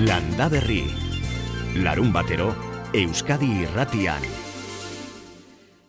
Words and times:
Landa 0.00 0.48
Berri. 0.48 0.86
Larun 1.84 2.08
batero, 2.14 2.46
Euskadi 2.96 3.50
irratian. 3.66 4.22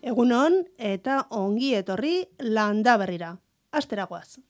Egunon 0.04 0.58
eta 0.76 1.22
ongi 1.40 1.70
etorri 1.78 2.18
Landa 2.44 2.97
Berrira. 3.00 3.29
Asteragoaz. 3.71 4.42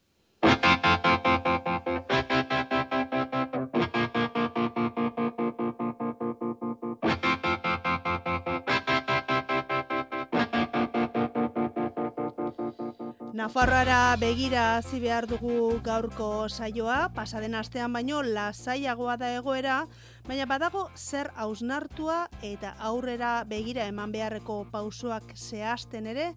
Nafarroara 13.42 14.14
begira 14.22 14.76
hasi 14.76 15.00
behar 15.02 15.26
dugu 15.26 15.80
gaurko 15.82 16.46
saioa, 16.46 17.08
pasaden 17.10 17.56
astean 17.58 17.90
baino 17.90 18.20
lasaiagoa 18.22 19.16
da 19.18 19.32
egoera, 19.34 19.80
baina 20.28 20.46
badago 20.46 20.84
zer 20.94 21.32
hausnartua 21.34 22.28
eta 22.46 22.70
aurrera 22.78 23.32
begira 23.50 23.88
eman 23.90 24.14
beharreko 24.14 24.60
pausoak 24.70 25.34
zehazten 25.34 26.06
ere, 26.06 26.28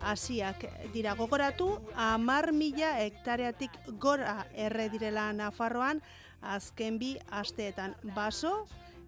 hasiak 0.00 0.64
dira. 0.96 1.12
Gogoratu, 1.20 1.68
amar 1.92 2.54
mila 2.56 2.94
hektareatik 3.04 3.76
gora 4.00 4.46
erre 4.54 4.88
direla 4.88 5.28
Nafarroan, 5.36 6.00
azken 6.40 6.96
bi 6.96 7.18
asteetan. 7.28 8.00
Baso 8.16 8.62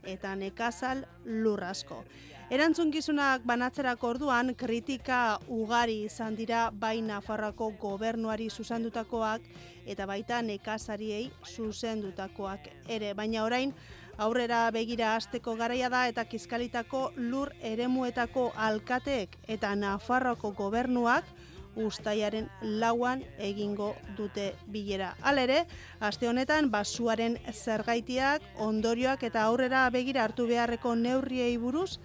eta 0.04 0.36
nekazal 0.36 1.06
lurrasko. 1.24 2.04
Erantzunkizunak 2.48 3.42
banatzerako 3.44 4.08
orduan 4.08 4.54
kritika 4.56 5.36
ugari 5.52 5.98
izan 6.06 6.32
dira 6.36 6.70
bai 6.72 7.02
Nafarroako 7.04 7.66
gobernuari 7.82 8.46
zuzendutakoak 8.48 9.44
eta 9.84 10.06
baita 10.08 10.38
nekazariei 10.40 11.26
zuzendutakoak 11.44 12.70
ere, 12.88 13.12
baina 13.12 13.44
orain 13.44 13.74
aurrera 14.16 14.62
begira 14.72 15.10
hasteko 15.18 15.58
garaia 15.60 15.90
da 15.92 16.06
eta 16.08 16.24
kizkalitako 16.24 17.02
lur 17.18 17.52
eremuetako 17.60 18.48
alkateek 18.56 19.36
eta 19.46 19.74
Nafarroako 19.76 20.54
gobernuak 20.56 21.28
ustaiaren 21.76 22.48
lauan 22.62 23.22
egingo 23.38 23.90
dute 24.16 24.54
bilera. 24.72 25.12
Halere, 25.20 25.66
aste 26.00 26.28
honetan 26.28 26.70
basuaren 26.72 27.36
zergaitiak, 27.52 28.42
ondorioak 28.56 29.22
eta 29.28 29.44
aurrera 29.44 29.84
begira 29.94 30.24
hartu 30.24 30.48
beharreko 30.48 30.94
neurriei 30.96 31.58
buruz 31.60 31.98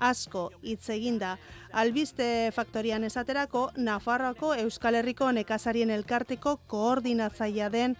asko 0.00 0.50
hitz 0.62 0.88
eginda. 0.90 1.36
Albiste 1.72 2.50
faktorian 2.56 3.04
esaterako, 3.04 3.68
Nafarroako 3.76 4.54
Euskal 4.64 4.98
Herriko 4.98 5.30
nekazarien 5.32 5.90
elkarteko 5.94 6.56
koordinatzaia 6.66 7.68
den 7.70 7.96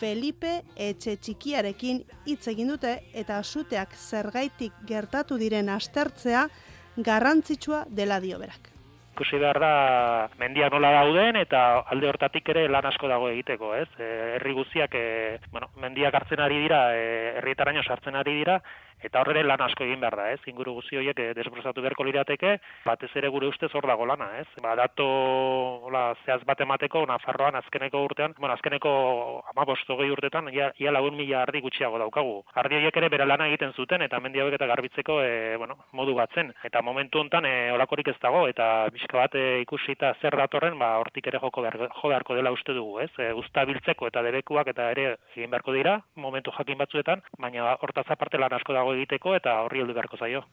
Felipe 0.00 0.62
Etxe 0.76 1.16
Txikiarekin 1.20 2.02
hitz 2.26 2.42
egin 2.50 2.72
dute 2.72 2.98
eta 3.12 3.42
suteak 3.42 3.94
zergaitik 3.94 4.84
gertatu 4.88 5.38
diren 5.38 5.68
astertzea 5.68 6.46
garrantzitsua 6.96 7.86
dela 7.88 8.20
dio 8.20 8.38
berak. 8.40 8.72
Ikusi 9.12 9.36
behar 9.36 9.58
da 9.60 9.72
mendia 10.40 10.70
nola 10.72 10.88
dauden 10.94 11.36
eta 11.36 11.82
alde 11.92 12.08
hortatik 12.08 12.46
ere 12.48 12.64
lan 12.72 12.86
asko 12.88 13.10
dago 13.10 13.28
egiteko, 13.28 13.74
ez? 13.76 13.88
E, 14.00 14.08
herri 14.38 14.54
guztiak 14.56 14.94
e, 14.96 15.04
bueno, 15.52 15.68
mendiak 15.84 16.16
hartzen 16.16 16.40
ari 16.40 16.62
dira, 16.64 16.80
e, 16.96 17.34
herrietaraino 17.42 17.84
sartzen 17.84 18.16
ari 18.16 18.38
dira 18.38 18.56
eta 19.02 19.20
horre 19.20 19.42
lan 19.44 19.60
asko 19.66 19.84
egin 19.84 20.00
behar 20.00 20.16
da, 20.18 20.28
ez? 20.32 20.40
Inguru 20.50 20.76
guzti 20.78 20.98
horiek 20.98 21.18
eh, 21.18 21.32
desbrozatu 21.36 21.82
beharko 21.84 22.06
lirateke, 22.06 22.56
batez 22.86 23.10
ere 23.18 23.30
gure 23.34 23.48
ustez 23.50 23.70
hor 23.74 23.86
dago 23.90 24.06
lana, 24.08 24.28
ez? 24.40 24.46
Ba, 24.62 24.74
dato, 24.78 25.06
hola, 25.88 26.04
zehaz 26.24 26.42
bat 26.48 26.60
emateko, 26.64 27.04
Nafarroan 27.10 27.58
azkeneko 27.60 28.02
urtean, 28.06 28.36
bueno, 28.38 28.54
azkeneko 28.54 28.92
amabosto 29.52 29.96
gehi 30.00 30.12
urtetan, 30.14 30.50
ia, 30.54 30.70
ia 30.78 30.94
lagun 30.94 31.16
mila 31.18 31.42
ardi 31.42 31.62
gutxiago 31.64 31.98
daukagu. 32.02 32.38
Ardi 32.62 32.78
horiek 32.78 33.00
ere 33.02 33.10
bere 33.12 33.26
lana 33.26 33.48
egiten 33.50 33.74
zuten, 33.76 34.04
eta 34.06 34.20
mendi 34.20 34.40
hauek 34.42 34.56
eta 34.58 34.68
garbitzeko, 34.70 35.18
e, 35.22 35.56
bueno, 35.60 35.78
modu 35.92 36.14
batzen. 36.18 36.52
Eta 36.64 36.82
momentu 36.82 37.20
hontan 37.22 37.46
e, 37.48 37.54
olakorik 37.74 38.12
ez 38.12 38.18
dago, 38.22 38.46
eta 38.50 38.88
bizka 38.94 39.18
bat 39.18 39.36
e, 39.38 39.46
ikusita 39.66 40.14
zer 40.20 40.36
datorren, 40.38 40.78
ba, 40.78 40.94
hortik 41.02 41.28
ere 41.32 41.42
joko 41.42 41.66
behar, 41.66 41.78
jo 41.98 42.12
beharko 42.12 42.38
dela 42.38 42.54
uste 42.54 42.76
dugu, 42.76 43.00
ez? 43.04 43.10
E, 43.18 43.32
usta 43.36 43.66
biltzeko 43.68 44.08
eta 44.10 44.22
debekuak 44.24 44.72
eta 44.72 44.90
ere 44.94 45.08
egin 45.34 45.50
beharko 45.50 45.74
dira, 45.76 45.98
momentu 46.16 46.54
jakin 46.56 46.78
batzuetan, 46.80 47.22
baina 47.38 47.74
hortaz 47.82 48.06
aparte 48.12 48.40
lan 48.40 48.54
asko 48.56 48.74
dago 48.76 48.91
egiteko 48.96 49.36
eta 49.38 49.60
horri 49.62 49.82
heldu 49.82 49.96
beharko 49.96 50.16
zaio. 50.16 50.44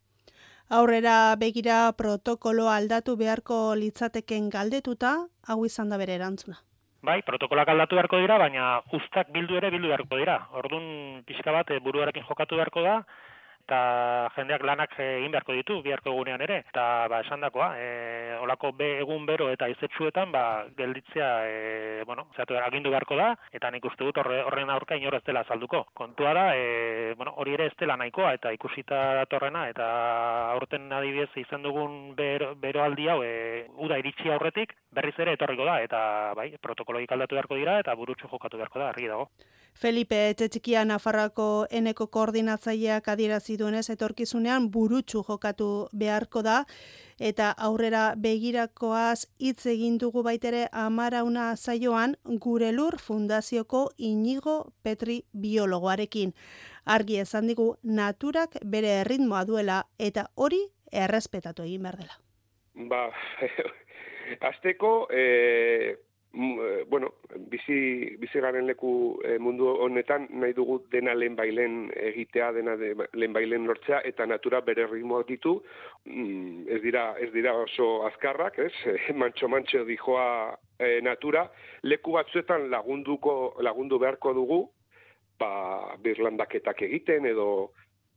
Aurrera 0.70 1.36
begira 1.42 1.92
protokolo 1.98 2.68
aldatu 2.70 3.16
beharko 3.18 3.74
litzateken 3.76 4.50
galdetuta, 4.54 5.14
hau 5.48 5.64
izan 5.66 5.90
da 5.90 5.98
bere 5.98 6.14
erantzuna. 6.20 6.60
Bai, 7.02 7.22
protokoloak 7.24 7.72
aldatu 7.72 7.96
beharko 7.96 8.20
dira, 8.20 8.38
baina 8.38 8.82
ustak 8.94 9.32
bildu 9.32 9.56
ere 9.58 9.72
bildu 9.72 9.88
beharko 9.88 10.20
dira. 10.20 10.36
Ordun 10.62 11.24
pixka 11.26 11.54
bat 11.56 11.72
eh, 11.72 11.80
buruarekin 11.80 12.26
jokatu 12.28 12.60
beharko 12.60 12.84
da, 12.84 12.96
eta 13.70 14.34
jendeak 14.34 14.64
lanak 14.66 14.96
egin 14.98 15.30
beharko 15.32 15.54
ditu 15.54 15.76
biharko 15.86 16.10
egunean 16.10 16.42
ere. 16.42 16.64
Eta 16.72 17.06
ba 17.12 17.20
esandakoa 17.22 17.68
e, 17.78 17.90
olako 18.42 18.72
be 18.74 18.88
egun 19.04 19.28
bero 19.30 19.50
eta 19.54 19.70
izetsuetan 19.70 20.32
ba 20.34 20.66
gelditzea 20.78 21.30
e, 21.46 22.04
bueno 22.10 22.26
zatu 22.36 22.58
agindu 22.58 22.90
beharko 22.90 23.16
da. 23.20 23.30
Eta 23.54 23.70
nik 23.70 23.86
uste 23.86 24.08
dut 24.08 24.18
horre, 24.18 24.42
horren 24.50 24.74
aurka 24.74 24.98
inor 24.98 25.20
ez 25.20 25.24
dela 25.28 25.46
salduko 25.46 25.86
kontua 25.94 26.34
da 26.34 26.48
e, 26.58 27.14
bueno 27.20 27.36
hori 27.38 27.54
ere 27.54 27.70
ez 27.70 27.78
dela 27.78 27.98
nahikoa 27.98 28.34
eta 28.40 28.52
ikusita 28.58 29.04
datorrena 29.22 29.68
eta 29.70 29.86
aurten 30.56 30.90
adibidez 30.92 31.30
izan 31.38 31.62
dugun 31.62 32.16
bero, 32.18 32.56
bero 32.56 32.84
aldi 32.84 33.08
hau 33.08 33.22
e, 33.24 33.68
uda 33.78 34.02
iritsi 34.02 34.34
aurretik 34.34 34.74
berriz 34.92 35.14
ere 35.20 35.38
etorriko 35.38 35.70
da. 35.70 35.80
Eta 35.86 36.02
bai 36.36 36.50
protokoloik 36.58 37.12
aldatu 37.14 37.38
beharko 37.38 37.62
dira 37.62 37.80
eta 37.84 37.94
burutsu 37.96 38.28
jokatu 38.32 38.58
beharko 38.58 38.82
da 38.82 38.90
argi 38.90 39.14
dago. 39.14 39.30
Felipe 39.80 40.18
Etxekian 40.34 40.90
Nafarrako 40.92 41.68
eneko 41.72 42.08
koordinatzaileak 42.12 43.08
adierazi 43.14 43.59
duenez 43.60 43.90
etorkizunean 43.94 44.70
burutsu 44.72 45.24
jokatu 45.28 45.88
beharko 45.94 46.42
da 46.42 46.64
eta 47.20 47.52
aurrera 47.68 48.14
begirakoaz 48.16 49.28
hitz 49.40 49.66
egin 49.74 49.98
dugu 50.00 50.24
baitere 50.24 50.68
amarauna 50.72 51.56
zaioan 51.56 52.16
gure 52.46 52.72
lur 52.72 52.98
fundazioko 52.98 53.90
inigo 53.98 54.58
petri 54.84 55.22
biologoarekin. 55.34 56.34
Argi 56.86 57.20
esan 57.20 57.48
digu 57.48 57.76
naturak 57.84 58.58
bere 58.66 59.02
erritmoa 59.02 59.44
duela 59.46 59.84
eta 60.00 60.30
hori 60.36 60.64
errespetatu 60.92 61.68
egin 61.68 61.84
behar 61.84 62.00
dela. 62.02 62.18
Ba, 62.90 63.10
azteko, 64.50 65.08
Mm, 65.10 65.16
eh, 65.18 65.98
bueno, 66.32 67.14
bizi, 67.50 68.16
bizi 68.22 68.40
garen 68.40 68.68
leku 68.68 69.20
eh, 69.26 69.38
mundu 69.42 69.68
honetan 69.82 70.28
nahi 70.30 70.54
dugu 70.54 70.80
dena 70.92 71.14
lehen 71.14 71.36
bailen 71.36 71.90
egitea, 71.96 72.52
dena 72.54 72.76
de, 72.78 72.94
lehen 73.14 73.34
bailen 73.34 73.66
lortzea, 73.68 74.02
eta 74.06 74.28
natura 74.30 74.62
bere 74.62 74.86
ritmoak 74.88 75.28
ditu, 75.28 75.56
mm, 76.06 76.68
ez 76.70 76.82
dira, 76.84 77.16
ez 77.20 77.32
dira 77.34 77.56
oso 77.58 78.06
azkarrak, 78.08 78.60
ez? 78.60 78.74
mantxo-mantxo 79.22 79.84
dijoa 79.90 80.56
e, 80.78 81.00
natura, 81.02 81.48
leku 81.84 82.14
batzuetan 82.20 82.70
lagunduko, 82.70 83.56
lagundu 83.66 84.00
beharko 84.00 84.34
dugu, 84.38 84.64
ba, 85.40 85.96
birlandaketak 86.04 86.84
egiten, 86.86 87.26
edo 87.26 87.72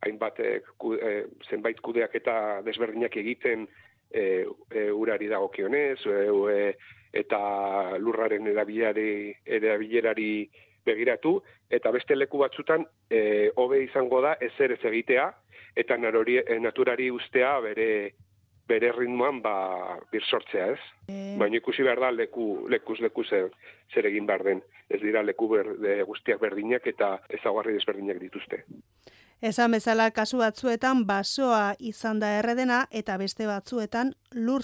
hainbat 0.04 0.40
e, 0.42 0.58
zenbait 1.48 1.80
kudeak 1.80 2.14
eta 2.18 2.60
desberdinak 2.66 3.16
egiten 3.16 3.68
e, 4.12 4.44
e, 4.68 4.90
urari 4.90 5.30
dagokionez, 5.32 6.02
e, 6.04 6.74
eta 7.12 7.98
lurraren 7.98 8.46
erabilari 8.46 9.34
erabilerari 9.44 10.50
begiratu 10.84 11.36
eta 11.70 11.90
beste 11.94 12.16
leku 12.16 12.38
batzutan 12.38 12.86
eh 13.10 13.50
hobe 13.56 13.82
izango 13.84 14.20
da 14.20 14.36
ezer 14.40 14.72
ez 14.72 14.84
egitea 14.84 15.32
eta 15.76 15.96
narori, 15.96 16.38
e, 16.38 16.58
naturari 16.60 17.10
ustea 17.10 17.58
bere 17.60 18.14
bere 18.68 18.92
ritmoan 18.92 19.40
ba 19.42 19.98
bir 20.12 20.22
sortzea, 20.22 20.68
ez? 20.72 20.80
E... 21.08 21.36
Baina 21.38 21.58
ikusi 21.58 21.82
behar 21.82 22.00
da 22.00 22.10
leku 22.14 22.68
lekuz 22.70 23.00
leku 23.00 23.24
zer, 23.24 23.50
zer 23.92 24.06
egin 24.06 24.26
behar 24.26 24.44
den. 24.46 24.62
Ez 24.88 25.00
dira 25.02 25.22
leku 25.22 25.48
ber, 25.50 25.74
de, 25.82 25.97
guztiak 26.08 26.41
berdinak 26.41 26.86
eta 26.86 27.16
ezagarri 27.28 27.74
desberdinak 27.76 28.20
dituzte. 28.22 28.62
Esan 29.42 29.74
bezala 29.74 30.10
kasu 30.15 30.38
batzuetan 30.38 31.03
basoa 31.06 31.74
izan 31.80 32.20
da 32.22 32.30
erredena 32.38 32.84
eta 32.91 33.16
beste 33.18 33.48
batzuetan 33.50 34.15
lur 34.32 34.62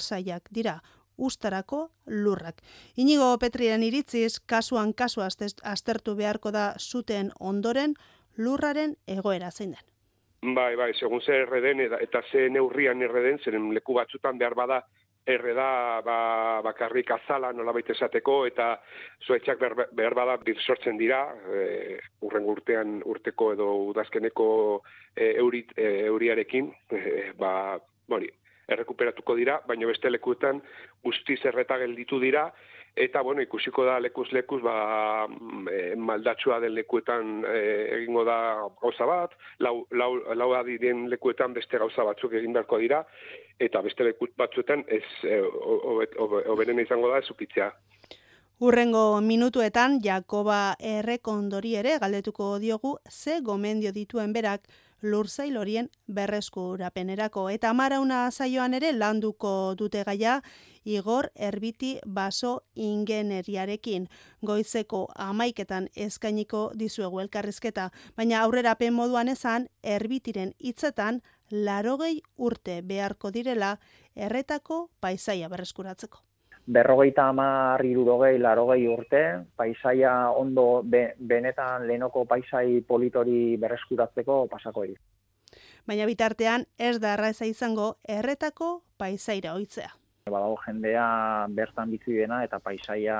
dira 0.51 0.81
ustarako 1.19 1.89
lurrak. 2.07 2.63
Inigo 2.97 3.35
Petriren 3.39 3.83
iritziz, 3.83 4.39
kasuan 4.47 4.95
kasu 4.95 5.23
aztertu 5.23 6.15
beharko 6.17 6.51
da 6.55 6.73
zuten 6.79 7.33
ondoren 7.41 7.95
lurraren 8.39 8.97
egoera 9.07 9.51
zein 9.51 9.75
den. 9.77 10.55
Bai, 10.55 10.77
bai, 10.79 10.93
segun 10.95 11.21
zer 11.21 11.49
erreden 11.49 11.81
eta 11.83 12.23
ze 12.31 12.49
neurrian 12.49 13.03
erreden, 13.03 13.41
zeren 13.43 13.73
leku 13.75 13.95
batzutan 13.95 14.39
behar 14.39 14.55
bada 14.55 14.83
erreda 15.29 16.01
ba, 16.05 16.19
bakarrik 16.65 17.11
azala 17.13 17.51
nola 17.53 17.75
baita 17.77 17.93
esateko 17.93 18.39
eta 18.49 18.69
zuetxak 19.27 19.61
behar, 19.93 20.15
bada 20.17 20.37
bir 20.45 20.61
sortzen 20.65 20.97
dira 21.01 21.21
e, 21.53 21.99
urren 22.25 22.49
urtean 22.49 22.99
urteko 23.05 23.53
edo 23.57 23.69
udazkeneko 23.91 24.49
e, 25.15 25.35
eurit, 25.43 25.75
e, 25.77 26.07
euriarekin 26.09 26.71
e, 26.97 27.03
ba, 27.39 27.53
bori, 28.09 28.31
errekuperatuko 28.69 29.37
dira, 29.39 29.61
baina 29.67 29.87
beste 29.89 30.11
lekuetan 30.11 30.61
guzti 31.05 31.37
zerreta 31.43 31.79
gelditu 31.81 32.21
dira, 32.21 32.49
eta 32.99 33.23
bueno, 33.23 33.43
ikusiko 33.43 33.85
da 33.87 33.99
lekuz 34.03 34.27
lekuz 34.33 34.61
ba 34.63 35.27
e, 35.71 35.95
maldatsua 35.97 36.59
den 36.61 36.75
lekuetan 36.75 37.45
e, 37.47 37.61
egingo 37.99 38.25
da 38.27 38.39
gauza 38.83 39.07
bat, 39.07 39.37
lau 39.65 39.87
lau 39.91 40.11
lau 40.35 40.51
adiren 40.59 41.07
lekuetan 41.11 41.55
beste 41.55 41.79
gauza 41.79 42.05
batzuk 42.05 42.35
egin 42.41 42.57
beharko 42.57 42.81
dira 42.83 43.05
eta 43.61 43.83
beste 43.83 44.05
leku 44.07 44.29
batzuetan 44.37 44.85
ez 44.89 45.05
e, 45.25 45.41
oberen 46.55 46.81
izango 46.83 47.13
da 47.13 47.23
ezukitzea. 47.23 47.71
Urrengo 48.59 49.21
minutuetan 49.23 50.01
Jakoba 50.03 50.75
Errekondori 50.83 51.77
ere 51.79 51.99
galdetuko 52.03 52.57
diogu 52.59 52.97
ze 53.09 53.39
gomendio 53.41 53.93
dituen 53.95 54.33
berak 54.33 54.67
lurzail 55.03 55.57
horien 55.57 55.91
berreskurapenerako. 56.07 57.49
Eta 57.51 57.73
marauna 57.75 58.31
zaioan 58.31 58.75
ere 58.75 58.93
landuko 58.93 59.75
dute 59.79 60.05
gaia 60.05 60.43
Igor 60.85 61.31
Erbiti 61.35 61.99
baso 62.07 62.63
ingeneriarekin. 62.75 64.09
Goizeko 64.45 65.07
amaiketan 65.15 65.89
eskainiko 65.97 66.71
dizuegu 66.79 67.21
elkarrizketa, 67.21 67.91
baina 68.17 68.43
aurrerapen 68.43 68.95
moduan 68.95 69.29
esan 69.29 69.69
Erbitiren 69.83 70.55
hitzetan 70.59 71.23
larogei 71.51 72.21
urte 72.37 72.81
beharko 72.83 73.31
direla 73.33 73.77
erretako 74.17 74.89
paisaia 75.01 75.49
berreskuratzeko 75.49 76.28
berrogeita 76.69 77.31
hamar 77.31 77.85
irurogei 77.85 78.37
larogei 78.39 78.85
urte, 78.93 79.23
paisaia 79.57 80.31
ondo 80.37 80.83
benetan 80.85 81.87
lehenoko 81.89 82.27
paisai 82.29 82.83
politori 82.87 83.57
berreskuratzeko 83.57 84.43
pasako 84.53 84.85
eri. 84.85 84.97
Baina 85.89 86.05
bitartean 86.05 86.67
ez 86.77 86.99
da 87.01 87.15
erraza 87.17 87.49
izango 87.49 87.95
erretako 88.05 88.83
paisaira 89.01 89.55
oitzea. 89.57 89.89
Badago 90.29 90.59
jendea 90.67 91.09
bertan 91.57 91.91
bizi 91.91 92.19
dena 92.21 92.43
eta 92.45 92.61
paisaia 92.61 93.19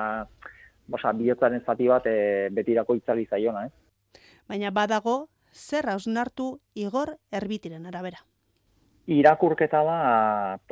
bosa, 0.89 1.15
bihotzaren 1.17 1.65
zati 1.65 1.89
bat 1.89 2.07
e, 2.07 2.49
betirako 2.53 2.99
itzali 3.01 3.25
zaiona, 3.25 3.65
eh? 3.65 4.21
Baina 4.49 4.71
badago 4.71 5.29
zer 5.53 5.89
hausnartu 5.89 6.59
igor 6.77 7.17
erbitiren 7.33 7.89
arabera 7.89 8.21
irakurketa 9.09 9.81
da 9.85 9.99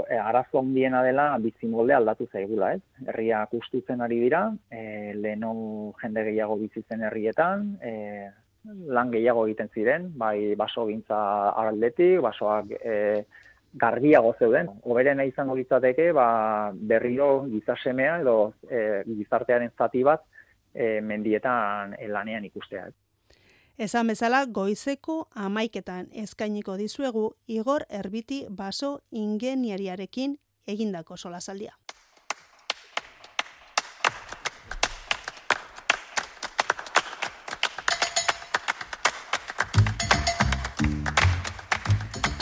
e, 0.09 0.17
arazo 0.21 0.61
handiena 0.61 1.03
dela 1.03 1.31
bizimolde 1.41 1.95
aldatu 1.97 2.27
zaigula, 2.33 2.75
ez? 2.77 2.83
Herriak 3.07 3.55
ustutzen 3.57 4.03
ari 4.05 4.19
dira, 4.21 4.51
e, 4.71 5.15
leheno 5.17 5.95
jende 6.03 6.25
gehiago 6.29 6.59
bizitzen 6.61 7.07
herrietan, 7.09 7.71
e, 7.81 8.29
lan 8.93 9.11
gehiago 9.15 9.47
egiten 9.47 9.71
ziren, 9.73 10.11
bai 10.21 10.55
baso 10.59 10.85
gintza 10.91 11.19
araldetik, 11.63 12.21
basoak 12.21 12.77
e, 12.77 13.25
garbiago 13.81 14.35
zeuden. 14.39 14.69
Oberena 14.85 15.25
izango 15.25 15.57
litzateke, 15.57 16.11
ba, 16.17 16.29
berriro 16.93 17.47
gizasemea 17.49 18.21
edo 18.21 18.39
e, 18.69 19.03
gizartearen 19.09 19.73
zati 19.79 20.05
bat 20.05 20.25
e, 20.75 21.01
mendietan 21.01 21.97
lanean 22.13 22.45
ikustea. 22.53 22.89
Esan 23.77 24.07
bezala, 24.09 24.39
goizeko 24.49 25.15
amaiketan 25.37 26.07
eskainiko 26.25 26.79
dizuegu 26.81 27.27
Igor 27.47 27.85
Erbiti 27.91 28.47
baso 28.49 29.03
ingeniariarekin 29.13 30.39
egindako 30.67 31.19
solasaldia. 31.21 31.77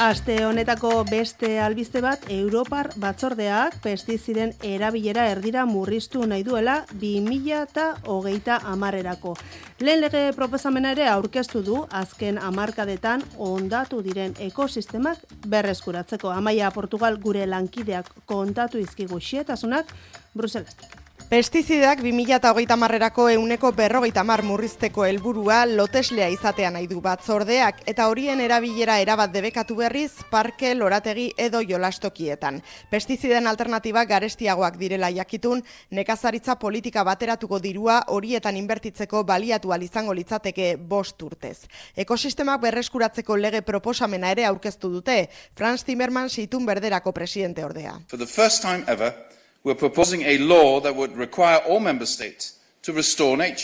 Aste 0.05 0.37
honetako 0.45 1.05
beste 1.09 1.59
albiste 1.63 2.01
bat, 2.05 2.25
Europar 2.29 2.93
batzordeak 3.01 3.81
pestiziden 3.83 4.51
erabilera 4.63 5.27
erdira 5.33 5.67
murriztu 5.67 6.27
nahi 6.27 6.43
duela 6.47 6.81
2000 7.01 7.63
eta 7.63 7.87
hogeita 8.05 8.59
amarrerako. 8.73 9.35
Lehen 9.83 9.99
lege 10.05 10.21
proposamena 10.37 10.93
ere 10.95 11.09
aurkeztu 11.11 11.61
du 11.67 11.81
azken 12.01 12.37
amarkadetan 12.39 13.25
ondatu 13.43 13.99
diren 14.07 14.37
ekosistemak 14.47 15.25
berreskuratzeko. 15.51 16.31
Amaia 16.31 16.71
Portugal 16.71 17.19
gure 17.25 17.43
lankideak 17.51 18.13
kontatu 18.25 18.79
izkigu 18.79 19.19
xietasunak 19.19 19.91
Bruselastik. 20.35 21.04
Pestizidak 21.25 22.03
2008 22.05 22.77
marrerako 22.77 23.31
euneko 23.33 23.71
berrogeita 23.73 24.23
mar 24.29 24.43
murrizteko 24.45 25.07
helburua 25.09 25.63
loteslea 25.67 26.27
izatea 26.29 26.69
nahi 26.71 26.85
du 26.87 27.01
batzordeak 27.01 27.81
eta 27.89 28.11
horien 28.13 28.43
erabilera 28.45 28.99
erabat 29.01 29.33
debekatu 29.33 29.79
berriz 29.79 30.13
parke, 30.31 30.75
lorategi 30.77 31.31
edo 31.41 31.63
jolastokietan. 31.65 32.61
Pestiziden 32.91 33.49
alternatiba 33.49 34.05
garestiagoak 34.05 34.77
direla 34.77 35.09
jakitun, 35.17 35.65
nekazaritza 35.91 36.59
politika 36.61 37.03
bateratuko 37.09 37.59
dirua 37.59 38.03
horietan 38.09 38.61
inbertitzeko 38.61 39.25
baliatu 39.25 39.73
izango 39.81 40.13
litzateke 40.13 40.77
bost 40.77 41.23
urtez. 41.23 41.67
Ekosistemak 41.97 42.61
berreskuratzeko 42.61 43.37
lege 43.37 43.63
proposamena 43.63 44.31
ere 44.31 44.45
aurkeztu 44.45 44.91
dute, 44.91 45.31
Franz 45.57 45.85
Timmerman 45.85 46.29
situn 46.29 46.67
berderako 46.67 47.13
presidente 47.13 47.65
ordea. 47.65 47.99
For 48.09 48.19
the 48.19 48.27
first 48.27 48.61
time 48.63 48.85
ever, 48.87 49.15
we're 49.65 49.75
proposing 49.75 50.23
a 50.23 50.39
law 50.39 50.79
that 50.81 50.95
would 50.95 51.17
require 51.17 51.59
all 51.59 51.81
member 51.81 52.07
states. 52.07 52.59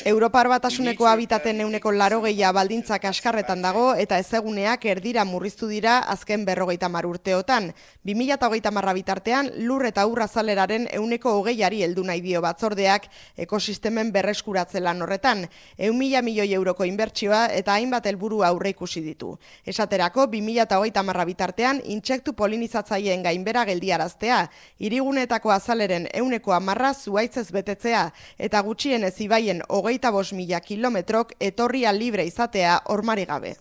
Europar 0.09 0.49
batasuneko 0.49 1.05
habitaten 1.05 1.59
neuneko 1.61 1.91
laro 1.93 2.23
gehiago 2.25 2.55
baldintzak 2.57 3.03
askarretan 3.05 3.61
dago 3.61 3.91
eta 3.93 4.17
ezeguneak 4.17 4.87
erdira 4.89 5.27
murriztu 5.29 5.67
dira 5.69 5.99
azken 6.09 6.47
berrogeita 6.47 6.89
mar 6.89 7.05
urteotan. 7.05 7.67
2008 8.09 8.71
marra 8.73 8.95
bitartean 8.97 9.51
lur 9.67 9.85
eta 9.85 10.07
urra 10.09 10.27
zaleraren 10.27 10.87
euneko 10.97 11.35
hogeiari 11.37 11.83
heldu 11.85 12.05
nahi 12.09 12.23
dio 12.25 12.41
batzordeak 12.41 13.11
ekosistemen 13.37 14.09
berreskuratze 14.11 14.81
lan 14.81 15.03
horretan. 15.03 15.45
Eun 15.77 15.99
mila 15.99 16.23
milioi 16.23 16.55
euroko 16.55 16.89
inbertsioa 16.89 17.43
eta 17.53 17.77
hainbat 17.77 18.07
helburu 18.07 18.41
aurre 18.43 18.73
ikusi 18.73 19.05
ditu. 19.05 19.35
Esaterako 19.67 20.31
2008 20.33 21.05
marra 21.05 21.29
bitartean 21.29 21.83
intsektu 21.85 22.33
polinizatzaileen 22.33 23.23
gainbera 23.23 23.67
geldiaraztea, 23.69 24.41
irigunetako 24.79 25.53
azaleren 25.53 26.09
euneko 26.15 26.57
amarra 26.57 26.95
zuaitzez 26.95 27.51
betetzea 27.53 28.09
eta 28.39 28.65
gutxien 28.65 29.10
zibaien 29.11 29.63
hogeita 29.69 30.11
bos 30.11 30.33
mila 30.33 30.61
kilometrok 30.61 31.35
etorria 31.41 31.93
libre 31.93 32.25
izatea 32.27 32.81
ormari 32.87 33.25
gabe. 33.27 33.57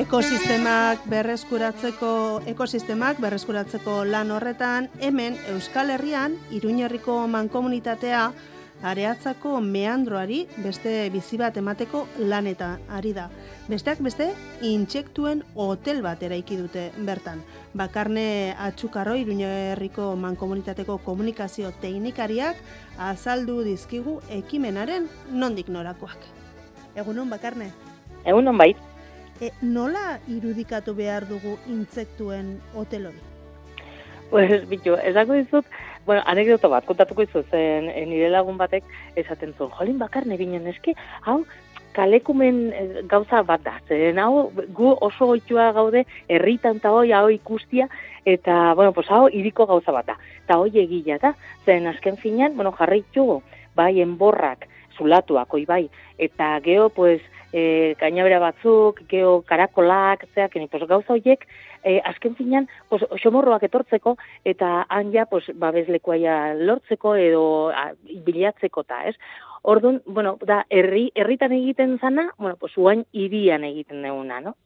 Ekosistemak 0.00 1.02
berreskuratzeko 1.10 2.12
ekosistemak 2.46 3.18
berreskuratzeko 3.20 4.04
lan 4.06 4.30
horretan 4.30 4.86
hemen 5.00 5.36
Euskal 5.50 5.90
Herrian 5.90 6.36
Iruñerriko 6.54 7.26
mankomunitatea 7.28 8.22
areatzako 8.82 9.58
meandroari 9.60 10.44
beste 10.64 10.92
bizi 11.12 11.38
bat 11.40 11.56
emateko 11.60 12.06
laneta 12.18 12.76
ari 12.88 13.12
da. 13.16 13.28
Besteak 13.68 14.00
beste, 14.04 14.30
intsektuen 14.66 15.42
hotel 15.54 16.00
bat 16.06 16.22
eraiki 16.22 16.56
dute 16.60 16.90
bertan. 17.06 17.42
Bakarne 17.70 18.54
atxukarro 18.58 19.14
iruñerriko 19.14 20.16
mankomunitateko 20.18 20.98
komunikazio 21.06 21.70
teknikariak 21.80 22.58
azaldu 22.98 23.60
dizkigu 23.62 24.16
ekimenaren 24.40 25.06
nondik 25.30 25.68
norakoak. 25.70 26.18
Egunon, 26.98 27.30
Bakarne? 27.30 27.70
Egunon, 28.24 28.58
bait. 28.58 28.76
E, 29.40 29.52
nola 29.62 30.18
irudikatu 30.28 30.96
behar 30.98 31.28
dugu 31.28 31.54
intsektuen 31.70 32.56
hotel 32.74 33.06
hori? 33.12 33.22
Pues, 34.30 34.66
bitu, 34.68 34.96
esako 35.06 35.38
dizut, 35.38 35.70
bueno, 36.06 36.22
anekdoto 36.26 36.68
bat, 36.74 36.84
kontatuko 36.86 37.22
izu 37.22 37.44
zen, 37.50 37.88
e, 37.88 38.02
nire 38.06 38.28
lagun 38.34 38.58
batek 38.58 38.84
esaten 39.18 39.54
zuen, 39.56 39.70
jolin 39.78 39.98
bakarne 40.02 40.36
binen 40.38 40.66
eski, 40.70 40.94
hau, 41.22 41.44
kalekumen 42.00 42.60
eh, 42.72 43.02
gauza 43.08 43.42
bat 43.46 43.62
da, 43.66 43.76
zen 43.88 44.18
hau, 44.22 44.48
gu 44.76 44.94
oso 45.04 45.30
goitua 45.32 45.70
gaude, 45.76 46.06
herritan 46.32 46.80
eta 46.80 46.92
hoi, 46.96 47.12
hau 47.12 47.28
ikustia, 47.32 47.88
eta, 48.24 48.74
bueno, 48.78 48.94
pues, 48.96 49.10
hau, 49.12 49.26
iriko 49.28 49.66
gauza 49.68 49.92
bat 49.92 50.08
da, 50.12 50.16
eta 50.44 50.60
hoi 50.60 50.72
egila 50.84 51.18
da, 51.22 51.34
zen 51.66 51.88
azken 51.90 52.16
finean, 52.20 52.56
bueno, 52.56 52.72
jarraitu, 52.78 53.42
bai, 53.76 53.92
enborrak, 54.00 54.66
zulatuak, 54.96 55.52
oi 55.54 55.66
bai, 55.68 55.84
eta 56.18 56.54
geho, 56.64 56.88
pues, 56.96 57.20
e, 57.52 57.94
gainabera 58.00 58.38
batzuk, 58.42 59.02
geho, 59.10 59.40
karakolak, 59.48 60.26
zeak, 60.34 60.56
pues, 60.70 60.88
gauza 60.88 61.14
horiek, 61.16 61.46
e, 61.84 61.98
azken 62.04 62.36
finean, 62.38 62.68
pues, 62.88 63.04
xomorroak 63.22 63.64
etortzeko, 63.68 64.16
eta 64.44 64.86
han 64.88 65.12
ja, 65.12 65.26
pues, 65.26 65.50
babeslekoa 65.54 66.54
lortzeko 66.60 67.14
edo 67.16 67.44
a, 67.74 67.90
bilatzeko 68.26 68.84
ta, 68.84 69.04
ez? 69.08 69.16
Orduan, 69.62 70.02
bueno, 70.06 70.38
da, 70.46 70.64
herri, 70.70 71.10
herritan 71.14 71.52
egiten 71.52 71.98
zana, 71.98 72.30
bueno, 72.38 72.56
pues, 72.56 72.76
uain 72.78 73.04
irian 73.12 73.64
egiten 73.64 74.02
deuna, 74.02 74.40
no? 74.40 74.56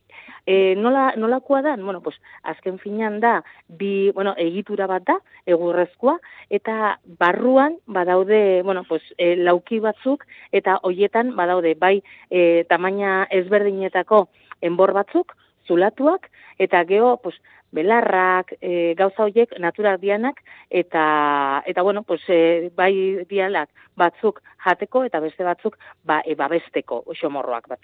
E, 0.47 0.77
nola, 0.77 1.15
nolakoa 1.17 1.63
da? 1.63 1.75
Bueno, 1.77 2.01
pues, 2.01 2.17
azken 2.43 2.79
finean 2.79 3.19
da, 3.21 3.43
bi, 3.67 4.11
bueno, 4.15 4.35
egitura 4.39 4.87
bat 4.87 5.03
da, 5.09 5.19
egurrezkoa, 5.47 6.19
eta 6.51 7.01
barruan 7.19 7.79
badaude, 7.87 8.63
bueno, 8.63 8.85
pues, 8.89 9.03
e, 9.19 9.35
lauki 9.37 9.81
batzuk, 9.81 10.27
eta 10.53 10.79
hoietan 10.83 11.35
badaude, 11.35 11.75
bai, 11.75 11.97
e, 12.31 12.65
tamaina 12.69 13.25
ezberdinetako 13.31 14.29
enbor 14.63 14.95
batzuk, 14.95 15.35
zulatuak, 15.67 16.31
eta 16.59 16.85
geho, 16.85 17.17
pues, 17.23 17.37
belarrak, 17.75 18.55
e, 18.61 18.95
gauza 18.95 19.25
horiek 19.25 19.57
naturak 19.59 20.01
dianak, 20.01 20.41
eta, 20.71 21.63
eta 21.67 21.83
bueno, 21.83 22.03
pues, 22.03 22.23
e, 22.29 22.71
bai 22.77 23.25
dialak 23.29 23.71
batzuk 23.97 24.41
jateko, 24.65 25.05
eta 25.05 25.21
beste 25.21 25.45
batzuk 25.45 25.79
ba, 26.05 26.21
e, 26.25 26.35
babesteko 26.35 27.03
xomorroak 27.21 27.69
bat 27.69 27.81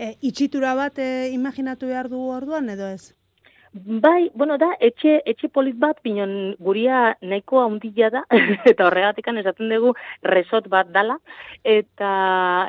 E, 0.00 0.14
itxitura 0.24 0.74
bat 0.74 0.98
e, 0.98 1.28
imaginatu 1.28 1.86
behar 1.86 2.08
du 2.08 2.18
orduan, 2.32 2.70
edo 2.72 2.86
ez? 2.88 3.14
Bai, 3.72 4.32
bueno, 4.34 4.56
da, 4.58 4.72
etxe, 4.82 5.20
etxe 5.30 5.46
polit 5.54 5.76
bat, 5.78 6.00
pinon 6.02 6.56
guria 6.58 7.12
nahiko 7.22 7.60
handila 7.62 8.08
da, 8.10 8.22
eta 8.70 8.88
horregatikan 8.88 9.38
esaten 9.38 9.70
dugu 9.70 9.92
resort 10.26 10.66
bat 10.72 10.90
dala, 10.90 11.20
eta 11.62 12.10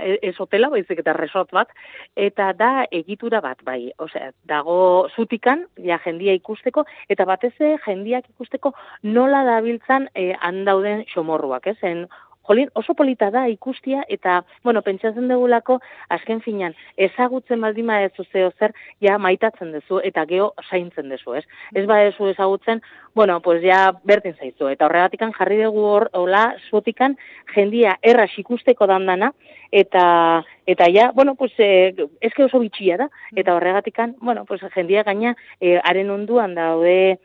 e, 0.06 0.20
ez 0.30 0.36
hotela, 0.38 0.70
baizik 0.70 1.02
eta 1.02 1.16
resort 1.18 1.50
bat, 1.58 1.74
eta 2.14 2.52
da 2.54 2.86
egitura 2.94 3.42
bat, 3.42 3.64
bai, 3.66 3.90
osea, 3.98 4.30
dago 4.46 5.10
zutikan, 5.16 5.66
ja 5.82 5.98
jendia 6.06 6.38
ikusteko, 6.38 6.86
eta 7.10 7.26
batez 7.26 7.56
jendiak 7.88 8.30
ikusteko 8.36 8.76
nola 9.02 9.42
dabiltzan 9.50 10.06
e, 10.14 10.36
handauden 10.38 11.08
xomorruak, 11.10 11.66
ez, 11.74 11.80
en 11.82 12.06
Jolin, 12.48 12.70
oso 12.74 12.96
polita 12.98 13.30
da 13.32 13.46
ikustia 13.50 14.02
eta, 14.10 14.42
bueno, 14.64 14.82
pentsatzen 14.82 15.28
dugulako, 15.30 15.78
azken 16.10 16.42
finan, 16.42 16.74
ezagutzen 16.98 17.62
baldima 17.62 18.00
ez 18.02 18.12
zuzeo 18.18 18.50
zer, 18.58 18.74
ja 19.04 19.18
maitatzen 19.22 19.72
duzu 19.76 20.02
eta 20.04 20.26
geho 20.26 20.52
saintzen 20.70 21.10
duzu, 21.14 21.36
ez? 21.38 21.46
Ez 21.76 21.86
ba 21.86 22.02
ezu 22.08 22.32
ezagutzen, 22.32 22.82
bueno, 23.16 23.40
pues 23.42 23.62
ja 23.64 23.92
bertin 24.04 24.34
zaizu. 24.40 24.72
Eta 24.74 24.88
horregatikan 24.88 25.36
jarri 25.38 25.62
dugu 25.62 25.86
hor, 25.86 26.10
hola, 26.18 26.56
zuotikan, 26.70 27.18
jendia 27.54 27.98
erras 28.02 28.32
ikusteko 28.38 28.88
dandana, 28.90 29.34
eta 29.72 30.44
eta 30.66 30.86
ja, 30.94 31.12
bueno, 31.14 31.36
pues 31.36 31.52
eh, 31.58 31.94
eske 32.22 32.46
oso 32.46 32.60
bitxia 32.60 32.98
da, 32.98 33.10
eta 33.36 33.56
horregatikan, 33.56 34.16
bueno, 34.22 34.46
pues 34.46 34.62
jendia 34.74 35.04
gaina, 35.04 35.36
eh, 35.60 35.80
onduan 36.12 36.56
daude, 36.56 37.20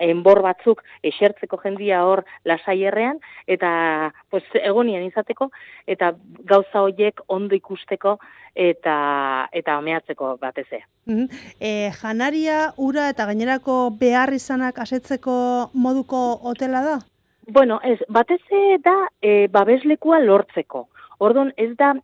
enbor 0.00 0.42
batzuk 0.44 0.82
esertzeko 1.06 1.58
jendia 1.62 2.02
hor 2.04 2.24
lasaierrean 2.44 3.18
eta 3.46 4.12
pues 4.30 4.44
egonien 4.62 5.04
izateko 5.06 5.50
eta 5.86 6.12
gauza 6.44 6.82
hoiek 6.82 7.20
ondo 7.28 7.56
ikusteko 7.56 8.18
eta 8.54 8.96
eta 9.52 9.78
omeatzeko 9.78 10.36
batez 10.40 10.66
ere. 10.70 10.84
Mm 11.06 11.26
janaria, 12.00 12.72
ura 12.76 13.08
eta 13.10 13.26
gainerako 13.26 13.90
behar 14.00 14.32
izanak 14.34 14.78
asetzeko 14.78 15.70
moduko 15.74 16.22
hotela 16.42 16.82
da? 16.82 16.98
Bueno, 17.46 17.80
ez, 17.84 18.00
batez 18.08 18.40
da 18.82 18.96
e, 19.22 19.46
babeslekua 19.48 20.18
lortzeko. 20.20 20.88
Ordon 21.18 21.52
ez 21.56 21.76
da 21.76 21.94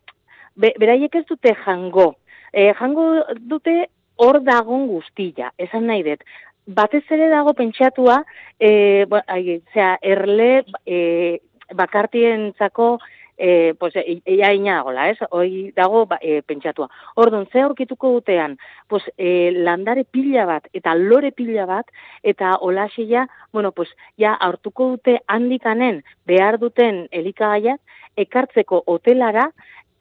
beraiek 0.55 1.15
ez 1.15 1.25
dute 1.27 1.53
jango. 1.65 2.15
E, 2.53 2.71
jango 2.79 3.25
dute 3.39 3.87
hor 4.15 4.39
dagon 4.43 4.87
guztia, 4.87 5.51
esan 5.57 5.87
nahi 5.89 6.03
dut 6.03 6.23
batez 6.65 7.03
ere 7.11 7.29
dago 7.29 7.53
pentsatua, 7.53 8.23
e, 8.59 9.05
bo, 9.09 9.19
ai, 9.27 9.61
zera, 9.73 9.97
erle 10.01 10.63
e, 10.85 11.41
bakartientzako 11.73 12.97
e, 13.37 13.73
pues, 13.79 13.95
e, 13.95 14.21
ia 14.25 14.53
inagola, 14.53 15.09
ez? 15.09 15.17
Hoi 15.31 15.71
dago 15.75 16.05
ba, 16.05 16.19
e, 16.21 16.41
pentsatua. 16.45 16.89
Orduan, 17.15 17.47
ze 17.51 17.61
aurkituko 17.61 18.11
dutean, 18.13 18.57
pues, 18.87 19.03
e, 19.17 19.51
landare 19.51 20.05
pila 20.05 20.45
bat, 20.45 20.69
eta 20.73 20.95
lore 20.95 21.31
pila 21.31 21.65
bat, 21.65 21.89
eta 22.23 22.57
olasia, 22.61 23.27
bueno, 23.51 23.71
pues, 23.71 23.89
ja, 24.17 24.33
hartuko 24.33 24.93
dute 24.95 25.19
handikanen 25.27 26.03
behar 26.25 26.59
duten 26.59 27.07
elikagaiak, 27.11 27.81
ekartzeko 28.15 28.83
hotelara, 28.85 29.49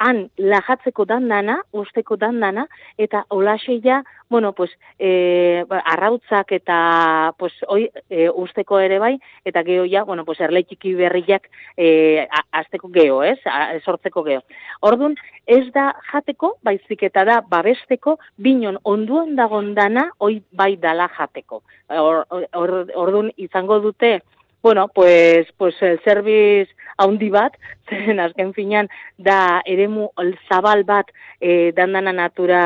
han 0.03 0.25
lajatzeko 0.39 1.07
dandana, 1.07 1.59
usteko 1.73 2.17
dandana, 2.19 2.67
eta 2.99 3.25
olaseia, 3.31 4.03
bueno, 4.31 4.53
pues, 4.53 4.71
e, 4.99 5.65
arrautzak 5.69 6.53
eta 6.57 7.35
pues, 7.39 7.53
oi, 7.69 7.91
e, 8.11 8.29
usteko 8.29 8.81
ere 8.81 8.99
bai, 8.99 9.13
eta 9.45 9.63
geho 9.63 9.85
ja, 9.89 10.05
bueno, 10.09 10.25
pues, 10.25 10.41
erleitiki 10.41 10.95
berriak 10.99 11.49
e, 11.77 12.27
azteko 12.51 12.91
geho, 12.95 13.23
ez? 13.23 13.39
sortzeko 13.85 14.25
geho. 14.27 14.43
Orduan, 14.81 15.15
ez 15.47 15.67
da 15.75 15.91
jateko, 16.11 16.57
baizik 16.65 17.05
eta 17.11 17.27
da 17.29 17.41
babesteko, 17.49 18.19
binon 18.37 18.81
onduan 18.83 19.37
dagon 19.37 19.75
dana, 19.79 20.09
oi 20.19 20.41
bai 20.53 20.75
dala 20.77 21.11
jateko. 21.17 21.63
Or, 21.93 22.25
or, 22.57 22.77
orduan, 22.97 23.31
izango 23.37 23.79
dute, 23.85 24.21
bueno, 24.63 24.89
pues, 24.89 25.47
pues 25.57 25.75
el 25.83 26.01
serviz 26.05 26.69
haundi 26.97 27.31
bat, 27.31 27.57
zen 27.91 28.21
azken 28.21 28.53
finan 28.55 28.89
da 29.19 29.63
eremu 29.67 30.11
zabal 30.49 30.85
bat 30.85 31.11
e, 31.41 31.73
dandana 31.77 32.13
natura, 32.13 32.63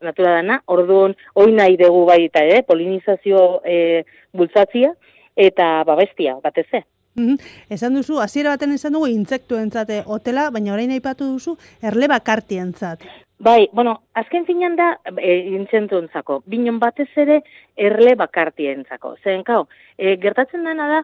natura 0.00 0.38
dana, 0.40 0.62
orduan 0.66 1.16
hoi 1.34 1.52
nahi 1.52 1.76
dugu 1.76 2.04
baita, 2.08 2.44
eh, 2.44 2.62
polinizazio 2.66 3.60
e, 3.64 4.04
bultzatzia 4.32 4.94
eta 5.36 5.84
babestia, 5.84 6.38
batez 6.42 6.66
ze. 6.70 6.84
Mm 7.14 7.36
Esan 7.70 7.94
duzu, 7.94 8.18
hasiera 8.18 8.56
baten 8.56 8.72
esan 8.74 8.96
dugu 8.96 9.06
intsektu 9.06 9.58
entzate 9.60 10.02
hotela, 10.06 10.48
baina 10.50 10.72
orain 10.74 10.90
aipatu 10.90 11.28
duzu 11.36 11.58
erle 11.82 12.08
bakarti 12.10 12.58
entzat. 12.58 13.04
Bai, 13.44 13.68
bueno, 13.72 14.00
azken 14.14 14.46
finan 14.46 14.76
da 14.76 14.94
e, 15.18 15.34
intzentu 15.54 16.00
binon 16.46 16.78
batez 16.78 17.10
ere 17.16 17.42
erle 17.76 18.14
bakarti 18.14 18.66
entzako. 18.66 19.16
Zen, 19.22 19.42
kau, 19.42 19.66
e, 19.98 20.16
gertatzen 20.16 20.64
dena 20.64 20.88
da, 20.88 21.02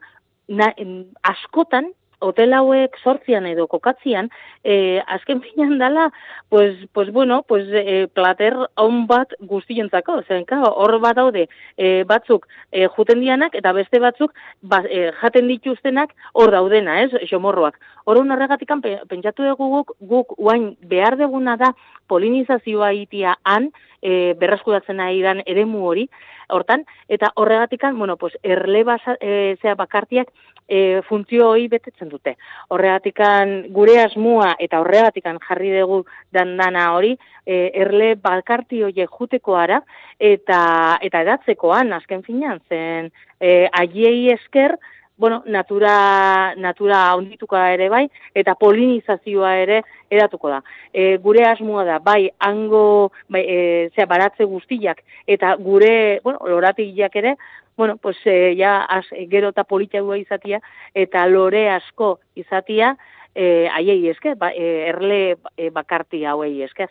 na, 0.51 0.75
askotan, 1.23 1.93
hotel 2.21 2.55
hauek 2.55 2.97
sortzian 3.03 3.47
edo 3.49 3.67
kokatzian, 3.67 4.31
e, 4.65 5.01
azken 5.07 5.41
finan 5.47 5.79
dala, 5.79 6.11
pues, 6.49 6.77
pues 6.93 7.11
bueno, 7.13 7.43
pues, 7.49 7.67
e, 7.69 8.09
plater 8.13 8.57
hon 8.77 9.07
bat 9.07 9.35
guztientzako, 9.41 10.21
zen, 10.29 10.47
hor 10.51 10.99
bat 11.01 11.17
daude 11.17 11.49
e, 11.77 12.05
batzuk 12.05 12.47
e, 12.71 12.87
juten 12.97 13.21
dianak, 13.21 13.55
eta 13.55 13.73
beste 13.73 13.99
batzuk 13.99 14.35
ba, 14.61 14.83
e, 14.89 15.11
jaten 15.21 15.49
dituztenak 15.49 16.15
hor 16.33 16.53
daudena, 16.53 17.01
ez, 17.03 17.13
xomorroak. 17.31 17.79
Hor 18.05 18.19
horregatik 18.21 18.71
pentsatu 19.09 19.45
dugu 19.45 19.69
guk, 19.77 19.95
guk 20.01 20.35
uain 20.39 20.77
behar 20.81 21.17
deguna 21.17 21.57
da 21.57 21.75
polinizazioa 22.09 22.93
itia 22.93 23.37
han, 23.45 23.71
e, 24.03 24.35
berreskuratzen 24.41 24.97
nahi 24.97 25.21
dan 25.23 25.43
eremu 25.47 25.85
hori, 25.87 26.09
hortan, 26.51 26.85
eta 27.09 27.31
horregatikan, 27.37 27.99
bueno, 27.99 28.17
pues, 28.17 28.37
erle 28.43 28.83
basa, 28.85 29.17
e, 29.21 29.57
zea 29.63 29.77
bakartiak 29.79 30.33
e, 30.71 31.03
funtzio 31.09 31.49
hori 31.51 31.67
betetzen 31.69 32.09
dute. 32.09 32.37
Horregatikan 32.71 33.57
gure 33.75 33.99
asmua 34.05 34.55
eta 34.63 34.81
horregatikan 34.81 35.41
jarri 35.43 35.75
dugu 35.75 36.05
dandana 36.33 36.87
hori, 36.95 37.17
e, 37.45 37.59
erle 37.83 38.15
bakarti 38.23 38.85
hori 38.87 39.07
juteko 39.19 39.59
ara, 39.59 39.83
eta, 40.19 40.63
eta 41.03 41.27
edatzekoan, 41.27 41.93
azken 41.99 42.23
finan, 42.23 42.63
zen, 42.71 43.11
e, 43.41 43.67
aiei 43.83 44.31
esker, 44.37 44.79
bueno, 45.21 45.43
natura, 45.45 46.55
natura 46.57 47.15
ondituko 47.15 47.59
ere 47.61 47.91
bai, 47.93 48.07
eta 48.33 48.55
polinizazioa 48.57 49.51
ere 49.61 49.83
edatuko 50.09 50.49
da. 50.49 50.63
E, 50.95 51.19
gure 51.21 51.45
asmoa 51.45 51.85
da, 51.85 51.99
bai, 52.01 52.31
hango, 52.41 53.11
bai, 53.29 53.43
e, 53.45 53.59
zera, 53.93 54.09
baratze 54.15 54.49
guztiak, 54.49 55.03
eta 55.29 55.53
gure, 55.61 56.21
bueno, 56.25 56.41
loratik 56.49 57.21
ere, 57.21 57.35
bueno, 57.81 57.97
pues, 57.97 58.19
e, 58.27 58.55
ja, 58.59 58.85
az, 58.85 59.07
gero 59.31 59.49
eta 59.55 59.65
politiagua 59.65 60.19
izatia, 60.21 60.59
eta 60.93 61.23
lore 61.33 61.63
asko 61.73 62.19
izatia, 62.37 62.91
e, 63.33 63.71
aiei 63.73 64.11
esker, 64.13 64.35
ba, 64.37 64.51
e, 64.53 64.91
erle 64.91 65.39
e, 65.57 65.71
bakarti 65.73 66.21
hauei 66.29 66.61
esker. 66.67 66.91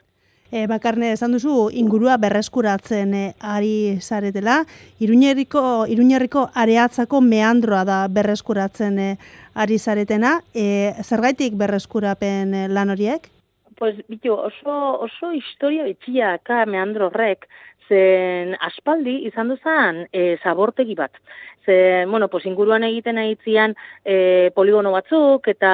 E, 0.50 0.66
bakarne 0.66 1.12
esan 1.14 1.38
duzu 1.38 1.70
ingurua 1.78 2.18
berreskuratzen 2.18 3.14
e, 3.14 3.24
ari 3.38 4.00
zaretela. 4.02 4.64
Iruñerriko, 4.98 5.86
Iruñerriko 5.94 6.48
areatzako 6.58 7.22
meandroa 7.22 7.84
da 7.86 8.00
berreskuratzen 8.10 8.98
e, 8.98 9.10
ari 9.54 9.78
zaretena. 9.78 10.40
E, 10.58 10.96
zergaitik 11.06 11.54
berreskurapen 11.54 12.64
lan 12.74 12.90
horiek? 12.90 13.30
Pues, 13.78 13.94
bitu, 14.10 14.34
oso, 14.34 14.74
oso 15.06 15.36
historia 15.38 15.86
bitxia 15.86 16.40
ka 16.44 16.66
meandro 16.66 17.14
horrek, 17.14 17.46
zen 17.90 18.56
aspaldi 18.70 19.16
izan 19.28 19.50
duzan 19.52 20.06
e, 20.14 20.38
zabortegi 20.44 20.96
bat 20.96 21.18
ze, 21.70 22.06
bueno, 22.08 22.28
pues 22.30 22.46
inguruan 22.46 22.84
egiten 22.84 23.20
aitzian 23.22 23.76
e, 24.04 24.50
poligono 24.56 24.92
batzuk 24.96 25.48
eta 25.52 25.72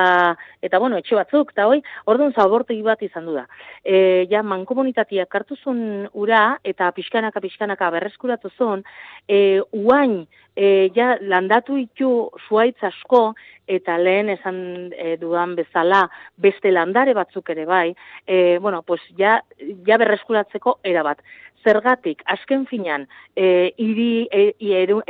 eta 0.62 0.80
bueno, 0.82 0.98
etxe 1.00 1.16
batzuk 1.16 1.54
eta 1.54 1.68
hoi, 1.70 1.80
orduan 2.12 2.34
zabortegi 2.34 2.82
bat 2.84 3.02
izan 3.06 3.30
du 3.30 3.36
da. 3.38 3.46
E, 3.84 4.26
ja 4.32 4.44
mankomunitatea 4.44 5.28
hartu 5.32 5.56
zuen 5.64 6.10
ura 6.14 6.58
eta 6.64 6.92
pixkanaka 6.92 7.40
pixkanaka 7.40 7.92
berreskuratu 7.96 8.52
zuen, 8.58 8.84
e, 9.28 9.62
uain 9.72 10.26
e, 10.56 10.90
ja 10.96 11.16
landatu 11.22 11.78
itu 11.78 12.12
zuaitz 12.48 12.84
asko 12.84 13.34
eta 13.68 13.98
lehen 13.98 14.30
esan 14.30 14.92
e, 14.92 15.16
dudan 15.22 15.56
bezala 15.56 16.06
beste 16.36 16.72
landare 16.72 17.16
batzuk 17.16 17.50
ere 17.56 17.66
bai, 17.66 17.96
e, 18.28 18.58
bueno, 18.60 18.84
pues 18.84 19.02
ja, 19.18 19.40
ja 19.88 19.98
berreskuratzeko 19.98 20.80
erabat 20.84 21.24
zergatik, 21.66 22.22
azken 22.32 22.66
finan, 22.70 23.08
e, 23.36 23.72
iri 23.82 24.28
e, 24.32 24.54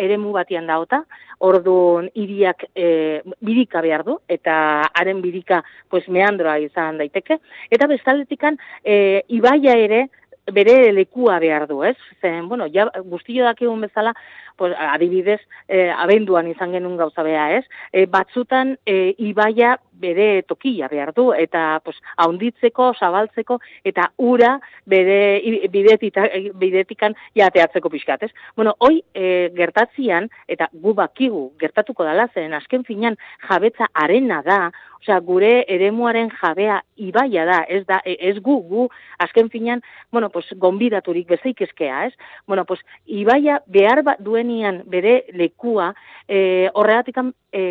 eremu 0.05 0.33
batian 0.35 0.67
daota, 0.71 1.03
orduan 1.45 2.07
iriak 2.15 2.63
e, 2.73 3.21
birika 3.43 3.83
behar 3.85 4.05
du, 4.07 4.17
eta 4.31 4.55
haren 4.95 5.21
birika 5.21 5.61
pues, 5.89 6.05
meandroa 6.07 6.57
izan 6.63 7.01
daiteke, 7.01 7.39
eta 7.69 7.89
bestaletikan 7.91 8.57
e, 8.83 9.21
ibaia 9.35 9.75
ere 9.85 10.05
bere 10.51 10.91
lekua 10.93 11.39
behar 11.39 11.67
du, 11.67 11.83
ez? 11.83 11.97
Zen, 12.21 12.47
bueno, 12.49 12.67
ja, 12.71 12.87
guztio 13.03 13.45
dakigun 13.45 13.81
bezala, 13.81 14.13
pues, 14.57 14.73
adibidez, 14.77 15.41
e, 15.67 15.89
abenduan 15.89 16.47
izan 16.47 16.71
genuen 16.71 16.97
gauza 16.97 17.23
beha, 17.23 17.49
ez? 17.57 17.65
E, 17.91 18.05
batzutan, 18.05 18.75
e, 18.85 19.15
ibaia 19.17 19.75
bere 19.99 20.43
tokia 20.43 20.87
behar 20.91 21.13
du, 21.15 21.31
eta 21.33 21.79
pues, 21.83 21.97
haunditzeko, 22.17 22.91
zabaltzeko, 22.99 23.59
eta 23.83 24.09
ura 24.17 24.55
bere 24.85 25.41
bidetita, 25.71 26.27
bidetikan 26.59 27.15
jateatzeko 27.35 27.89
pixkat, 27.89 28.27
ez? 28.27 28.31
Bueno, 28.55 28.75
hoi 28.79 29.01
e, 29.13 29.51
gertatzian, 29.55 30.29
eta 30.47 30.69
gu 30.73 30.93
bakigu 30.97 31.47
gertatuko 31.59 32.07
dala 32.07 32.27
zen, 32.33 32.53
azken 32.53 32.83
finan 32.87 33.17
jabetza 33.47 33.89
arena 33.93 34.41
da, 34.45 34.59
osea, 34.99 35.19
gure 35.19 35.63
eremuaren 35.71 36.31
jabea 36.41 36.81
ibaia 36.95 37.45
da, 37.45 37.59
ez 37.69 37.83
da, 37.87 38.01
e, 38.05 38.17
ez 38.29 38.37
gu, 38.43 38.59
gu, 38.67 38.87
azken 39.19 39.49
finan, 39.49 39.83
bueno, 40.11 40.29
pues, 40.35 40.49
gonbidaturik 40.59 41.29
bezaik 41.31 41.61
eskea, 41.63 42.05
ez? 42.09 42.13
Bueno, 42.45 42.65
pues, 42.67 42.81
ibaia 43.05 43.61
behar 43.71 44.01
bat 44.03 44.19
duenian 44.19 44.81
bere 44.91 45.21
lekua, 45.31 45.93
e, 46.27 46.67
horregatik 46.73 47.21
e, 47.55 47.61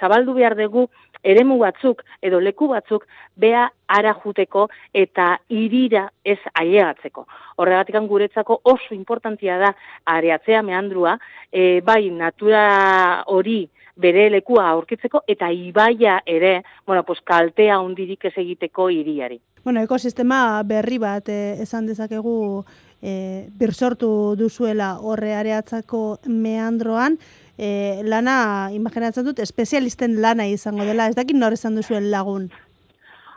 zabaldu 0.00 0.34
behar 0.34 0.56
dugu 0.58 0.88
eremu 1.22 1.60
batzuk 1.62 2.02
edo 2.22 2.40
leku 2.42 2.66
batzuk 2.72 3.06
bea 3.36 3.68
ara 3.86 4.16
juteko 4.24 4.66
eta 4.92 5.36
irira 5.48 6.08
ez 6.24 6.40
ailegatzeko. 6.52 7.26
Horregatik 7.62 8.00
guretzako 8.10 8.60
oso 8.64 8.94
importantia 8.94 9.58
da 9.62 9.74
areatzea 10.04 10.62
meandrua, 10.62 11.14
e, 11.52 11.80
bai 11.80 12.10
natura 12.10 13.22
hori 13.26 13.68
bere 13.98 14.28
lekua 14.30 14.68
aurkitzeko 14.72 15.22
eta 15.26 15.50
ibaia 15.50 16.20
ere, 16.26 16.62
bueno, 16.86 17.04
pues 17.04 17.20
kaltea 17.24 17.78
hundirik 17.78 18.24
ez 18.24 18.34
egiteko 18.36 18.90
iriari. 18.90 19.40
Bueno, 19.68 19.82
ekosistema 19.84 20.62
berri 20.64 20.96
bat 20.96 21.26
eh, 21.28 21.58
esan 21.60 21.84
dezakegu 21.84 22.62
eh, 23.04 23.50
birsortu 23.60 24.08
duzuela 24.40 24.94
horre 24.96 25.34
areatzako 25.36 26.00
meandroan, 26.24 27.18
e, 27.60 28.00
lana, 28.00 28.38
imaginatzen 28.72 29.26
dut, 29.28 29.42
espezialisten 29.44 30.22
lana 30.24 30.46
izango 30.48 30.86
dela, 30.88 31.10
ez 31.12 31.18
dakit 31.18 31.36
nor 31.36 31.52
esan 31.52 31.76
duzuen 31.76 32.08
lagun? 32.08 32.48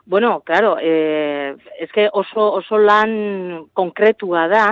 Bueno, 0.06 0.40
claro, 0.48 0.78
eh, 0.80 1.58
es 1.78 1.92
que 1.92 2.08
oso, 2.14 2.48
oso 2.62 2.80
lan 2.80 3.68
konkretua 3.74 4.48
da, 4.48 4.66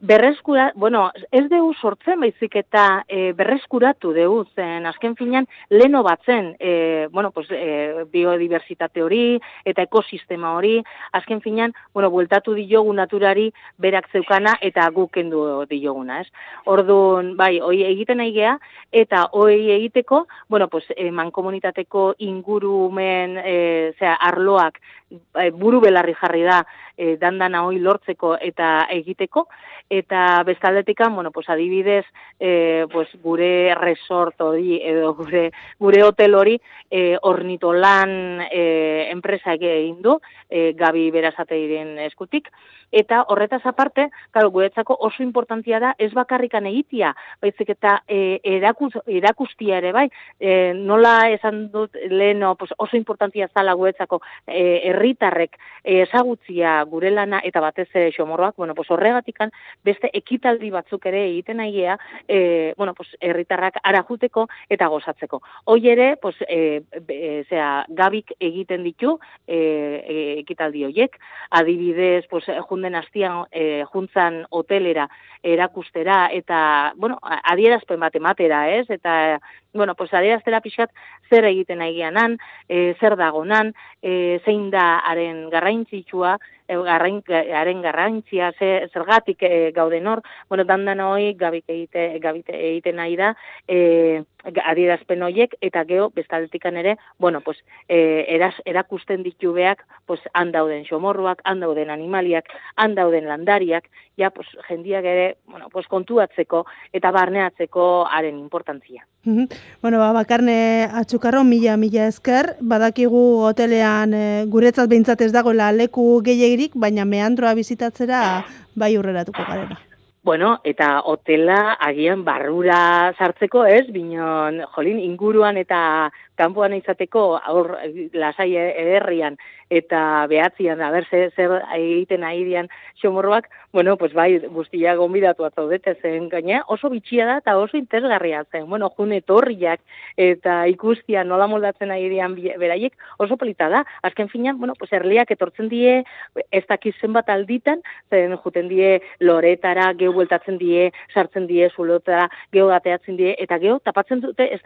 berreskura, 0.00 0.72
bueno, 0.74 1.10
ez 1.32 1.44
dugu 1.50 1.72
sortzen 1.74 2.20
baizik 2.20 2.54
eta 2.60 3.04
e, 3.08 3.32
berreskuratu 3.36 4.12
dugu 4.14 4.44
zen, 4.54 4.86
azken 4.86 5.16
finean, 5.18 5.48
leno 5.70 6.02
batzen, 6.06 6.54
e, 6.60 7.08
bueno, 7.10 7.30
pues, 7.32 7.48
e, 7.50 8.04
biodiversitate 8.12 9.02
hori 9.02 9.40
eta 9.64 9.82
ekosistema 9.82 10.54
hori, 10.56 10.76
azken 11.12 11.40
finean, 11.42 11.74
bueno, 11.94 12.10
bueltatu 12.10 12.54
diogu 12.54 12.92
naturari 12.94 13.48
berak 13.78 14.08
zeukana 14.12 14.56
eta 14.62 14.88
gukendu 14.94 15.64
dioguna, 15.70 16.20
ez? 16.22 16.28
Orduan, 16.66 17.34
bai, 17.36 17.58
hoi 17.60 17.82
egiten 17.88 18.22
nahi 18.22 18.32
gea, 18.36 18.56
eta 18.92 19.26
hoi 19.32 19.70
egiteko, 19.78 20.26
bueno, 20.48 20.68
pues, 20.68 20.84
e, 20.96 21.10
mankomunitateko 21.10 22.12
ingurumen, 22.18 23.38
e, 23.42 23.58
zera, 23.98 24.14
arloak, 24.30 24.78
e, 25.10 25.50
buru 25.50 25.80
belarri 25.80 26.14
jarri 26.14 26.42
da, 26.46 26.62
e, 26.96 27.16
dandana 27.16 27.64
hoi 27.66 27.78
lortzeko 27.80 28.36
eta 28.40 28.86
egiteko, 28.92 29.46
eta 29.88 30.42
bestaldetikan, 30.44 31.14
bueno, 31.14 31.30
pues 31.30 31.48
adibidez, 31.48 32.04
e, 32.38 32.86
pues 32.92 33.08
gure 33.22 33.74
resort 33.74 34.40
hori 34.40 34.80
edo 34.84 35.14
gure 35.14 35.50
gure 35.78 36.02
hotel 36.04 36.34
hori 36.34 36.58
e, 36.90 37.16
ornitolan 37.22 38.42
e, 38.50 39.08
enpresa 39.12 39.54
egin 39.54 40.02
du, 40.02 40.18
e, 40.50 40.72
Gabi 40.76 41.10
Berazateiren 41.10 41.98
eskutik, 42.04 42.50
eta 42.92 43.22
horretaz 43.28 43.64
aparte, 43.66 44.08
claro, 44.30 44.50
guretzako 44.50 44.96
oso 45.08 45.22
importantia 45.22 45.80
da 45.80 45.94
ez 45.98 46.12
bakarrikan 46.14 46.66
egitia, 46.66 47.14
baizik 47.42 47.70
eta 47.76 48.02
e, 48.08 48.40
erakuz, 48.44 48.92
erakustia 49.06 49.78
ere 49.78 49.92
bai, 49.92 50.08
e, 50.40 50.72
nola 50.74 51.30
esan 51.30 51.68
dut 51.72 51.96
leno 52.08 52.54
pues 52.56 52.72
oso 52.76 52.96
importantia 52.96 53.48
zala 53.54 53.74
guretzako 53.74 54.20
e, 54.46 54.80
herritarrek 54.98 55.56
ezagutzia 55.88 56.82
gure 56.90 57.10
lana 57.14 57.40
eta 57.46 57.62
batez 57.64 57.88
ere 57.94 58.10
xomorroak, 58.12 58.56
bueno, 58.56 58.74
pues 58.74 58.90
horregatikan 58.90 59.52
beste 59.84 60.10
ekitaldi 60.12 60.70
batzuk 60.74 61.06
ere 61.08 61.24
egiten 61.30 61.62
aigea, 61.64 61.96
e, 62.26 62.74
bueno, 62.76 62.94
pues 62.94 63.14
herritarrak 63.20 63.78
arajuteko 63.82 64.48
eta 64.68 64.88
gozatzeko. 64.92 65.40
Hoi 65.64 65.80
ere, 65.88 66.08
pues, 66.20 66.36
e, 66.48 66.82
e, 67.08 67.44
zera, 67.48 67.86
gabik 67.88 68.34
egiten 68.38 68.84
ditu 68.84 69.16
e, 69.46 69.56
e, 69.56 70.18
ekitaldi 70.42 70.84
hoiek, 70.88 71.16
adibidez, 71.50 72.26
pues, 72.28 72.44
junden 72.68 72.98
hastian 72.98 73.46
e, 73.52 73.84
juntzan 73.92 74.44
hotelera 74.50 75.08
erakustera 75.42 76.26
eta, 76.34 76.92
bueno, 76.96 77.18
adierazpen 77.22 78.00
bat 78.00 78.16
ematera, 78.18 78.66
ez? 78.74 78.88
Eta, 78.90 79.38
bueno, 79.72 79.94
pues 79.94 80.12
adieraztera 80.14 80.60
pixkat 80.60 80.90
zer 81.30 81.46
egiten 81.48 81.82
aigianan, 81.84 82.36
e, 82.68 82.94
zer 83.00 83.16
dagonan, 83.20 83.72
e, 84.02 84.40
zein 84.44 84.68
da 84.74 84.87
haren 85.10 85.48
garraintzitsua, 85.52 86.36
haren 86.68 87.82
garrantzia, 87.82 88.52
ze, 88.58 88.88
zergatik 88.92 89.42
e, 89.42 89.70
gauden 89.72 90.06
hor, 90.06 90.22
bueno, 90.48 90.64
dandan 90.64 91.00
hoi 91.00 91.34
gabik 91.34 91.64
egite, 91.68 92.18
gabite 92.20 92.52
egiten 92.52 92.96
nahi 92.96 93.16
da, 93.16 93.34
e, 93.66 94.22
adierazpen 94.44 95.22
hoiek 95.22 95.54
eta 95.64 95.84
geo 95.84 96.10
bestaletikan 96.14 96.76
ere, 96.76 96.96
bueno, 97.18 97.40
pues, 97.40 97.58
e, 97.88 98.24
eras, 98.28 98.54
erakusten 98.64 99.22
ditu 99.22 99.52
beak, 99.52 99.84
pues, 100.06 100.20
handauden 100.32 100.84
xomorruak, 100.88 101.42
handauden 101.44 101.90
animaliak, 101.90 102.48
handauden 102.76 103.28
landariak, 103.28 103.88
ja, 104.16 104.30
pues, 104.30 104.48
jendiak 104.68 105.04
ere, 105.04 105.36
bueno, 105.46 105.68
pues, 105.72 105.86
kontuatzeko 105.86 106.64
eta 106.92 107.10
barneatzeko 107.10 108.06
haren 108.06 108.38
importantzia. 108.38 109.06
Bueno, 109.24 109.98
ba, 109.98 110.12
bakarne 110.12 110.88
atxukarro, 111.00 111.42
mila, 111.44 111.76
mila 111.76 112.06
esker, 112.08 112.54
badakigu 112.60 113.42
hotelean 113.44 114.14
e, 114.14 114.24
guretzat 114.48 114.88
behintzat 114.88 115.20
ez 115.26 115.32
dagoela 115.34 115.68
leku 115.72 116.22
gehiagirik, 116.58 116.74
baina 116.74 117.04
meandroa 117.04 117.54
bizitatzera 117.54 118.44
bai 118.74 118.96
urreratuko 118.98 119.42
garela. 119.46 119.78
Bueno, 120.24 120.58
eta 120.64 121.00
hotela 121.06 121.78
agian 121.78 122.24
barrura 122.24 123.14
sartzeko, 123.16 123.64
ez? 123.64 123.86
Binon, 123.90 124.60
jolin, 124.74 124.98
inguruan 124.98 125.56
eta 125.56 126.10
kanpoan 126.38 126.76
izateko 126.78 127.24
aur 127.42 127.74
lasai 128.14 128.50
ederrian 128.56 129.36
eta 129.70 130.26
behatzian, 130.28 130.80
aber 130.80 131.04
zer, 131.10 131.32
zer 131.36 131.58
egiten 131.76 132.24
dian 132.46 132.68
xomorroak, 133.02 133.48
bueno, 133.72 133.96
pues 133.96 134.14
bai, 134.14 134.38
guztia 134.48 134.94
gombidatu 134.96 135.44
atzaudete 135.44 135.94
zen 136.00 136.28
gaina, 136.28 136.62
oso 136.68 136.88
bitxia 136.88 137.26
da 137.26 137.36
eta 137.38 137.56
oso 137.58 137.76
interesgarria 137.76 138.44
zen. 138.50 138.68
Bueno, 138.68 138.88
jun 138.96 139.12
etorriak 139.12 139.80
eta 140.16 140.66
ikustia 140.66 141.24
nola 141.24 141.46
moldatzen 141.46 141.92
dian 142.08 142.34
beraiek 142.34 142.94
oso 143.18 143.36
polita 143.36 143.68
da. 143.68 143.84
Azken 144.02 144.28
finan, 144.28 144.58
bueno, 144.58 144.74
pues 144.78 144.92
erliak 144.92 145.30
etortzen 145.30 145.68
die, 145.68 146.02
ez 146.50 146.64
dakiz 146.66 146.94
zenbat 147.00 147.28
alditan, 147.28 147.82
zen 148.10 148.36
juten 148.42 148.68
die 148.68 149.02
loretara, 149.20 149.92
geu 149.92 150.12
bueltatzen 150.12 150.58
die, 150.58 150.90
sartzen 151.12 151.46
die, 151.46 151.68
zulotara, 151.68 152.28
geu 152.52 152.68
gateatzen 152.68 153.16
die, 153.20 153.34
eta 153.38 153.58
geu 153.58 153.78
tapatzen 153.84 154.24
dute, 154.24 154.48
ez 154.48 154.62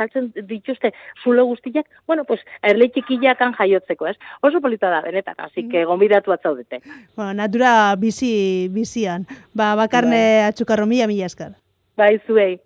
dituzte 0.47 0.93
zulo 1.23 1.45
guztiak, 1.63 1.87
bueno, 2.07 2.25
pues 2.25 2.41
erle 2.63 2.89
txikiakan 2.91 3.55
jaiotzeko, 3.55 4.07
ez? 4.07 4.17
Oso 4.43 4.61
polita 4.61 4.91
da, 4.91 5.01
benetan, 5.01 5.35
así 5.39 5.69
que 5.69 5.85
gombidatu 5.85 6.33
atzaudete. 6.33 6.83
Bueno, 7.17 7.35
natura 7.35 7.95
bizi, 7.97 8.69
bizian. 8.71 9.27
Ba, 9.55 9.75
bakarne 9.75 10.41
bai. 10.41 10.49
atxukarro 10.51 10.87
mila, 10.87 11.07
mila 11.07 11.27
eskar. 11.27 11.55
Bai, 11.97 12.19
zuei. 12.27 12.61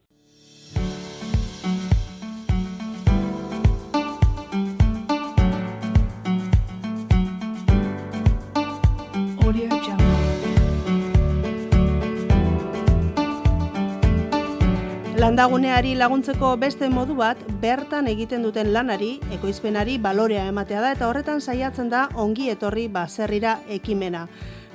Landaguneari 15.27 15.97
laguntzeko 15.99 16.53
beste 16.55 16.87
modu 16.87 17.17
bat, 17.19 17.41
bertan 17.59 18.07
egiten 18.07 18.45
duten 18.47 18.69
lanari, 18.71 19.17
ekoizpenari 19.35 19.97
balorea 19.99 20.45
ematea 20.47 20.83
da, 20.85 20.91
eta 20.95 21.09
horretan 21.09 21.41
saiatzen 21.43 21.89
da 21.91 22.05
ongi 22.15 22.45
etorri 22.53 22.85
baserrira 22.95 23.57
ekimena. 23.77 24.21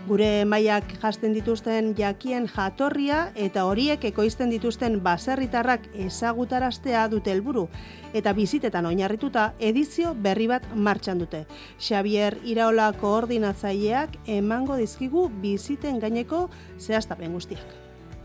Gure 0.09 0.43
maiak 0.43 0.89
jasten 0.99 1.31
dituzten 1.31 1.93
jakien 1.95 2.49
jatorria 2.51 3.21
eta 3.45 3.63
horiek 3.63 4.03
ekoizten 4.09 4.51
dituzten 4.51 4.97
baserritarrak 5.05 5.85
ezagutaraztea 6.07 7.05
dute 7.13 7.31
helburu 7.31 7.69
eta 8.11 8.33
bizitetan 8.35 8.89
oinarrituta 8.89 9.53
edizio 9.69 10.11
berri 10.27 10.49
bat 10.51 10.67
martxan 10.75 11.21
dute. 11.23 11.45
Xavier 11.79 12.35
Iraola 12.43 12.89
koordinatzaileak 12.99 14.19
emango 14.35 14.75
dizkigu 14.83 15.29
biziten 15.47 16.03
gaineko 16.03 16.49
zehaztapen 16.75 17.39
guztiak. 17.39 17.71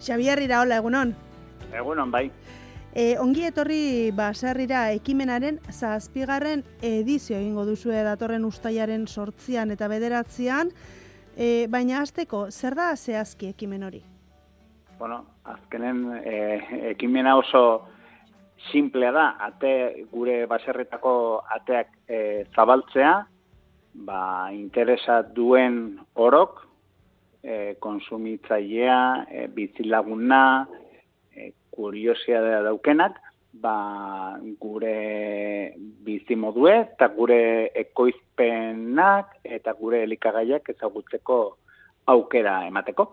Xavier 0.03 0.43
Iraola 0.43 0.83
egunon. 0.83 1.15
Egunon, 1.77 2.11
bai. 2.11 2.31
E, 2.97 3.19
ongi 3.21 3.45
etorri 3.45 4.11
baserrira 4.17 4.87
ekimenaren 4.97 5.59
zazpigarren 5.69 6.62
edizio 6.81 7.37
egingo 7.37 7.67
duzue 7.69 8.01
datorren 8.07 8.47
ustaiaren 8.49 9.05
sortzian 9.07 9.75
eta 9.75 9.89
bederatzean. 9.93 10.71
E, 11.37 11.67
baina 11.69 12.01
hasteko 12.01 12.47
zer 12.51 12.75
da 12.79 12.95
zehazki 12.97 13.51
ekimen 13.53 13.85
hori? 13.85 14.01
Bueno, 14.99 15.27
azkenen 15.45 16.07
e, 16.23 16.37
ekimena 16.95 17.37
oso 17.37 17.62
simplea 18.71 19.12
da, 19.12 19.27
ate 19.45 20.07
gure 20.09 20.47
baserretako 20.49 21.12
ateak 21.59 21.93
e, 22.09 22.21
zabaltzea, 22.57 23.12
ba, 24.09 24.23
interesa 24.57 25.21
duen 25.37 25.99
orok, 26.15 26.62
e, 27.43 27.77
konsumitzailea, 27.81 29.27
e, 29.29 29.47
bizilaguna, 29.53 30.67
kuriosia 31.77 32.41
da 32.43 32.62
daukenak, 32.67 33.21
ba, 33.61 34.39
gure 34.61 35.75
bizimodue 36.07 36.75
eta 36.81 37.09
gure 37.17 37.71
ekoizpenak 37.85 39.39
eta 39.45 39.75
gure 39.79 40.03
elikagaiak 40.07 40.69
ezagutzeko 40.75 41.39
aukera 42.12 42.67
emateko. 42.67 43.07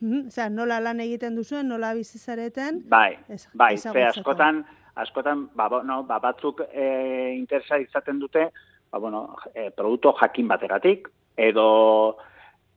Mm 0.00 0.28
-hmm. 0.28 0.50
nola 0.50 0.80
lan 0.80 1.00
egiten 1.00 1.34
duzuen, 1.34 1.68
nola 1.68 1.94
bizizareten? 1.94 2.82
Bai, 2.88 3.18
bai, 3.54 3.76
ze 3.78 4.04
askotan, 4.04 4.64
askotan, 4.94 5.48
ba, 5.54 5.68
no, 5.84 6.02
ba, 6.04 6.18
batzuk 6.18 6.60
e, 6.72 7.34
interesa 7.34 7.78
izaten 7.78 8.18
dute, 8.18 8.50
ba, 8.90 8.98
bueno, 8.98 9.36
e, 9.54 9.70
produktu 9.70 10.12
jakin 10.20 10.48
bateratik, 10.48 11.08
edo 11.36 12.16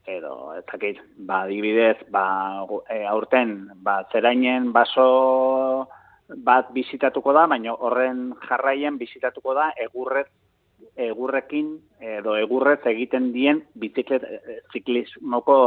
edo 0.07 0.53
ez 0.57 0.65
dakit, 0.65 0.99
ba, 1.17 1.45
dibidez, 1.47 1.97
ba, 2.09 2.65
e, 2.89 3.03
aurten, 3.05 3.69
ba, 3.83 4.01
zerainen 4.11 4.71
baso 4.73 5.87
bat 6.43 6.71
bizitatuko 6.73 7.33
da, 7.35 7.45
baina 7.47 7.73
horren 7.73 8.31
jarraien 8.47 8.97
bizitatuko 8.97 9.53
da 9.53 9.71
egurrez 9.77 10.27
egurrekin 10.97 11.75
edo 12.01 12.35
egurrez 12.35 12.79
egiten 12.89 13.31
dien 13.31 13.61
biziklet 13.79 14.23
ziklismoko 14.73 15.57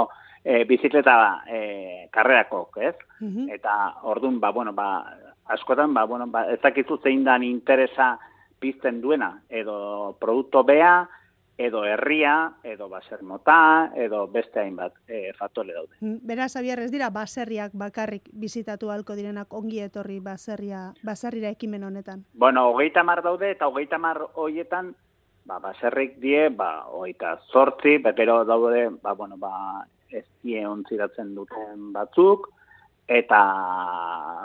e, 0.44 0.64
bizikleta 0.68 1.16
e, 1.48 1.60
karreako, 2.12 2.68
ez? 2.80 2.94
Mhm. 3.20 3.48
Eta 3.54 3.74
ordun 4.02 4.40
ba 4.40 4.50
bueno, 4.52 4.72
ba 4.72 5.04
askotan 5.46 5.94
ba 5.94 6.04
bueno, 6.04 6.26
ba 6.26 6.46
ezakizu 6.52 6.98
zein 7.02 7.24
dan 7.24 7.42
interesa 7.42 8.18
pizten 8.60 9.00
duena 9.00 9.40
edo 9.48 10.16
produktu 10.20 10.62
bea 10.64 11.08
edo 11.56 11.84
herria, 11.84 12.54
edo 12.64 12.88
baser 12.88 13.22
mota, 13.22 13.92
edo 13.94 14.26
beste 14.26 14.60
hainbat 14.60 14.94
e, 15.06 15.32
faktore 15.38 15.74
daude. 15.74 15.94
Mm, 16.00 16.16
beraz, 16.26 16.56
Abier, 16.56 16.80
ez 16.82 16.90
dira 16.90 17.10
baserriak 17.14 17.76
bakarrik 17.78 18.26
bizitatu 18.32 18.90
halko 18.90 19.14
direnak 19.14 19.52
ongi 19.54 19.78
etorri 19.84 20.18
baserria, 20.20 20.88
baserrira 21.06 21.52
ekimen 21.54 21.84
honetan? 21.84 22.24
Bueno, 22.34 22.66
hogeita 22.72 23.04
mar 23.06 23.22
daude, 23.22 23.52
eta 23.54 23.68
hogeita 23.68 23.98
mar 24.02 24.20
hoietan, 24.34 24.94
ba, 25.46 25.60
baserrik 25.62 26.18
die, 26.22 26.48
ba, 26.50 26.88
hogeita 26.90 27.36
zortzi, 27.52 27.98
bepero 28.02 28.42
daude, 28.44 28.88
ba, 29.02 29.14
bueno, 29.14 29.38
ba, 29.38 29.84
ez 30.10 30.26
die 30.42 30.64
ontziratzen 30.66 31.34
duten 31.36 31.92
batzuk, 31.94 32.48
eta, 33.06 33.40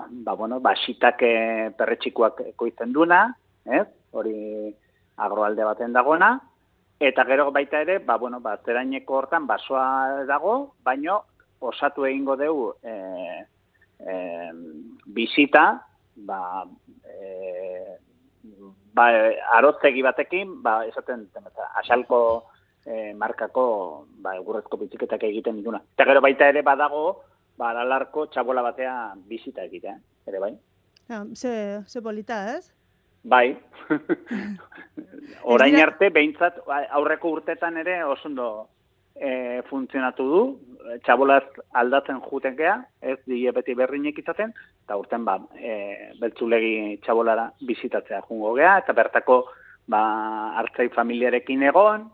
ba, 0.10 0.36
bueno, 0.36 0.60
ba, 0.62 0.76
xitake 0.78 1.74
perretxikoak 1.78 2.45
ekoizten 2.52 2.93
duna, 2.93 3.26
ez? 3.65 3.88
Hori 4.12 4.69
agroalde 5.22 5.65
baten 5.67 5.93
dagoena, 5.93 6.36
Eta 7.00 7.24
gero 7.24 7.52
baita 7.56 7.80
ere, 7.82 8.00
ba, 8.04 8.18
bueno, 8.18 8.42
ba, 8.44 8.58
zeraineko 8.66 9.16
hortan 9.16 9.48
basoa 9.48 10.26
dago, 10.28 10.76
baino 10.84 11.22
osatu 11.60 12.06
egingo 12.06 12.36
dugu 12.36 12.74
e, 12.84 12.94
e, 14.04 14.16
bisita, 15.08 15.64
ba, 16.28 16.66
e, 17.08 17.96
ba, 18.92 19.08
arotzegi 19.56 20.04
batekin, 20.04 20.58
ba, 20.64 20.82
esaten, 20.92 21.30
temeta, 21.32 21.72
asalko 21.80 22.20
e, 22.84 23.14
markako 23.16 23.66
ba, 24.20 24.36
egurrezko 24.36 24.80
biziketak 24.84 25.24
egiten 25.30 25.62
dituna. 25.62 25.80
Eta 25.96 26.08
gero 26.10 26.24
baita 26.26 26.50
ere 26.52 26.66
badago, 26.68 27.06
ba, 27.56 27.72
aralarko 27.72 28.28
txabola 28.34 28.66
batea 28.66 28.96
bisita 29.30 29.64
egitea, 29.68 29.96
ere 30.28 30.44
bai? 30.44 30.52
Ja, 31.08 31.24
ze, 31.34 31.54
ze 31.88 32.04
polita, 32.04 32.44
ez? 32.58 32.74
Bai. 33.24 33.58
Orain 35.44 35.76
arte, 35.82 36.10
behintzat, 36.13 36.60
aurreko 36.98 37.32
urtetan 37.38 37.78
ere 37.82 38.04
osondo 38.04 38.50
e, 39.15 39.62
funtzionatu 39.70 40.26
du, 40.32 40.42
txabolaz 41.06 41.44
aldatzen 41.82 42.22
jutekea, 42.24 42.76
ez 43.02 43.18
die 43.28 43.52
beti 43.56 43.76
berrinek 43.78 44.22
izaten, 44.22 44.54
eta 44.86 44.98
urten 45.00 45.26
ba, 45.28 45.38
e, 45.60 45.74
beltzulegi 46.22 47.00
txabolara 47.06 47.50
bizitatzea 47.68 48.22
jungo 48.28 48.56
gea, 48.58 48.78
eta 48.84 48.96
bertako 48.98 49.42
ba, 49.92 50.02
hartzai 50.62 50.89
familiarekin 50.96 51.68
egon, 51.70 52.08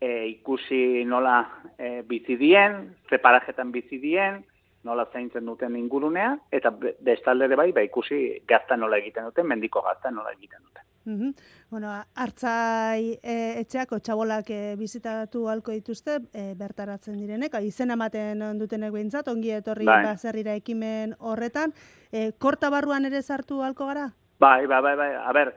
e, 0.00 0.26
ikusi 0.34 1.04
nola 1.08 1.40
e, 1.78 2.00
bizidien, 2.08 2.82
zeparajetan 3.10 3.72
bizidien, 3.72 4.42
nola 4.84 5.04
zaintzen 5.12 5.44
duten 5.44 5.74
ingurunea, 5.76 6.36
eta 6.52 6.72
bestalde 7.04 7.50
ere 7.50 7.58
bai, 7.60 7.70
ba, 7.76 7.84
ikusi 7.84 8.40
gazta 8.48 8.78
nola 8.80 9.00
egiten 9.00 9.28
duten, 9.28 9.48
mendiko 9.48 9.82
gazta 9.84 10.12
nola 10.12 10.32
egiten 10.36 10.62
duten. 10.62 10.89
Mm 11.10 11.30
Bueno, 11.70 11.86
hartzai 12.18 13.20
e, 13.22 13.34
etxeako 13.60 14.00
txabolak 14.02 14.48
e, 14.50 14.74
bizitatu 14.74 15.44
halko 15.46 15.70
dituzte, 15.70 16.16
e, 16.34 16.54
bertaratzen 16.58 17.14
direnek, 17.14 17.54
izen 17.62 17.94
ematen 17.94 18.42
dutenek 18.58 18.90
behintzat, 18.90 19.28
ongi 19.30 19.52
etorri 19.54 19.86
bai. 19.86 20.00
baserrira 20.02 20.56
ekimen 20.58 21.14
horretan. 21.20 21.70
E, 22.10 22.32
korta 22.32 22.72
barruan 22.74 23.06
ere 23.06 23.22
sartu 23.22 23.60
halko 23.62 23.86
gara? 23.86 24.08
Bai, 24.42 24.66
bai, 24.66 24.80
bai, 24.82 24.96
bai. 24.96 25.14
A 25.14 25.32
ber, 25.32 25.54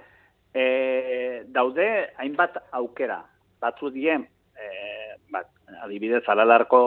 e, 0.54 0.66
daude 1.50 1.90
hainbat 2.22 2.62
aukera. 2.72 3.24
Batzu 3.60 3.90
dien, 3.90 4.28
e, 4.54 4.70
bat, 5.34 5.50
adibidez, 5.82 6.24
alalarko 6.30 6.84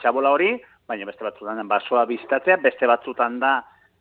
txabola 0.00 0.32
hori, 0.32 0.54
baina 0.88 1.04
beste 1.04 1.28
batzutan 1.28 1.68
basoa 1.68 2.06
bizitatzea, 2.08 2.56
beste 2.56 2.88
batzutan 2.88 3.38
da 3.42 3.58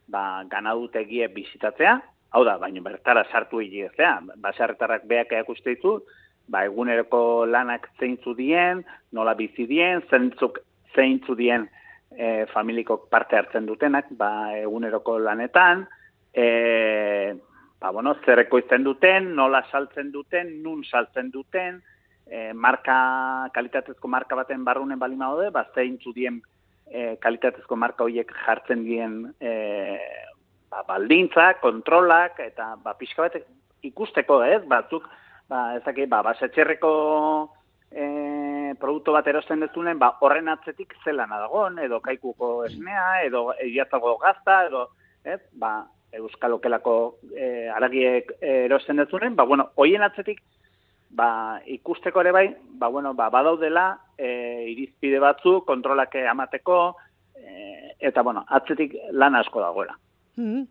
ba, 0.08 0.43
ganadutegie 0.47 1.28
bizitatzea, 1.28 2.00
hau 2.32 2.44
da, 2.48 2.58
baina 2.58 2.82
bertara 2.84 3.26
sartu 3.32 3.60
egizea, 3.62 4.15
basarretarrak 4.39 5.06
beak 5.08 5.34
eakuste 5.36 5.76
ditu, 5.76 5.98
ba, 6.52 6.63
eguneroko 6.67 7.46
lanak 7.46 7.89
zeintzu 8.00 8.34
dien, 8.38 8.84
nola 9.12 9.36
bizi 9.39 9.67
dien, 9.67 10.04
zeintzuk 10.10 10.62
zeintzu 10.96 11.36
dien 11.36 11.67
e, 12.12 12.46
familiko 12.54 13.02
parte 13.12 13.39
hartzen 13.39 13.67
dutenak, 13.67 14.12
ba, 14.20 14.32
eguneroko 14.60 15.17
lanetan, 15.20 15.86
e, 16.34 16.46
ba, 17.82 17.91
bueno, 17.91 18.15
zer 18.26 18.46
ekoizten 18.46 18.88
duten, 18.88 19.34
nola 19.36 19.63
saltzen 19.72 20.12
duten, 20.15 20.56
nun 20.63 20.86
saltzen 20.88 21.32
duten, 21.36 21.82
e, 22.28 22.52
marka, 22.54 23.50
kalitatezko 23.56 24.08
marka 24.08 24.39
baten 24.39 24.63
barrunen 24.63 25.00
balima 25.00 25.32
daude, 25.34 25.52
ba, 25.52 25.67
zeintzu 25.76 26.15
dien 26.15 26.39
e, 26.88 27.15
kalitatezko 27.24 27.76
marka 27.76 28.08
horiek 28.08 28.32
jartzen 28.46 28.84
dien 28.88 29.24
e, 29.39 29.52
ba, 30.71 30.84
baldintzak, 30.88 31.60
kontrolak, 31.62 32.39
eta 32.39 32.75
ba, 32.84 32.95
pixka 32.97 33.27
bat 33.27 33.38
ikusteko, 33.84 34.41
ez? 34.47 34.62
Batzuk, 34.71 35.07
ba, 35.51 35.71
ezakit, 35.77 36.07
ba, 36.10 36.21
basetxerreko 36.25 36.91
e, 37.91 38.05
produktu 38.79 39.15
bat 39.15 39.27
erosten 39.27 39.65
dezunen, 39.65 39.99
ba, 39.99 40.13
horren 40.23 40.47
atzetik 40.53 40.95
zelan 41.03 41.34
adagon, 41.36 41.79
edo 41.84 41.99
kaikuko 42.03 42.53
esnea, 42.69 43.23
edo 43.27 43.49
egiatago 43.60 44.15
gazta, 44.21 44.63
edo, 44.69 44.88
ez? 45.27 45.41
Ba, 45.51 45.81
Euskal 46.15 46.57
Okelako 46.57 46.95
e, 47.31 47.69
aragiek 47.71 48.34
erosten 48.41 48.99
dezunen, 48.99 49.36
ba, 49.36 49.45
bueno, 49.47 49.69
hoien 49.79 50.03
atzetik, 50.07 50.41
ba, 51.12 51.60
ikusteko 51.67 52.23
ere 52.23 52.34
bai, 52.36 52.45
ba, 52.79 52.88
bueno, 52.88 53.13
ba, 53.15 53.29
badaudela 53.31 53.86
e, 54.17 54.31
irizpide 54.71 55.19
batzu, 55.23 55.62
kontrolak 55.67 56.15
amateko, 56.31 56.79
e, 57.36 57.95
eta, 57.99 58.23
bueno, 58.23 58.45
atzetik 58.47 58.95
lan 59.12 59.36
asko 59.39 59.63
dagoela. 59.63 59.97
Mm, 60.41 60.63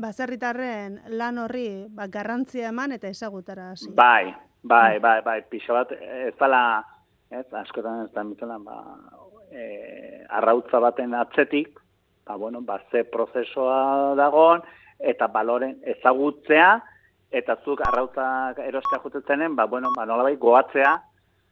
baserritarren 0.00 0.96
lan 1.14 1.38
horri 1.38 1.86
ba, 1.94 2.08
garrantzia 2.10 2.70
eman 2.72 2.96
eta 2.96 3.10
ezagutara 3.12 3.70
hasi. 3.72 3.90
Bai, 3.94 4.32
bai, 4.62 4.98
bai, 4.98 5.20
bai, 5.22 5.38
pixo 5.50 5.76
bat, 5.76 5.92
ez 5.94 6.34
dala, 6.40 6.82
ez, 7.30 7.46
askotan 7.60 8.06
ez 8.06 8.12
da 8.14 8.24
mitzela, 8.26 8.58
ba, 8.58 8.80
e, 9.52 10.24
arrautza 10.40 10.80
baten 10.82 11.14
atzetik, 11.14 11.78
ba, 12.26 12.36
bueno, 12.40 12.62
ba, 12.66 12.80
ze 12.90 13.04
prozesoa 13.04 14.16
dagoen, 14.18 14.64
eta 14.98 15.28
baloren 15.30 15.76
ezagutzea, 15.94 16.72
eta 17.34 17.58
zuk 17.62 17.84
arrautzak 17.86 18.58
erostea 18.66 19.02
jutetzenen, 19.04 19.54
ba, 19.54 19.68
bueno, 19.70 19.92
ba, 19.94 20.08
nola 20.10 20.26
bai, 20.26 20.34
goatzea, 20.42 20.96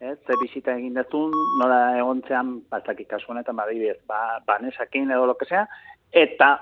ez, 0.03 0.18
ze 0.27 0.40
bisita 0.42 0.75
egin 0.75 0.98
dezun, 0.98 1.31
nola 1.62 1.96
egontzean, 2.01 2.57
batzak 2.72 3.07
ikasu 3.07 3.31
honetan, 3.31 3.61
ba, 3.61 3.70
dibidez, 3.70 4.01
ba, 4.11 4.40
banesakin 4.51 5.14
edo 5.14 5.31
lo 5.31 5.38
que 5.38 5.46
sea, 5.46 5.68
eta 6.11 6.57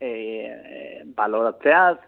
e, 0.00 0.08
e, 0.08 1.02
baloratzea, 1.16 1.98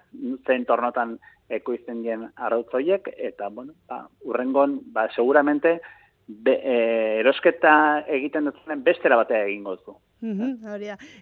zein 0.47 0.65
tornotan 0.67 1.19
ekoizten 1.51 2.03
dien 2.03 2.29
arrautzoiek, 2.37 3.09
eta, 3.17 3.49
bueno, 3.51 3.75
ba, 3.89 4.05
urrengon, 4.23 4.79
ba, 4.95 5.09
seguramente, 5.15 5.81
be, 6.27 6.55
e, 6.63 6.77
erosketa 7.21 7.73
egiten 8.07 8.47
duzunen 8.51 8.85
bestera 8.87 9.19
batea 9.19 9.47
egingo 9.49 9.77
zu. 9.85 9.97
Mm 10.21 10.59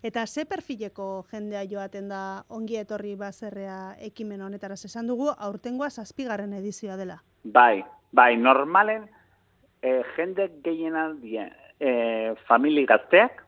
Eta 0.02 0.26
ze 0.26 0.44
perfileko 0.44 1.24
jendea 1.31 1.62
joaten 1.70 2.09
da 2.09 2.44
ongi 2.48 2.76
etorri 2.76 3.14
bazerrea 3.16 3.94
ekimen 4.00 4.42
honetara 4.42 4.74
esan 4.74 5.07
dugu, 5.07 5.28
aurtengoa 5.38 5.90
zazpigarren 5.90 6.52
edizioa 6.52 6.96
dela. 6.96 7.22
Bai, 7.44 7.85
bai, 8.12 8.37
normalen 8.37 9.09
e, 9.83 10.02
jende 10.16 10.50
gehiena 10.64 11.12
die, 11.22 11.46
e, 11.81 12.35
famili 12.48 12.85
gazteak, 12.87 13.44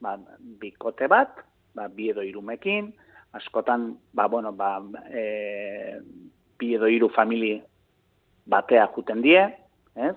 ba, 0.00 0.16
bikote 0.38 1.08
bat, 1.08 1.44
ba, 1.78 1.86
bi 1.88 2.10
edo 2.10 2.24
irumekin, 2.26 2.90
askotan, 3.38 3.92
ba, 4.12 4.26
bueno, 4.26 4.52
ba, 4.52 4.78
e, 5.10 6.00
bi 6.58 6.74
edo 6.74 6.88
iru 6.90 7.10
famili 7.14 7.54
batea 8.48 8.88
juten 8.94 9.22
die, 9.22 9.44
ez? 9.94 10.14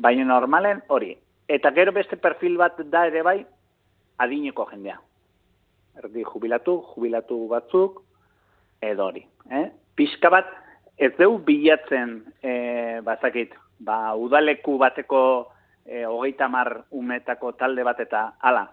Baina 0.00 0.24
normalen 0.24 0.82
hori. 0.88 1.12
Eta 1.50 1.72
gero 1.76 1.92
beste 1.92 2.16
perfil 2.16 2.56
bat 2.58 2.78
da 2.92 3.04
ere 3.10 3.22
bai, 3.26 3.38
adineko 4.22 4.66
jendea. 4.70 4.96
Erdi 6.00 6.24
jubilatu, 6.24 6.78
jubilatu 6.94 7.42
batzuk, 7.50 8.02
edo 8.80 9.10
hori. 9.10 9.24
Eh? 9.50 9.66
Pizka 9.98 10.30
bat, 10.32 10.50
ez 10.96 11.12
deu 11.18 11.38
bilatzen, 11.44 12.20
e, 12.42 12.52
bazakit, 13.04 13.54
ba, 13.80 14.14
udaleku 14.16 14.78
bateko 14.80 15.22
e, 15.84 16.04
hogeita 16.04 16.48
mar 16.48 16.84
umetako 16.90 17.52
talde 17.58 17.84
bat 17.84 18.00
eta 18.00 18.30
ala, 18.40 18.68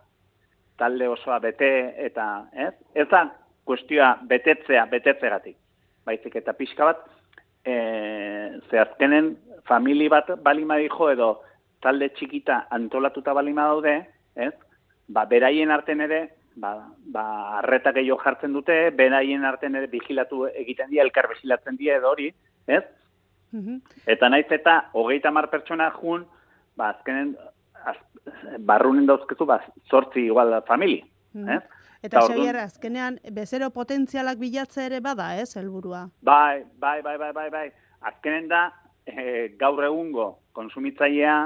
talde 0.78 1.08
osoa 1.10 1.40
bete 1.40 1.70
eta, 2.06 2.48
ez? 2.54 2.74
Ez 2.96 3.08
da, 3.12 3.26
kuestioa 3.68 4.14
betetzea, 4.30 4.86
betetzegatik. 4.92 5.58
Baizik 6.08 6.38
eta 6.40 6.54
pixka 6.56 6.88
bat, 6.88 7.04
e, 7.66 7.76
ze 8.70 8.80
azkenen, 8.80 9.36
famili 9.68 10.08
bat 10.10 10.32
balima 10.44 10.78
dijo 10.80 11.10
edo 11.12 11.30
talde 11.84 12.10
txikita 12.16 12.68
antolatuta 12.72 13.34
balima 13.36 13.68
daude, 13.72 13.98
ez? 14.36 14.54
Ba, 15.08 15.26
beraien 15.26 15.72
arten 15.72 16.02
ere, 16.08 16.22
ba, 16.56 16.74
ba, 17.14 17.26
arreta 17.60 17.94
gehiago 17.96 18.20
jartzen 18.24 18.56
dute, 18.56 18.78
beraien 18.98 19.46
arten 19.46 19.76
ere 19.76 19.92
vigilatu 19.92 20.46
egiten 20.54 20.90
dira, 20.92 21.04
elkar 21.04 21.30
bezilatzen 21.34 21.78
dira 21.80 22.00
edo 22.00 22.14
hori, 22.14 22.32
ez? 22.68 22.84
Mhm. 23.52 23.78
Eta 24.16 24.30
naiz 24.30 24.48
eta 24.52 24.80
hogeita 24.94 25.32
mar 25.32 25.50
pertsona 25.52 25.92
jun, 26.00 26.26
ba, 26.76 26.90
azkenen, 26.96 27.36
az, 27.88 27.98
barrunen 28.60 29.08
dauzkezu, 29.08 29.46
ba, 29.46 29.62
sortzi 29.90 30.28
igual 30.28 30.62
famili, 30.68 31.02
mm 31.34 31.50
ez? 31.58 31.64
Eta 32.06 32.22
Xavier, 32.22 32.56
azkenean, 32.62 33.18
bezero 33.34 33.72
potentzialak 33.74 34.38
bilatze 34.38 34.84
ere 34.86 35.00
bada, 35.02 35.32
ez, 35.42 35.56
helburua? 35.58 36.04
Bai, 36.22 36.64
bai, 36.80 37.02
bai, 37.02 37.16
bai, 37.18 37.32
bai, 37.34 37.48
bai. 37.50 37.66
Azkenen 38.06 38.46
da, 38.52 38.68
e, 39.04 39.48
gaur 39.58 39.82
egungo 39.88 40.28
konsumitzailea, 40.54 41.38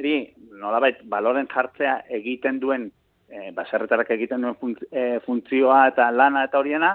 eri, 0.00 0.14
nolabait, 0.56 1.02
baloren 1.04 1.50
jartzea 1.52 1.98
egiten 2.16 2.62
duen, 2.62 2.88
e, 3.28 3.50
baserretarak 3.56 4.10
egiten 4.16 4.46
duen 4.46 4.78
e, 4.90 5.20
funtzioa 5.26 5.82
eta 5.92 6.08
lana 6.10 6.46
eta 6.48 6.58
horiena, 6.58 6.94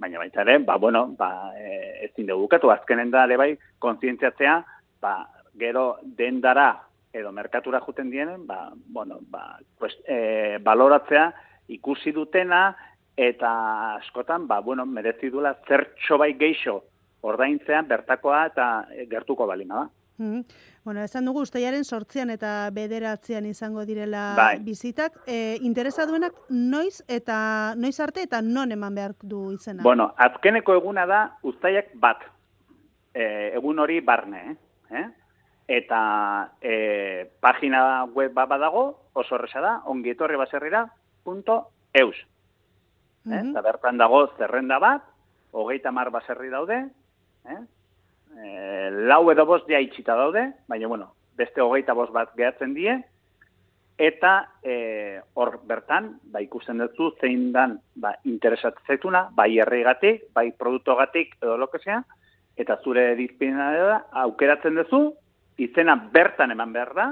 baina 0.00 0.24
baita 0.24 0.42
ere, 0.46 0.58
ba, 0.64 0.78
bueno, 0.80 1.06
ba, 1.18 1.52
e, 1.60 2.06
ez 2.08 2.12
zinde 2.16 2.34
bukatu, 2.40 2.72
azkenen 2.72 3.12
da, 3.12 3.28
ere 3.28 3.36
bai, 3.36 3.52
konzientziatzea, 3.84 4.58
ba, 5.04 5.16
gero 5.60 5.90
dendara 6.18 6.70
edo 7.16 7.32
merkatura 7.32 7.80
juten 7.80 8.10
dienen, 8.10 8.46
ba, 8.46 8.72
bueno, 8.86 9.18
ba, 9.32 9.58
pues, 9.78 9.96
e, 10.04 10.58
baloratzea, 10.62 11.32
ikusi 11.68 12.12
dutena 12.12 12.76
eta 13.16 13.96
askotan 13.96 14.46
ba 14.46 14.60
bueno 14.60 14.84
merezi 14.86 15.30
duela 15.30 15.56
zertxo 15.66 16.18
bai 16.18 16.34
geixo 16.36 16.82
ordaintzean 17.26 17.88
bertakoa 17.88 18.46
eta 18.52 18.66
gertuko 19.10 19.46
balina 19.46 19.74
da. 19.74 19.88
Mm 20.18 20.42
Bueno, 20.86 21.02
esan 21.02 21.24
dugu 21.26 21.40
usteiaren 21.42 21.82
sortzean 21.82 22.30
eta 22.30 22.70
bederatzean 22.70 23.44
izango 23.44 23.82
direla 23.84 24.36
bai. 24.36 24.60
bizitak. 24.62 25.16
E, 25.26 25.58
interesa 25.66 26.06
duenak 26.06 26.36
noiz 26.48 27.02
eta 27.08 27.74
noiz 27.74 27.98
arte 27.98 28.22
eta 28.22 28.38
non 28.40 28.70
eman 28.70 28.94
behar 28.94 29.16
du 29.20 29.50
izena? 29.50 29.82
Bueno, 29.82 30.12
azkeneko 30.16 30.76
eguna 30.78 31.06
da 31.10 31.20
ustaiak 31.42 31.90
bat. 31.94 32.22
E, 33.12 33.50
egun 33.58 33.82
hori 33.82 33.98
barne, 33.98 34.56
eh? 34.90 35.04
Eta 35.66 36.52
e, 36.62 37.26
pagina 37.40 38.04
web 38.04 38.32
bat 38.32 38.48
badago, 38.48 38.84
oso 39.12 39.34
horreza 39.34 39.60
da, 39.60 39.80
ongietorri 39.90 40.36
baserrira, 40.38 40.86
eus. 41.92 42.16
Mm 43.24 43.32
-hmm. 43.32 43.50
Eta 43.50 43.62
bertan 43.62 43.98
dago 43.98 44.26
zerrenda 44.38 44.78
bat, 44.78 45.02
hogeita 45.50 45.90
mar 45.90 46.10
baserri 46.10 46.48
daude, 46.48 46.78
eh? 47.48 47.60
E, 48.36 48.90
lau 48.90 49.30
edo 49.32 49.46
bost 49.46 49.68
ja 49.68 49.80
itxita 49.80 50.14
daude, 50.14 50.52
baina 50.68 50.86
bueno, 50.86 51.14
beste 51.36 51.60
hogeita 51.60 51.94
bost 51.94 52.12
bat 52.12 52.34
gehatzen 52.36 52.74
die, 52.74 52.94
eta 53.96 54.32
e, 54.62 55.20
hor 55.34 55.60
bertan, 55.64 56.18
ba, 56.22 56.42
ikusten 56.44 56.78
dut 56.78 57.20
zein 57.20 57.52
dan 57.52 57.78
ba, 57.94 58.14
interesatzetuna, 58.24 59.30
bai 59.32 59.58
herrigatik, 59.58 60.28
bai 60.36 60.50
produktogatik, 60.52 61.36
edo 61.42 61.56
lokezea, 61.56 62.02
eta 62.56 62.76
zure 62.84 63.14
dizpina 63.16 63.70
da, 63.72 64.02
aukeratzen 64.24 64.76
duzu, 64.76 65.14
izena 65.58 65.96
bertan 66.12 66.52
eman 66.52 66.72
behar 66.72 66.92
da, 66.94 67.06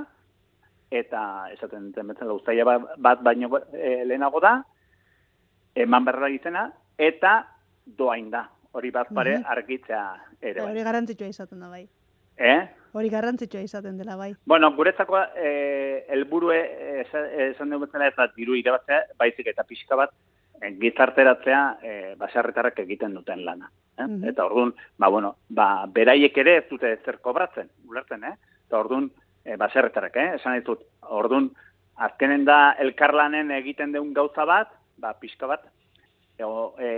eta 0.90 1.48
esaten 1.52 1.90
duten 1.90 2.12
betzen 2.12 2.30
ustaia 2.30 2.64
bat 2.64 3.22
baino 3.22 3.50
e, 3.72 4.04
lehenago 4.04 4.40
da, 4.40 4.58
eman 5.74 6.04
berra 6.04 6.30
izena, 6.30 6.68
eta 6.98 7.40
doain 7.84 8.30
da. 8.30 8.48
Hori 8.74 8.90
bat 8.90 9.10
pare 9.14 9.38
mm 9.38 9.50
argitzea 9.54 10.04
ere. 10.40 10.60
Bai. 10.60 10.70
Hori 10.72 10.82
garantzitsua 10.82 11.28
izaten 11.30 11.60
da 11.62 11.68
bai. 11.70 11.84
Eh? 12.36 12.60
Hori 12.94 13.10
garrantzitsua 13.10 13.60
izaten 13.62 13.98
dela 13.98 14.16
bai. 14.16 14.32
Bueno, 14.46 14.72
guretzako 14.74 15.20
eh 15.38 16.04
helburue 16.08 16.58
esan 17.02 17.70
dugu 17.70 17.86
bezala 17.86 18.08
ez 18.08 18.14
da 18.16 18.26
diru 18.36 18.54
irabatzea, 18.58 19.00
baizik 19.18 19.46
eta 19.46 19.64
pixka 19.64 19.96
bat 19.96 20.10
eh, 20.10 20.33
gizarteratzea 20.80 21.62
eh 21.82 22.14
basarretarrak 22.18 22.78
egiten 22.78 23.14
duten 23.14 23.44
lana, 23.44 23.70
eh? 23.98 24.06
Eta 24.30 24.46
ordun, 24.46 24.74
ba 24.98 25.08
bueno, 25.08 25.36
ba 25.48 25.86
beraiek 25.86 26.36
ere 26.38 26.56
ez 26.58 26.64
dute 26.70 26.96
zer 27.04 27.20
kobratzen, 27.20 27.68
ulertzen, 27.88 28.24
eh? 28.24 28.36
Eta 28.66 28.78
ordun 28.78 29.10
e, 29.44 29.56
baserretarek, 29.60 30.16
eh? 30.16 30.28
esan 30.38 30.58
ditut, 30.58 30.82
ordun 31.02 31.50
azkenen 32.06 32.44
da 32.48 32.74
elkarlanen 32.82 33.52
egiten 33.54 33.92
deun 33.92 34.12
gauza 34.16 34.46
bat, 34.48 34.72
ba, 34.98 35.12
pixka 35.20 35.46
bat, 35.50 35.66
e, 36.38 36.42
e, 36.44 36.90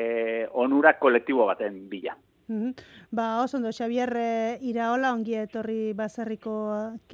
onura 0.52 0.96
kolektibo 0.98 1.46
baten 1.50 1.88
bila. 1.90 2.16
Mm 2.48 2.70
Ba, 3.10 3.42
oso 3.42 3.56
ondo, 3.56 3.70
Xavier 3.72 4.12
e, 4.16 4.58
Iraola, 4.60 5.12
ongi 5.12 5.34
etorri 5.34 5.92
baserriko 5.94 6.54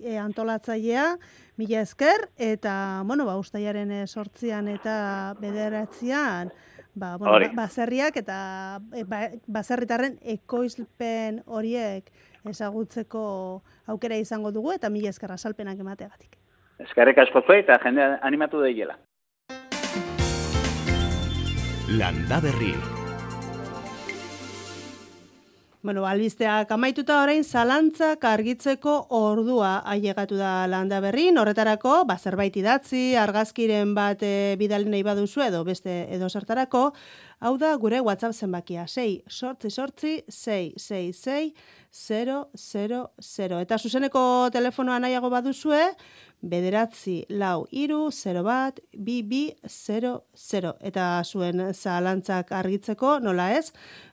e, 0.01 0.17
antolatzailea, 0.19 1.17
mila 1.57 1.81
esker, 1.81 2.29
eta, 2.37 3.03
bueno, 3.05 3.25
ba, 3.29 3.37
ustaiaren 3.39 3.93
e, 3.93 4.07
sortzian 4.07 4.69
eta 4.69 5.35
bederatzean, 5.41 6.53
ba, 6.95 7.17
bueno, 7.17 7.39
ba, 7.39 7.65
baserriak 7.65 8.17
eta 8.17 8.81
e, 8.93 9.05
ba, 9.05 9.29
baserritarren 9.47 10.19
ekoizpen 10.23 11.43
horiek 11.47 12.11
ezagutzeko 12.49 13.63
aukera 13.87 14.19
izango 14.19 14.51
dugu 14.51 14.73
eta 14.73 14.91
mila 14.91 15.13
eskerra 15.13 15.39
salpenak 15.39 15.79
emateagatik. 15.79 16.37
Eskerrik 16.83 17.19
asko 17.19 17.45
zuei 17.47 17.61
eta 17.63 17.79
jende 17.85 18.09
animatu 18.23 18.65
daiela. 18.65 18.99
Landa 21.93 22.41
berri. 22.41 23.02
Bueno, 25.83 26.05
albisteak 26.07 26.71
amaituta 26.71 27.17
orain 27.25 27.43
zalantzak 27.43 28.23
argitzeko 28.31 28.93
ordua 29.19 29.81
ailegatu 29.95 30.37
da 30.39 30.69
landa 30.71 31.01
berri, 31.03 31.25
horretarako, 31.35 32.05
ba, 32.07 32.15
zerbait 32.23 32.55
idatzi, 32.61 33.17
argazkiren 33.19 33.91
bat 33.97 34.23
e, 34.23 34.55
bidali 34.61 34.87
nahi 34.87 35.03
baduzu 35.03 35.43
edo 35.49 35.65
beste 35.67 36.05
edo 36.15 36.29
zertarako, 36.31 36.85
hau 37.43 37.57
da 37.59 37.75
gure 37.77 37.99
WhatsApp 38.01 38.35
zenbakia, 38.39 38.87
6, 38.87 39.25
sortzi, 39.27 39.71
sortzi, 39.71 40.13
6, 40.31 40.79
6, 40.79 41.13
6, 41.19 41.53
0, 41.91 42.37
0, 42.55 43.01
0. 43.19 43.61
Eta 43.67 43.79
zuzeneko 43.79 44.23
telefonoa 44.55 45.01
nahiago 45.03 45.31
baduzue, 45.33 45.83
bederatzi 46.43 47.19
lau 47.43 47.67
iru, 47.71 48.07
0 48.15 48.45
bat, 48.47 48.79
bi, 48.95 49.21
bi, 49.27 49.43
0, 49.67 50.15
0. 50.39 50.75
Eta 50.81 51.09
zuen 51.27 51.67
zalantzak 51.75 52.55
argitzeko, 52.63 53.19
nola 53.27 53.51
ez, 53.59 53.73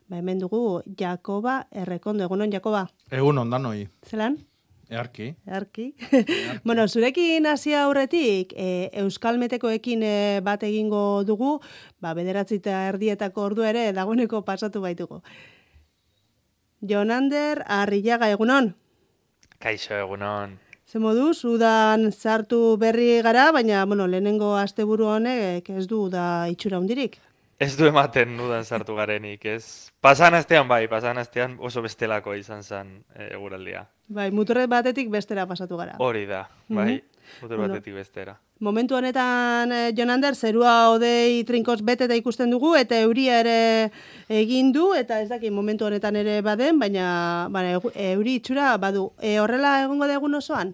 ba 0.09 0.17
hemen 0.17 0.41
dugu 0.41 0.81
Jakoba 0.97 1.61
errekondo. 1.71 2.25
Egunon, 2.25 2.51
Jakoba? 2.51 2.87
Egun 3.13 3.45
ondan 3.45 3.69
hoi. 3.69 3.85
Zelan? 4.09 4.41
Earki. 4.89 5.35
Earki. 5.45 5.95
bueno, 6.63 6.87
zurekin 6.87 7.45
hasi 7.45 7.75
aurretik, 7.77 8.53
e, 8.57 8.89
Euskal 9.03 9.37
Metekoekin 9.37 10.01
e, 10.03 10.13
bat 10.41 10.63
egingo 10.65 11.23
dugu, 11.27 11.59
ba, 12.01 12.15
bederatzi 12.17 12.57
eta 12.57 12.87
erdietako 12.89 13.45
ordu 13.51 13.67
ere 13.69 13.91
dagoeneko 13.93 14.41
pasatu 14.47 14.81
baitugu. 14.81 15.21
Jonander, 16.81 17.61
arriaga 17.67 18.31
egunon. 18.33 18.73
Kaixo 19.61 19.93
egunon. 19.93 20.57
Ze 20.89 20.97
moduz, 20.97 21.43
udan 21.45 22.09
sartu 22.09 22.75
berri 22.81 23.21
gara, 23.21 23.51
baina, 23.53 23.85
bueno, 23.85 24.07
lehenengo 24.09 24.55
asteburu 24.57 25.05
honek 25.13 25.69
ez 25.69 25.85
du 25.85 26.07
da 26.09 26.47
itxura 26.49 26.79
hundirik. 26.81 27.19
Ez 27.61 27.75
du 27.77 27.85
ematen 27.85 28.33
nudan 28.39 28.65
sartu 28.65 28.95
garenik, 28.97 29.45
ez? 29.45 29.91
Pasan 30.01 30.33
astean 30.33 30.67
bai, 30.67 30.87
pasan 30.87 31.19
astean 31.21 31.57
oso 31.59 31.83
bestelako 31.85 32.33
izan 32.33 32.63
zen 32.63 32.93
e, 33.13 33.27
eguraldia. 33.35 33.85
Bai, 34.09 34.31
muturre 34.33 34.65
batetik 34.65 35.09
bestera 35.13 35.45
pasatu 35.45 35.77
gara. 35.77 35.93
Hori 36.01 36.25
da, 36.25 36.47
bai, 36.67 36.85
mm 36.85 36.97
-hmm. 36.97 37.41
muturre 37.41 37.67
batetik 37.67 37.93
bestera. 37.93 38.39
Momentu 38.59 38.95
honetan, 38.95 39.71
eh, 39.71 39.93
Jonander, 39.95 40.35
zerua 40.35 40.89
odei 40.89 41.43
trinkos 41.45 41.81
bete 41.81 42.03
eta 42.05 42.15
ikusten 42.15 42.49
dugu, 42.49 42.75
eta 42.75 42.99
euria 42.99 43.39
ere 43.39 43.91
egin 44.27 44.71
du, 44.71 44.93
eta 44.93 45.21
ez 45.21 45.29
daki 45.29 45.51
momentu 45.51 45.85
honetan 45.85 46.15
ere 46.15 46.41
baden, 46.41 46.79
baina, 46.79 47.47
baina 47.51 47.79
euri 47.95 48.35
itxura 48.35 48.77
badu. 48.77 49.11
E, 49.21 49.39
horrela 49.39 49.83
egongo 49.83 50.07
da 50.07 50.13
egun 50.13 50.35
osoan? 50.35 50.73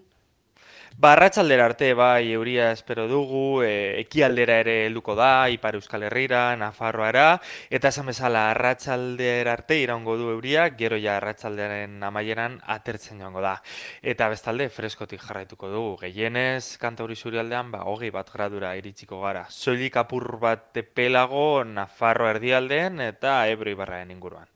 Ba, 0.98 1.10
arratsaldera 1.12 1.66
arte, 1.66 1.90
bai, 1.92 2.32
euria 2.32 2.70
espero 2.72 3.02
dugu, 3.06 3.60
e, 3.60 4.00
ekialdera 4.00 4.54
ere 4.62 4.76
helduko 4.86 5.12
da, 5.14 5.44
Ipar 5.52 5.76
Euskal 5.76 6.06
Herrira, 6.06 6.56
Nafarroara, 6.56 7.42
eta 7.68 7.90
esan 7.92 8.08
bezala 8.08 8.46
arratsaldera 8.54 9.52
arte 9.52 9.76
iraungo 9.76 10.16
du 10.16 10.30
euria, 10.32 10.70
gero 10.78 10.96
ja 10.96 11.18
arratsaldearen 11.18 12.00
amaieran 12.00 12.56
atertzen 12.64 13.20
joango 13.20 13.44
da. 13.44 13.58
Eta 14.00 14.30
bestalde, 14.32 14.70
freskotik 14.72 15.20
jarraituko 15.20 15.68
dugu, 15.68 15.92
gehienez, 16.06 16.78
kantauri 16.80 17.20
zurialdean, 17.20 17.74
ba, 17.76 17.84
hogei 17.92 18.08
bat 18.10 18.32
gradura 18.32 18.72
iritsiko 18.80 19.20
gara. 19.20 19.44
Soilik 19.50 20.00
apur 20.00 20.38
bat 20.40 20.80
pelago, 20.96 21.60
Nafarro 21.68 22.30
erdialdean, 22.32 23.04
eta 23.04 23.42
Ebro 23.52 23.68
Ibarraen 23.68 24.16
inguruan. 24.16 24.48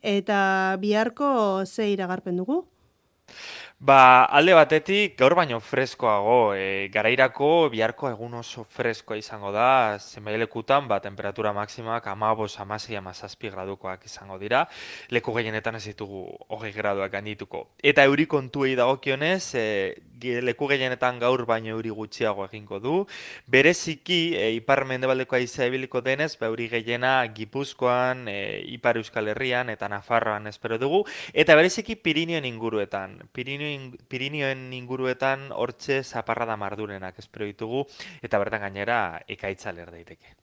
Eta 0.00 0.76
biharko 0.78 1.66
ze 1.66 1.90
iragarpen 1.90 2.38
dugu? 2.38 2.68
Ba, 3.82 4.22
alde 4.30 4.52
batetik, 4.54 5.16
gaur 5.18 5.34
baino 5.34 5.56
freskoago, 5.58 6.54
e, 6.54 6.86
garairako 6.94 7.48
biharko 7.72 8.12
egun 8.12 8.36
oso 8.38 8.62
freskoa 8.76 9.16
izango 9.18 9.50
da, 9.50 9.98
zenbailekutan, 9.98 10.86
ba, 10.86 11.00
temperatura 11.02 11.50
maksimak 11.56 12.06
amabos, 12.12 12.52
amasei, 12.62 12.94
amazazpi 13.00 13.50
gradukoak 13.50 14.06
izango 14.06 14.38
dira, 14.38 14.60
leku 15.10 15.34
gehienetan 15.34 15.80
ez 15.80 15.82
ditugu 15.88 16.22
hogei 16.54 16.70
graduak 16.76 17.10
gaindituko. 17.16 17.64
Eta 17.82 18.06
euri 18.06 18.28
kontuei 18.30 18.76
dagokionez, 18.78 19.56
e, 19.58 19.66
leku 20.42 20.68
gehienetan 20.70 21.18
gaur 21.22 21.44
baino 21.46 21.72
euri 21.76 21.90
gutxiago 21.90 22.46
egingo 22.46 22.80
du, 22.80 22.94
bereziki, 23.46 24.34
e, 24.36 24.50
ipar 24.58 24.84
mendebaldeko 24.88 25.36
aizea 25.36 25.66
ebiliko 25.70 26.00
denez, 26.00 26.36
ba, 26.40 26.48
euri 26.52 26.68
gehiena 26.72 27.14
Gipuzkoan, 27.34 28.26
e, 28.28 28.62
Ipar 28.72 28.96
Euskal 28.96 29.28
Herrian 29.28 29.70
eta 29.70 29.88
Nafarroan 29.88 30.46
espero 30.46 30.78
dugu, 30.78 31.04
eta 31.32 31.56
bereziki 31.58 31.96
Pirinioen 31.96 32.44
inguruetan, 32.48 33.18
Pirinio 33.32 33.92
Pirinioen 34.08 34.72
inguruetan 34.76 35.50
hortxe 35.52 36.02
zaparra 36.04 36.46
da 36.46 36.56
mardurenak 36.56 37.18
espero 37.18 37.48
ditugu. 37.48 37.86
Eta 38.22 38.40
bertan 38.42 38.64
gainera 38.66 39.00
ekaitza 39.36 39.72
ler 39.76 39.90
daiteke. 39.94 40.41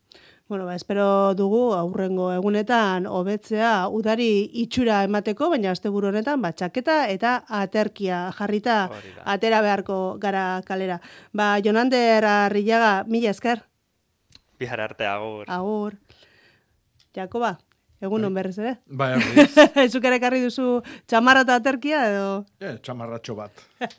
Bueno, 0.49 0.65
ba, 0.65 0.73
espero 0.73 1.35
dugu 1.37 1.75
aurrengo 1.77 2.31
egunetan 2.33 3.05
hobetzea 3.05 3.85
udari 3.93 4.49
itxura 4.63 5.03
emateko, 5.05 5.51
baina 5.53 5.69
asteburu 5.75 6.09
honetan 6.09 6.41
ba 6.41 6.49
txaketa 6.57 7.03
eta 7.13 7.33
aterkia 7.59 8.31
jarrita 8.33 8.79
atera 9.29 9.59
beharko 9.61 10.17
gara 10.17 10.63
kalera. 10.65 10.97
Ba, 11.37 11.59
Jonander 11.61 12.25
Arrillaga, 12.25 13.03
mila 13.05 13.29
esker. 13.29 13.61
Bihar 14.57 14.81
arte 14.81 15.05
agur. 15.05 15.45
Agur. 15.47 15.99
Jakoba, 17.13 17.59
Egun 18.01 18.25
on 18.25 18.33
bai. 18.33 18.41
berriz 18.41 18.57
ere? 18.57 18.73
Bai, 18.87 19.11
berriz. 19.19 19.91
Zuk 19.93 20.05
ere 20.09 20.17
karri 20.23 20.41
duzu 20.41 20.79
txamarra 21.05 21.45
eta 21.45 21.59
aterkia 21.61 22.07
edo? 22.09 22.27
Eh, 22.57 22.79
txamarratxo 22.81 23.37
bat. 23.37 23.65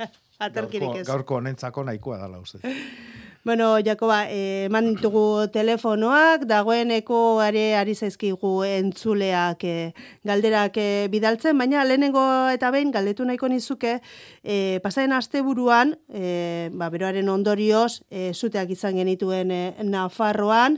Aterkirik 0.49 1.03
ez. 1.03 1.07
Gaurko 1.07 1.39
honentzako 1.39 1.85
nahikoa 1.87 2.19
dala 2.27 2.43
uste. 2.43 2.59
Bueno, 3.43 3.79
Jakoba, 3.81 4.29
eh, 4.29 4.67
eman 4.69 4.91
ditugu 4.95 5.49
telefonoak, 5.49 6.43
dagoeneko 6.45 7.41
are 7.41 7.75
ari 7.75 7.95
zaizkigu 7.95 8.51
entzuleak 8.69 9.65
eh, 9.65 9.95
galderak 10.29 10.77
eh, 10.77 11.09
bidaltzen, 11.09 11.57
baina 11.57 11.87
lehenengo 11.89 12.21
eta 12.53 12.69
behin 12.71 12.91
galdetu 12.93 13.25
nahiko 13.25 13.49
nizuke, 13.49 14.03
eh, 14.45 14.79
pasaren 14.85 15.15
asteburuan, 15.17 15.95
eh, 16.13 16.69
ba, 16.75 16.91
beroaren 16.93 17.33
ondorioz, 17.33 18.03
eh, 18.11 18.35
zuteak 18.35 18.75
izan 18.77 19.01
genituen 19.01 19.51
eh, 19.51 19.73
Nafarroan, 19.89 20.77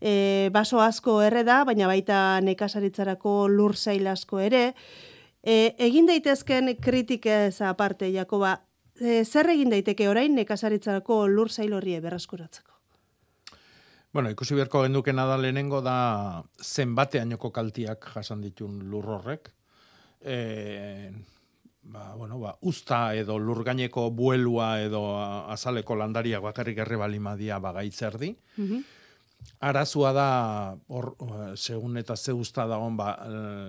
eh, 0.00 0.50
baso 0.50 0.82
asko 0.82 1.20
erre 1.22 1.44
da, 1.46 1.62
baina 1.62 1.86
baita 1.86 2.40
nekasaritzarako 2.42 3.46
lur 3.46 3.76
asko 4.10 4.40
ere, 4.40 4.74
E, 5.42 5.74
egin 5.80 6.04
daitezken 6.04 6.74
kritikez 6.84 7.62
aparte, 7.64 8.10
Jakoba, 8.12 8.58
e, 9.00 9.24
zer 9.24 9.50
egin 9.50 9.72
daiteke 9.72 10.08
orain 10.08 10.34
nekazaritzarako 10.36 11.26
lur 11.28 11.50
zail 11.50 11.72
horri 11.74 11.98
berreskuratzeko? 12.00 12.70
Bueno, 14.12 14.30
ikusi 14.30 14.56
beharko 14.58 14.82
genduke 14.82 15.12
nada 15.14 15.36
lehenengo 15.38 15.80
da 15.86 16.42
zenbateainoko 16.62 17.52
kaltiak 17.54 18.08
jasan 18.14 18.40
ditun 18.42 18.80
lur 18.90 19.06
horrek. 19.16 19.52
E, 20.20 21.12
ba, 21.82 22.14
bueno, 22.16 22.40
ba, 22.42 22.56
usta 22.66 23.14
edo 23.14 23.38
lurgaineko 23.38 24.08
buelua 24.10 24.80
edo 24.82 25.04
azaleko 25.54 25.94
landaria 25.94 26.40
bakarrik 26.42 26.82
erre 26.82 26.98
balimadia 26.98 27.58
bagaitzerdi. 27.58 28.34
Mm 28.56 28.66
-hmm. 28.66 28.82
Arazua 29.60 30.12
da, 30.12 30.76
or, 30.88 31.14
segun 31.56 31.96
eta 31.96 32.16
ze 32.16 32.32
usta 32.32 32.66
da 32.66 32.76
hon, 32.76 32.96
ba, 32.96 33.16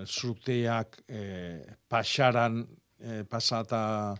zuteak 0.06 1.02
e, 1.08 1.16
e, 1.16 1.76
pasaran 1.88 2.66
e, 2.98 3.24
pasata 3.24 4.14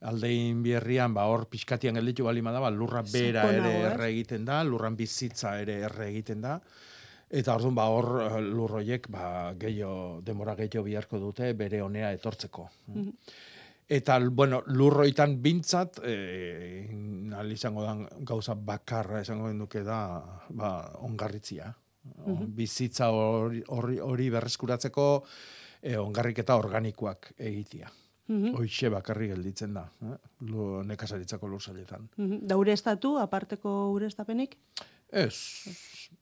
aldein 0.00 0.62
bierrian, 0.64 1.12
ba, 1.14 1.26
hor 1.28 1.46
pixkatian 1.50 1.98
gelditu 2.00 2.24
bali 2.24 2.40
da, 2.40 2.60
ba, 2.60 2.70
lurra 2.70 3.02
bera 3.02 3.44
ere 3.52 3.72
erre 3.90 4.08
egiten 4.08 4.44
da, 4.44 4.62
lurran 4.64 4.96
bizitza 4.96 5.58
ere 5.60 5.80
erre 5.84 6.08
egiten 6.08 6.40
da, 6.40 6.58
eta 7.28 7.54
orduan 7.54 7.74
ba, 7.74 7.86
hor 7.92 8.08
eh, 8.24 8.40
lurroiek 8.40 9.08
ba, 9.12 9.52
gehiago, 9.60 10.20
demora 10.24 10.56
gehiago 10.56 10.86
biharko 10.88 11.18
dute 11.18 11.52
bere 11.52 11.82
honea 11.82 12.12
etortzeko. 12.16 12.68
Mhm. 12.86 13.12
Eta, 13.90 14.20
bueno, 14.22 14.62
lurroitan 14.70 15.40
bintzat, 15.42 15.98
e, 16.06 16.86
izango 17.50 17.82
da 17.82 17.96
gauza 18.22 18.54
bakarra 18.54 19.20
esango 19.20 19.50
duke 19.52 19.82
da, 19.82 20.22
ba, 20.48 20.92
ongarritzia. 21.02 21.74
Mhm. 22.24 22.54
Bizitza 22.54 23.10
hori, 23.10 23.64
hori 23.66 24.30
berreskuratzeko 24.30 25.06
e, 25.82 25.96
ongarriketa 25.98 26.56
organikoak 26.56 27.34
egitea. 27.36 27.90
-hmm. 28.30 28.90
Bakarri 28.90 29.28
gelditzen 29.28 29.74
da, 29.74 29.88
eh? 30.02 30.16
Lu, 30.40 30.82
nekasaritzako 30.84 31.48
lurzailetan. 31.48 32.08
Mm 32.16 32.30
-hmm. 32.30 32.40
Da 32.42 32.56
urestatu, 32.56 33.18
aparteko 33.18 33.90
urestapenik? 33.92 34.56
Ez, 35.10 35.66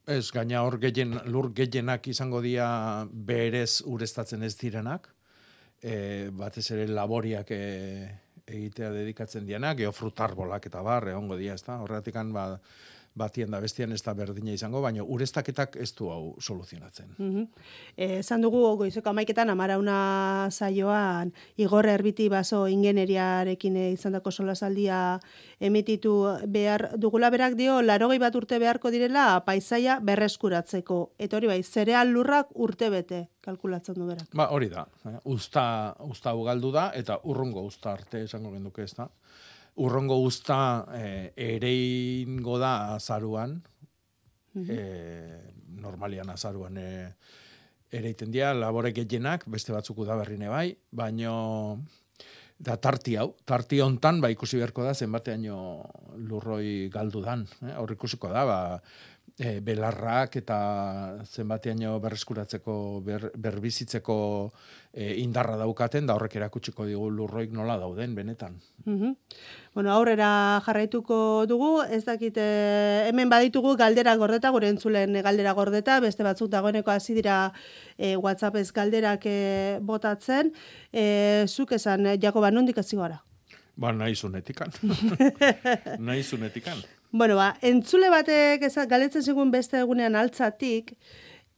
ez, 0.06 0.30
gaina 0.32 0.62
hor 0.62 0.78
gehien, 0.80 1.18
lur 1.26 1.52
gehienak 1.52 2.06
izango 2.08 2.40
dira 2.40 3.06
berez 3.12 3.82
urestatzen 3.84 4.42
ez 4.42 4.56
direnak, 4.56 5.14
e, 5.82 6.30
batez 6.32 6.70
ere 6.70 6.86
laboriak 6.86 7.50
e, 7.50 8.08
egitea 8.46 8.90
dedikatzen 8.90 9.46
dianak, 9.46 9.76
geofrutarbolak 9.82 10.66
eta 10.66 10.82
bar, 10.82 11.08
egongo 11.08 11.36
dira, 11.36 11.54
ez 11.54 11.64
da? 11.66 11.80
Horretik 11.84 12.14
ba, 12.32 12.60
batien 13.18 13.50
da 13.50 13.60
bestian 13.60 13.92
ez 13.92 14.00
da 14.04 14.14
berdina 14.14 14.52
izango, 14.54 14.80
baina 14.84 15.04
urestaketak 15.04 15.76
ez 15.82 15.90
du 15.98 16.10
hau 16.12 16.34
soluzionatzen. 16.40 17.14
Mm 17.18 17.30
-hmm. 17.34 17.48
Esan 17.96 18.42
dugu, 18.42 18.76
goizeko 18.76 19.10
amaiketan, 19.10 19.50
amarauna 19.50 20.48
saioan, 20.50 21.32
igorre 21.56 21.92
erbiti 21.92 22.28
baso 22.28 22.66
ingeneriarekin 22.68 23.76
izan 23.76 24.12
dako 24.12 24.30
solasaldia 24.30 25.20
emititu 25.60 26.14
behar 26.46 26.90
dugula 26.96 27.30
berak 27.30 27.54
dio, 27.54 27.82
larogei 27.82 28.18
bat 28.18 28.34
urte 28.34 28.58
beharko 28.58 28.90
direla 28.90 29.44
paisaia 29.44 30.00
berreskuratzeko. 30.00 31.12
Eta 31.18 31.36
hori 31.36 31.46
bai, 31.46 31.62
zereal 31.62 32.08
lurrak 32.12 32.46
urte 32.54 32.90
bete 32.90 33.28
kalkulatzen 33.40 33.94
du 33.94 34.06
berak. 34.06 34.28
Ba, 34.34 34.48
hori 34.50 34.68
da. 34.68 34.86
Eh? 35.06 35.18
Usta, 35.24 35.94
usta 36.04 36.34
ugaldu 36.34 36.72
da, 36.72 36.90
eta 36.94 37.20
urrungo 37.24 37.62
usta 37.62 37.92
arte 37.92 38.22
esango 38.22 38.52
genduke 38.52 38.82
ez 38.82 38.94
da 38.94 39.08
urrongo 39.78 40.18
guzta 40.24 40.86
e, 40.94 41.32
ereingo 41.36 42.58
da 42.58 42.94
azaruan, 42.96 43.58
e, 44.58 44.78
normalian 45.78 46.30
azaruan 46.34 46.78
e, 46.82 46.88
ereiten 47.94 48.32
dira, 48.34 48.52
labore 48.54 48.92
gehienak, 48.96 49.46
beste 49.48 49.72
batzuk 49.72 50.02
da 50.06 50.18
berrine 50.18 50.50
bai, 50.52 50.72
baino 50.90 51.36
da 52.58 52.74
tarti 52.82 53.14
hau, 53.16 53.30
tarti 53.46 53.78
hontan 53.80 54.18
ba 54.20 54.30
ikusi 54.34 54.58
beharko 54.58 54.82
da 54.82 54.94
zenbateaino 54.94 55.58
lurroi 56.26 56.88
galdu 56.92 57.22
dan, 57.22 57.46
eh? 57.62 57.76
hor 57.78 57.94
ikusiko 57.94 58.30
da, 58.32 58.42
ba, 58.48 58.58
e, 59.38 59.60
belarrak 59.64 60.36
eta 60.40 60.58
zenbateaino 61.24 61.94
berreskuratzeko, 62.02 62.74
ber, 63.06 63.28
berbizitzeko 63.38 64.16
e, 64.92 65.14
indarra 65.22 65.56
daukaten, 65.60 66.08
da 66.08 66.16
horrek 66.18 66.34
erakutsiko 66.40 66.86
digu 66.88 67.08
lurroik 67.14 67.54
nola 67.54 67.78
dauden, 67.78 68.16
benetan. 68.18 68.58
Mm 68.84 69.14
Bueno, 69.78 69.92
aurrera 69.94 70.58
jarraituko 70.66 71.46
dugu, 71.46 71.84
ez 71.86 72.00
dakit 72.02 72.34
hemen 72.40 73.30
baditugu 73.30 73.76
galdera 73.78 74.16
gordeta, 74.18 74.50
gure 74.50 74.72
entzulen 74.72 75.14
galdera 75.22 75.52
gordeta, 75.54 76.00
beste 76.02 76.26
batzuk 76.26 76.50
dagoeneko 76.50 76.90
hasi 76.90 77.14
dira 77.14 77.52
e, 77.96 78.16
WhatsApp 78.16 78.58
ez 78.58 78.72
galderak 78.74 79.28
e, 79.30 79.78
botatzen, 79.78 80.50
e, 80.90 81.44
zuk 81.46 81.76
esan, 81.78 82.16
Jakoba, 82.18 82.50
nondik 82.50 82.82
hasi 82.82 82.98
gara? 82.98 83.22
Ba, 83.78 83.92
nahi 83.94 84.18
zunetikan. 84.18 84.74
nahi 86.08 86.24
zunetikan. 86.26 86.82
Bueno, 87.10 87.36
ba, 87.36 87.54
entzule 87.64 88.10
batek 88.12 88.62
ezak 88.68 88.90
galetzen 88.90 89.24
zigun 89.24 89.50
beste 89.50 89.80
egunean 89.80 90.16
altzatik, 90.18 90.92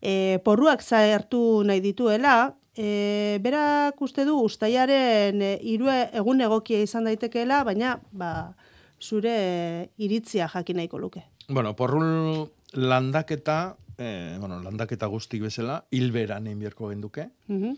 e, 0.01 0.39
porruak 0.45 0.83
zaertu 0.83 1.63
nahi 1.67 1.83
dituela, 1.83 2.55
e, 2.77 3.39
berak 3.43 4.01
uste 4.01 4.25
du 4.25 4.39
ustaiaren 4.45 5.43
e, 5.43 5.57
irue 5.73 5.97
egun 6.15 6.41
egokia 6.47 6.85
izan 6.87 7.11
daitekeela, 7.11 7.65
baina 7.67 7.99
ba, 8.13 8.55
zure 9.01 9.91
iritzia 9.99 10.49
jakin 10.49 10.81
nahiko 10.81 10.99
luke. 10.99 11.25
Bueno, 11.49 11.75
porru 11.75 12.49
landaketa, 12.73 13.77
eh, 13.99 14.37
bueno, 14.39 14.61
landaketa 14.63 15.07
guztik 15.11 15.43
bezala, 15.43 15.85
hilberan 15.91 16.47
egin 16.47 16.61
beharko 16.61 16.91
genduke. 16.93 17.31
Mhm. 17.49 17.77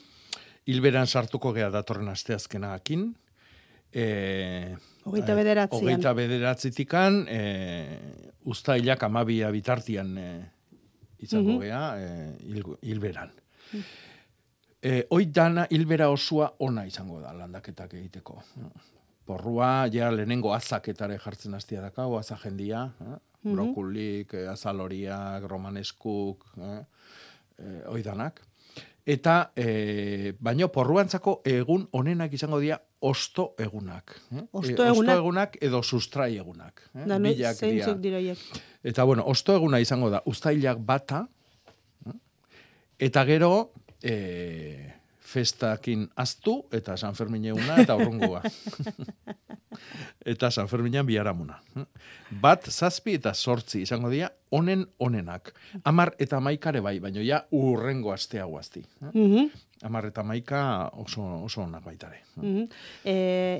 Hilberan 0.66 1.06
sartuko 1.06 1.52
gea 1.52 1.70
datorren 1.70 2.08
asteazkena 2.08 2.74
akin. 2.74 3.14
E, 3.92 4.76
Hogeita 5.04 5.34
bederatzian. 5.34 5.82
Hogeita 5.82 6.12
bederatzitikan, 6.14 7.26
e, 7.28 7.98
ustailak 8.44 9.02
amabia 9.02 9.50
bitartian 9.50 10.16
e, 10.18 10.28
izango 11.18 11.56
Mhm. 11.58 11.60
gea, 11.60 11.82
e, 11.98 12.36
hil- 12.52 12.78
hilberan. 12.82 13.30
E, 14.82 15.06
hoi 15.10 15.26
dana 15.26 15.66
hilbera 15.70 16.08
osua 16.10 16.52
ona 16.58 16.86
izango 16.86 17.20
da 17.20 17.32
landaketak 17.32 17.94
egiteko. 17.94 18.42
Porrua, 19.26 19.86
ja 19.92 20.10
lehenengo 20.10 20.52
azaketare 20.54 21.18
jartzen 21.18 21.54
hastia 21.54 21.80
dakau, 21.80 22.16
azajendia, 22.18 22.90
eh? 23.00 23.18
Mhm. 23.44 23.54
brokulik, 23.54 24.34
eh, 24.34 24.48
azaloriak, 24.50 25.42
romaneskuk, 25.50 26.44
eh? 26.58 26.84
eh, 27.58 27.82
hoi 27.88 28.02
danak. 28.02 28.40
Eta, 29.04 29.50
e, 29.58 30.32
baino 30.38 30.68
porruantzako 30.70 31.40
egun 31.44 31.88
onenak 31.98 32.32
izango 32.38 32.60
dira 32.62 32.76
osto 33.02 33.48
egunak. 33.58 34.12
Eh? 34.30 34.44
Osto 34.52 34.84
E, 34.84 34.88
egunak? 34.92 35.16
egunak 35.18 35.56
edo 35.60 35.80
sustrai 35.82 36.36
egunak. 36.38 36.84
Eh? 36.94 37.06
Da, 37.10 37.18
Bilak 37.18 37.56
zeintzuk 37.58 37.98
dira. 37.98 38.18
dira 38.20 38.34
hiek. 38.36 38.62
Eta 38.84 39.02
bueno, 39.04 39.24
osto 39.26 39.56
eguna 39.56 39.80
izango 39.82 40.10
da, 40.10 40.22
ustailak 40.26 40.78
bata, 40.78 41.24
eh? 42.06 42.14
eta 42.98 43.24
gero, 43.26 43.72
e, 44.02 44.92
festakin 45.18 46.06
aztu, 46.14 46.60
eta 46.70 46.96
San 46.96 47.14
Fermin 47.18 47.44
eguna, 47.50 47.80
eta 47.82 47.96
urrungoa. 47.96 48.42
eta 50.32 50.50
San 50.50 50.68
Ferminan 50.68 51.06
biharamuna. 51.06 51.58
eh? 51.76 51.84
Bat, 52.42 52.68
zazpi 52.70 53.14
eta 53.18 53.34
sortzi 53.34 53.82
izango 53.82 54.10
dira, 54.12 54.30
onen 54.52 54.86
onenak. 54.98 55.52
Amar 55.88 56.12
eta 56.20 56.40
maikare 56.40 56.80
bai, 56.84 56.98
baino 57.00 57.24
ja 57.24 57.42
urrengo 57.56 58.12
astea 58.12 58.44
guazti. 58.44 58.84
Eh? 58.84 59.12
Mhm. 59.12 59.52
Amar 59.82 60.06
eta 60.06 60.22
maika 60.22 60.90
oso, 61.02 61.24
oso 61.42 61.62
onak 61.64 61.82
baitare. 61.84 62.20
Mhm. 62.36 62.68
E, 63.04 63.14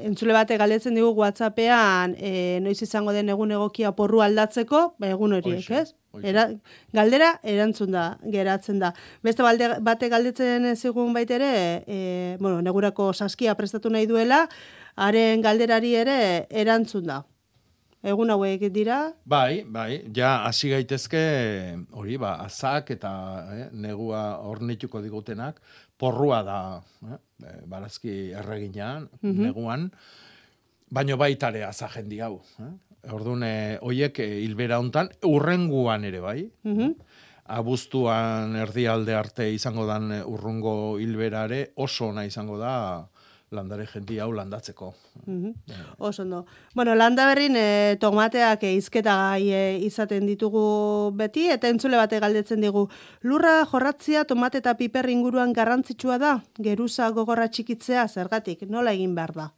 entzule 0.07 0.33
bate 0.37 0.57
galdetzen 0.61 0.95
digu 0.95 1.09
WhatsAppean 1.19 2.15
e, 2.15 2.61
noiz 2.63 2.79
izango 2.83 3.13
den 3.13 3.33
egun 3.33 3.51
egokia 3.51 3.91
porru 3.99 4.23
aldatzeko, 4.23 4.95
ba, 4.99 5.09
egun 5.09 5.35
horiek, 5.35 5.67
ez? 5.71 5.95
Era, 6.23 6.47
galdera 6.93 7.33
erantzun 7.43 7.91
da, 7.91 8.19
geratzen 8.23 8.79
da. 8.79 8.93
Beste 9.25 9.43
balde, 9.43 9.73
bate 9.81 10.13
galdetzen 10.13 10.77
zigun 10.77 11.13
baitere, 11.17 11.83
e, 11.89 12.37
bueno, 12.39 12.61
negurako 12.63 13.13
saskia 13.13 13.57
prestatu 13.57 13.91
nahi 13.91 14.07
duela, 14.07 14.45
haren 14.95 15.43
galderari 15.43 15.95
ere 15.97 16.47
erantzun 16.51 17.09
da. 17.09 17.23
Egun 18.03 18.31
hauek 18.35 18.65
dira, 18.75 19.13
Bai, 19.25 19.63
bai, 19.63 20.03
ja 20.17 20.43
hasi 20.49 20.73
gaitezke 20.73 21.21
hori 21.95 22.17
ba 22.19 22.33
azak 22.43 22.91
eta 22.97 23.13
eh, 23.55 23.69
negua 23.73 24.41
hornituko 24.43 24.99
digutenak 25.05 25.61
porrua 25.97 26.41
da, 26.43 26.59
eh, 27.07 27.19
eh, 27.47 27.61
barazki 27.67 28.33
erreginan, 28.35 29.09
Mhm. 29.23 29.43
neguan, 29.47 29.91
baino 30.91 31.17
baitare 31.17 31.63
azajendi 31.65 32.19
hau, 32.21 32.41
eh? 32.59 32.73
Orduan, 33.13 33.43
hoiek 33.83 34.19
eh, 34.19 34.43
hilbera 34.45 34.79
hontan 34.79 35.09
urrenguan 35.27 36.05
ere 36.05 36.21
bai. 36.21 36.51
Mhm. 36.65 36.95
Abuztuan 37.53 38.55
erdialde 38.57 39.15
arte 39.15 39.49
izango 39.53 39.87
dan 39.87 40.11
urrungo 40.27 40.99
hilberare 40.99 41.73
oso 41.77 42.07
ona 42.09 42.25
izango 42.25 42.57
da 42.59 43.09
landare 43.53 43.87
jenti 43.87 44.19
hau 44.19 44.31
landatzeko. 44.33 44.93
Mhm. 45.27 45.53
Oso 45.99 46.23
ondo. 46.23 46.45
Bueno, 46.75 46.95
landa 46.95 47.27
berrin 47.27 47.57
e, 47.57 47.97
tomateak 48.01 48.65
e, 48.65 48.75
izketagai 48.81 49.49
e, 49.53 49.63
izaten 49.87 50.27
ditugu 50.27 51.13
beti, 51.15 51.49
eta 51.53 51.69
entzule 51.69 51.97
bate 52.01 52.21
galdetzen 52.21 52.61
digu. 52.61 52.89
Lurra 53.23 53.65
jorratzia 53.65 54.25
tomate 54.25 54.59
eta 54.59 54.75
piper 54.77 55.09
inguruan 55.11 55.53
garrantzitsua 55.53 56.19
da? 56.19 56.37
Geruza 56.59 57.11
gogorra 57.11 57.49
txikitzea, 57.49 58.09
zergatik, 58.09 58.65
nola 58.69 58.93
egin 58.93 59.15
behar 59.15 59.35
da? 59.37 59.53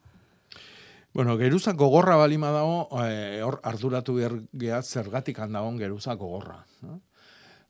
Bueno, 1.15 1.37
geruza 1.39 1.71
gogorra 1.71 2.17
balima 2.19 2.49
dago, 2.51 2.89
eh, 3.05 3.39
hor 3.41 3.61
arduratu 3.63 4.17
behar 4.17 4.33
geha 4.51 4.81
zergatik 4.83 5.39
handagon 5.39 5.77
geruza 5.79 6.15
gogorra. 6.19 6.57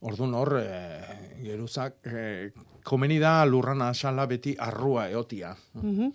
Orduan 0.02 0.34
hor, 0.34 0.58
eh, 0.58 1.36
geruzak, 1.44 2.00
eh, 2.06 2.52
komeni 2.86 3.18
da 3.20 3.40
lurran 3.50 3.82
asala 3.82 4.28
beti 4.30 4.56
arrua 4.60 5.10
eotia. 5.10 5.56
Mhm. 5.74 6.12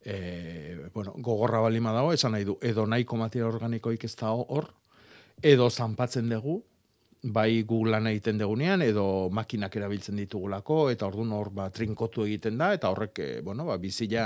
E, 0.00 0.88
bueno, 0.94 1.12
gogorra 1.18 1.60
balima 1.60 1.92
dago, 1.92 2.12
esan 2.12 2.32
nahi 2.32 2.46
du, 2.48 2.56
edo 2.64 2.86
nahiko 2.88 3.18
materia 3.20 3.48
organikoik 3.48 4.04
ez 4.08 4.14
dago 4.16 4.46
hor, 4.48 4.70
edo 5.42 5.68
zanpatzen 5.70 6.28
dugu, 6.32 6.62
bai 7.22 7.62
gu 7.68 7.82
lan 7.84 8.08
egiten 8.08 8.38
degunean, 8.40 8.80
edo 8.82 9.04
makinak 9.36 9.76
erabiltzen 9.76 10.16
ditugulako, 10.16 10.78
eta 10.90 11.06
orduan 11.06 11.34
hor 11.36 11.50
ba, 11.52 11.68
trinkotu 11.70 12.24
egiten 12.24 12.56
da, 12.58 12.72
eta 12.76 12.90
horrek, 12.90 13.20
e, 13.20 13.40
bueno, 13.44 13.66
ba, 13.68 13.76
bizila, 13.76 14.24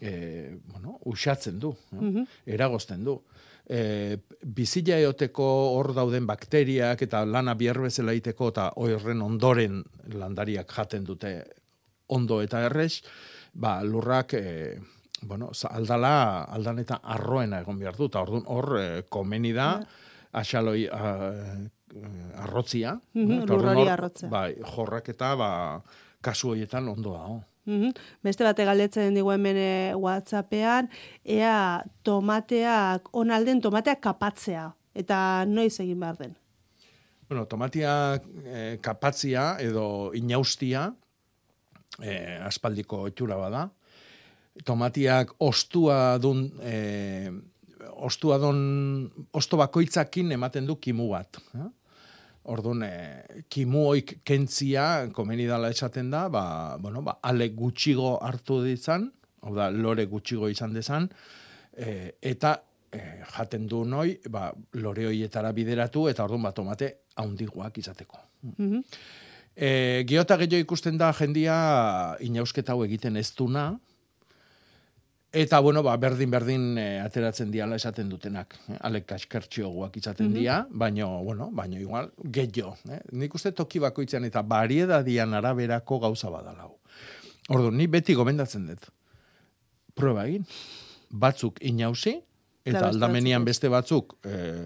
e, 0.00 0.54
bueno, 0.70 1.00
usatzen 1.10 1.58
du, 1.58 1.74
eh? 1.92 2.00
Mhm. 2.00 2.28
eragozten 2.46 3.04
du. 3.04 3.18
E, 3.64 4.18
bizila 4.44 4.98
eoteko 5.00 5.44
hor 5.72 5.94
dauden 5.96 6.26
bakteriak 6.28 7.00
eta 7.06 7.22
lana 7.24 7.54
bier 7.56 7.78
bezala 7.80 8.12
egiteko 8.12 8.50
eta 8.52 8.66
horren 8.76 9.22
ondoren 9.24 9.78
landariak 10.12 10.68
jaten 10.68 11.06
dute 11.08 11.38
ondo 12.12 12.42
eta 12.44 12.60
errez, 12.66 13.00
ba, 13.54 13.78
lurrak 13.82 14.34
e, 14.36 14.76
bueno, 15.24 15.50
aldala, 15.70 16.44
aldan 16.52 16.82
eta 16.82 17.00
arroena 17.16 17.62
egon 17.64 17.78
behar 17.80 17.96
du, 17.96 18.10
eta 18.10 18.20
orduan 18.20 18.44
hor 18.52 18.76
e, 18.80 18.86
komeni 19.08 19.54
da, 19.56 19.78
asaloi 20.36 20.84
a, 20.92 21.14
arrotzia. 22.44 22.98
Eta 23.14 23.40
orduan 23.40 23.48
lurrari 23.48 23.84
hor, 23.86 23.92
arrotzea. 23.96 24.30
Bai, 24.30 24.50
jorrak 24.74 25.08
eta 25.14 25.34
ba, 25.40 25.50
kasu 26.24 26.52
horietan 26.52 26.88
ondo 26.92 27.16
dago. 27.66 27.76
Mhm. 27.76 27.92
Beste 28.22 28.44
bate 28.44 28.64
galdetzen 28.64 29.14
digu 29.14 29.30
hemen 29.30 29.56
e, 29.56 29.94
WhatsAppean, 29.94 30.88
ea 31.24 31.84
tomateak, 32.02 33.08
onalden 33.12 33.60
tomateak 33.60 34.00
kapatzea, 34.00 34.74
eta 34.94 35.44
noiz 35.46 35.80
egin 35.80 36.00
behar 36.00 36.16
den. 36.16 36.36
Bueno, 37.28 37.46
tomatia 37.46 38.20
eh, 38.44 38.78
kapatzia 38.82 39.56
edo 39.58 40.12
inaustia 40.14 40.92
eh, 42.02 42.38
aspaldiko 42.44 43.08
itxura 43.08 43.36
bada. 43.36 43.70
Tomatiak 44.64 45.32
ostua 45.42 46.18
dun 46.22 46.44
eh, 46.62 47.32
ostua 47.94 48.38
dun 48.38 49.08
osto 49.32 49.56
bakoitzakin 49.56 50.32
ematen 50.36 50.66
du 50.66 50.76
kimu 50.76 51.08
bat. 51.10 51.40
Eh? 51.56 51.70
Orduan, 52.52 52.82
eh, 52.84 53.42
kimu 53.48 53.86
oik 53.94 54.18
kentzia, 54.26 55.08
komeni 55.16 55.46
dala 55.48 55.70
esaten 55.72 56.10
da, 56.12 56.26
ba, 56.28 56.76
bueno, 56.80 57.00
ba, 57.02 57.18
ale 57.24 57.48
gutxigo 57.56 58.18
hartu 58.20 58.58
ditzan, 58.64 59.08
hau 59.44 59.54
da, 59.56 59.70
lore 59.72 60.04
gutxigo 60.10 60.50
izan 60.52 60.74
dezan, 60.76 61.08
eh, 61.72 62.12
eta 62.20 62.52
eh, 62.92 63.22
jaten 63.36 63.64
du 63.66 63.84
noi, 63.88 64.18
ba, 64.28 64.50
lore 64.76 65.08
hoietara 65.08 65.54
bideratu, 65.56 66.08
eta 66.12 66.26
orduan, 66.26 66.44
ba, 66.44 66.52
tomate 66.52 66.90
haundiguak 67.16 67.80
izateko. 67.80 68.20
Mhm. 68.42 68.84
E, 69.54 70.02
geota 70.10 70.36
gehiago 70.36 70.58
ikusten 70.64 70.96
da 70.98 71.12
jendia 71.14 71.56
inausketa 72.26 72.74
hau 72.74 72.82
egiten 72.84 73.16
ez 73.16 73.28
duna, 73.38 73.68
eta 75.34 75.58
bueno, 75.60 75.82
ba, 75.82 75.96
berdin 75.98 76.30
berdin 76.30 76.78
e, 76.78 76.86
ateratzen 77.02 77.50
diala 77.50 77.76
esaten 77.76 78.08
dutenak. 78.08 78.54
Eh? 78.70 78.78
Alek 78.86 79.06
kaskertxioguak 79.10 79.96
izaten 79.98 80.28
Mhm. 80.30 80.34
dira, 80.34 80.66
baino, 80.70 81.08
bueno, 81.24 81.50
baino 81.52 81.80
igual, 81.80 82.12
gehiago. 82.22 82.76
Eh? 82.88 83.00
Nik 83.12 83.34
uste 83.34 83.52
toki 83.52 83.78
bakoitzean 83.82 84.24
eta 84.24 84.42
bariedadian 84.42 85.34
araberako 85.34 85.98
gauza 86.06 86.30
badalau. 86.30 86.78
Ordu, 87.48 87.70
ni 87.70 87.86
beti 87.86 88.14
gomendatzen 88.14 88.66
dut. 88.66 88.86
Proba 89.94 90.26
egin. 90.26 90.46
Batzuk 91.10 91.58
inausi, 91.60 92.22
Eta 92.64 92.78
beste 92.78 92.86
aldamenian 92.94 93.44
beste 93.44 93.68
batzuk 93.68 94.14
eh, 94.24 94.64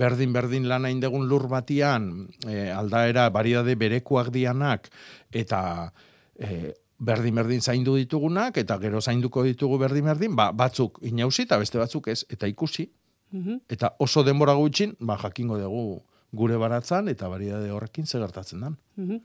berdin-berdin 0.00 0.66
lana 0.68 0.88
indegun 0.90 1.26
lur 1.28 1.46
batian, 1.48 2.28
eh, 2.48 2.70
aldaera 2.72 3.28
variedade 3.30 3.74
berekoak 3.76 4.30
dianak, 4.32 4.88
eta 5.30 5.92
eh, 6.38 6.72
berdin-berdin 6.98 7.60
zaindu 7.60 7.94
ditugunak, 7.96 8.56
eta 8.58 8.78
gero 8.78 9.00
zainduko 9.00 9.44
ditugu 9.44 9.78
berdin-berdin, 9.78 10.34
ba, 10.36 10.50
batzuk 10.52 10.98
inausi 11.02 11.42
eta 11.42 11.58
beste 11.58 11.78
batzuk 11.78 12.08
ez, 12.08 12.24
eta 12.28 12.46
ikusi, 12.46 12.90
Mhm. 13.32 13.60
eta 13.68 13.94
oso 13.98 14.22
denbora 14.24 14.54
gutxin, 14.54 14.96
ba, 15.00 15.16
jakingo 15.18 15.58
dugu 15.58 16.02
gure 16.32 16.56
baratzan, 16.56 17.08
eta 17.08 17.28
variedade 17.28 17.70
horrekin 17.70 18.06
zer 18.06 18.20
gertatzen 18.20 18.60
dan. 18.60 18.76
Mhm. 18.96 19.20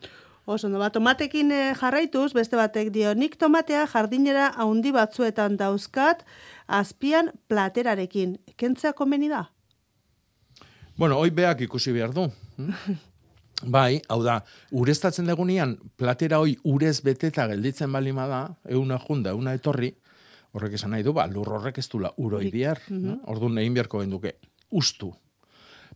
Oso, 0.46 0.68
ondo, 0.68 0.78
ba, 0.78 0.90
tomatekin 0.92 1.52
eh, 1.52 1.74
jarraituz, 1.74 2.34
beste 2.34 2.58
batek 2.58 2.92
dio, 2.92 3.14
nik 3.16 3.38
tomatea 3.38 3.88
jardinera 3.88 4.50
haundi 4.58 4.92
batzuetan 4.92 5.56
dauzkat, 5.56 6.26
azpian 6.68 7.32
platerarekin. 7.48 8.38
Kentzea 8.58 8.92
komeni 8.94 9.30
da? 9.30 9.52
Bueno, 10.98 11.18
hoi 11.18 11.30
beak 11.32 11.62
ikusi 11.62 11.92
behar 11.94 12.14
du. 12.14 12.28
Bai, 13.66 14.02
hau 14.10 14.22
da, 14.24 14.44
ureztatzen 14.72 15.26
degunean, 15.26 15.78
platera 15.98 16.40
hoi 16.40 16.58
urez 16.64 17.02
beteta 17.04 17.48
gelditzen 17.48 17.92
balima 17.92 18.28
da, 18.28 18.42
euna 18.70 19.00
junda, 19.00 19.32
euna 19.32 19.54
etorri, 19.54 19.94
Horrek 20.54 20.76
esan 20.78 20.92
nahi 20.94 21.02
du, 21.02 21.10
ba, 21.18 21.24
lur 21.26 21.48
horrek 21.50 21.80
ez 21.82 21.88
dula 21.90 22.12
uroi 22.22 22.52
bihar. 22.54 22.78
Mhm. 22.88 23.24
Orduan 23.26 23.58
egin 23.58 23.74
beharko 23.74 24.04
genduke, 24.04 24.36
ustu. 24.70 25.08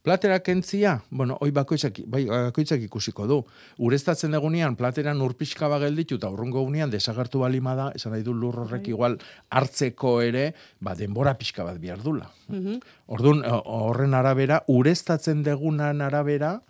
Platera 0.02 0.40
kentzia, 0.40 0.96
bueno, 1.12 1.38
hoi 1.42 1.52
bakoitzak, 1.52 2.00
bai, 2.08 2.24
bakoitzak 2.26 2.82
ikusiko 2.82 3.28
du. 3.28 3.38
Ureztatzen 3.78 4.34
egunean, 4.34 4.76
plateran 4.76 5.22
urpixka 5.22 5.68
bagelditu 5.70 6.16
eta 6.18 6.30
urrungo 6.34 6.62
egunean 6.64 6.90
desagertu 6.90 7.40
balima 7.44 7.76
da, 7.76 7.92
esan 7.94 8.14
nahi 8.16 8.24
du 8.26 8.34
lur 8.34 8.58
horrek 8.64 8.82
Bai. 8.88 8.90
igual 8.96 9.18
hartzeko 9.52 10.22
ere, 10.26 10.54
ba, 10.80 10.96
denbora 10.96 11.36
pixka 11.38 11.64
bat 11.64 11.78
behar 11.78 12.02
dula. 12.02 12.32
Mhm. 12.50 12.80
Orduan, 13.14 13.44
o- 13.46 13.62
horren 13.90 14.14
arabera, 14.16 14.64
ureztatzen 14.68 15.44
degunan 15.44 16.02
arabera, 16.02 16.62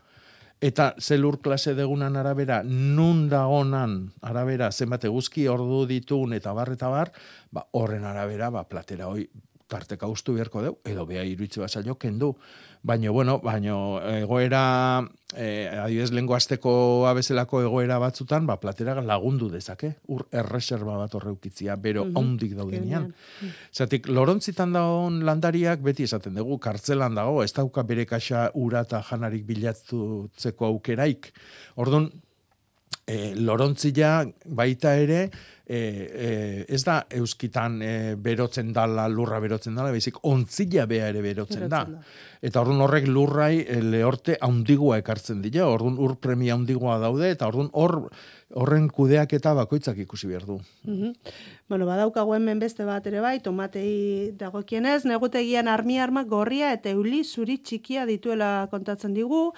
eta 0.62 0.94
zelur 1.00 1.40
klase 1.42 1.76
degunan 1.78 2.16
arabera, 2.18 2.62
nun 2.64 3.28
dagonan 3.30 3.98
arabera, 4.22 4.72
zenbat 4.72 5.06
eguzki 5.06 5.48
ordu 5.48 5.86
ditun 5.90 6.34
eta 6.34 6.54
bar 6.58 6.72
eta 6.74 6.90
bar, 6.90 7.12
ba, 7.52 7.68
horren 7.78 8.06
arabera, 8.06 8.50
ba, 8.50 8.64
platera 8.70 9.08
hoi 9.08 9.28
tarteka 9.68 10.08
ustu 10.08 10.34
beharko 10.38 10.64
deu, 10.64 10.78
edo 10.88 11.06
beha 11.06 11.26
iruitze 11.28 11.62
basaio 11.62 11.98
kendu. 12.00 12.34
Baina, 12.84 13.10
bueno, 13.12 13.40
baina 13.44 13.74
egoera, 14.20 15.02
eh, 15.36 15.68
adibidez, 15.82 16.12
lengo 16.12 16.36
azteko 16.36 17.08
abezelako 17.10 17.62
egoera 17.62 17.98
batzutan, 18.00 18.46
ba, 18.48 18.60
platera 18.60 19.02
lagundu 19.02 19.50
dezake, 19.50 19.96
ur 20.08 20.28
erreserba 20.32 20.96
bat 20.98 21.14
horreukitzia, 21.16 21.76
bero 21.76 22.06
Mhm. 22.06 22.18
ondik 22.18 22.54
daudenean. 22.56 23.14
Zatik, 23.74 24.08
lorontzitan 24.08 24.74
dagoen 24.74 25.26
landariak 25.26 25.82
beti 25.82 26.04
esaten 26.04 26.36
dugu, 26.36 26.60
kartzelan 26.60 27.16
dago, 27.16 27.44
ez 27.44 27.52
dauka 27.54 27.84
bere 27.84 28.06
kaxa 28.06 28.52
ura 28.54 28.82
eta 28.82 29.02
janarik 29.02 29.46
bilatzeko 29.46 30.66
aukeraik. 30.66 31.34
Orduan, 31.76 32.12
e, 33.08 33.36
lorontzia 33.36 34.26
baita 34.46 34.96
ere, 35.00 35.30
e, 35.68 35.80
e, 35.80 36.66
ez 36.72 36.82
da 36.88 37.02
euskitan 37.20 37.82
e, 37.84 37.92
berotzen 38.16 38.72
dala, 38.74 39.08
lurra 39.12 39.42
berotzen 39.44 39.76
dala, 39.76 39.92
baizik 39.92 40.22
ontzila 40.24 40.86
bea 40.88 41.10
ere 41.12 41.22
berotzen, 41.26 41.68
da. 41.68 41.84
Berotzen 41.84 42.00
da. 42.00 42.38
Eta 42.48 42.62
orduan 42.62 42.86
horrek 42.86 43.10
lurrai 43.12 43.66
e, 43.66 43.82
lehorte 43.84 44.38
haundigua 44.42 45.02
ekartzen 45.02 45.42
dira, 45.44 45.68
orduan 45.68 46.00
ur 46.00 46.16
premia 46.24 46.56
haundigua 46.56 46.96
daude, 47.04 47.34
eta 47.36 47.50
orduan 47.52 47.68
hor, 47.74 47.98
horren 48.56 48.88
kudeak 48.88 49.36
eta 49.36 49.52
bakoitzak 49.58 50.00
ikusi 50.06 50.32
behar 50.32 50.48
du. 50.48 50.62
Mhm. 50.88 51.14
Bueno, 51.68 51.86
badaukagu 51.86 52.38
hemen 52.38 52.64
beste 52.64 52.86
bat 52.88 53.06
ere 53.12 53.20
bai, 53.20 53.42
tomatei 53.44 54.32
dagokienez, 54.40 55.04
negutegian 55.04 55.68
armi 55.68 56.00
arma 56.00 56.24
gorria 56.24 56.72
eta 56.72 56.94
euli 56.96 57.26
zuri 57.26 57.58
txikia 57.60 58.06
dituela 58.08 58.70
kontatzen 58.72 59.14
digu, 59.14 59.52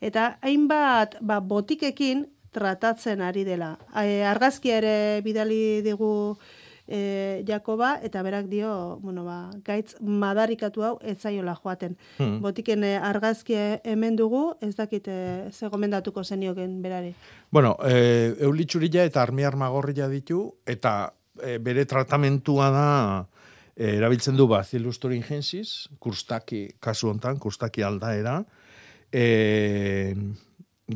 eta 0.00 0.38
hainbat 0.42 1.20
ba, 1.20 1.38
botikekin 1.38 2.26
tratatzen 2.52 3.22
ari 3.24 3.44
dela. 3.44 3.76
E, 3.96 4.22
argazkia 4.28 4.78
ere 4.82 4.96
bidali 5.24 5.80
digu 5.84 6.12
e, 6.86 7.42
Jakoba, 7.46 7.98
eta 8.02 8.22
berak 8.22 8.46
dio, 8.50 8.98
bueno, 9.02 9.24
ba, 9.24 9.50
gaitz 9.64 9.96
madarikatu 10.00 10.84
hau 10.84 10.92
ez 11.00 11.18
zaiola 11.20 11.54
joaten. 11.56 11.96
Hmm. 12.18 12.40
Botiken 12.44 12.84
e, 12.84 12.94
argazkia 12.98 13.80
hemen 13.84 14.16
dugu, 14.18 14.44
ez 14.60 14.74
dakit 14.76 15.08
e, 15.08 15.18
ze 15.50 15.70
gomendatuko 15.72 16.24
zenioken 16.24 16.80
berari. 16.82 17.14
Bueno, 17.50 17.76
e, 17.84 18.34
eulitxurila 18.44 19.06
eta 19.08 19.22
armi 19.22 19.46
armagorria 19.48 20.08
ditu, 20.12 20.44
eta 20.66 21.12
e, 21.40 21.58
bere 21.58 21.86
tratamentua 21.88 22.70
da 22.74 22.88
e, 23.76 23.96
erabiltzen 23.96 24.36
du 24.36 24.48
Bacillus 24.50 24.98
thuringiensis, 25.00 25.88
kurstaki, 25.98 26.66
kasu 26.80 27.08
hontan, 27.12 27.38
kurstaki 27.40 27.84
aldaera, 27.86 28.42
e, 29.12 30.14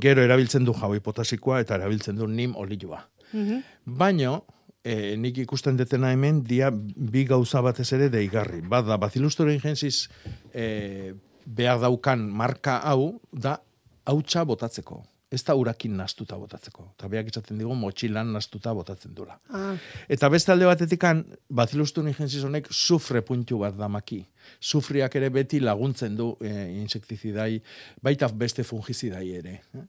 gero 0.01 0.23
erabiltzen 0.23 0.65
du 0.65 0.75
jaui 0.77 1.01
potasikoa 1.01 1.61
eta 1.65 1.77
erabiltzen 1.79 2.17
du 2.17 2.27
nim 2.27 2.57
olioa. 2.57 3.03
Mhm. 3.33 3.63
Baino, 3.85 4.45
e, 4.85 5.17
nik 5.17 5.39
ikusten 5.43 5.77
detena 5.77 6.13
hemen, 6.15 6.43
dia 6.47 6.71
bi 6.73 7.25
gauza 7.25 7.61
batez 7.65 7.91
ere 7.97 8.09
deigarri. 8.13 8.63
Bat 8.63 8.87
da, 8.87 8.99
Bacillus 9.03 9.37
thuringiensis 9.37 10.07
e, 10.55 11.15
behar 11.47 11.81
daukan 11.83 12.23
marka 12.31 12.79
hau, 12.85 13.21
da 13.33 13.59
hautsa 14.07 14.45
botatzeko. 14.47 15.03
Ez 15.33 15.41
da 15.43 15.55
urakin 15.59 15.97
nastuta 15.99 16.37
botatzeko. 16.39 16.85
Eta 16.95 17.09
behak 17.11 17.27
esaten 17.33 17.59
digu 17.59 17.75
motxilan 17.75 18.29
nastuta 18.33 18.71
botatzen 18.75 19.15
dula. 19.15 19.35
Ah, 19.51 19.73
Eta 20.09 20.29
beste 20.31 20.53
alde 20.53 20.69
batetikan, 20.69 21.25
Bacillus 21.51 21.91
thuringiensis 21.93 22.45
honek 22.47 22.69
sufre 22.71 23.23
puntu 23.27 23.59
bat 23.59 23.75
da 23.77 23.89
maki. 23.91 24.21
Sufriak 24.61 25.17
ere 25.19 25.31
beti 25.35 25.59
laguntzen 25.61 26.15
du 26.17 26.29
e, 26.41 26.53
insektizidai, 26.79 27.61
baita 28.03 28.29
beste 28.29 28.63
fungizidai 28.63 29.25
ere. 29.41 29.57
eh. 29.75 29.83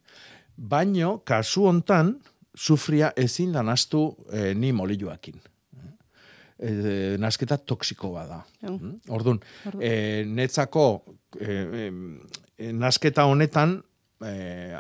Baino, 0.58 1.20
kasu 1.24 1.68
hontan, 1.70 2.16
sufria 2.58 3.12
ezin 3.16 3.52
da 3.54 3.62
nastu 3.62 4.08
e, 4.34 4.56
ni 4.58 4.72
molilloakin. 4.74 5.38
E, 6.58 6.72
nasketa 7.22 7.60
toksiko 7.62 8.10
bada. 8.16 8.40
Jau. 8.64 8.74
Mm? 8.80 8.96
Orduan, 9.14 9.38
Ordu- 9.70 9.84
e, 9.86 10.24
netzako 10.26 10.88
e, 11.40 11.92
e, 12.58 12.72
nasketa 12.74 13.28
honetan, 13.30 13.84
e, 14.26 14.72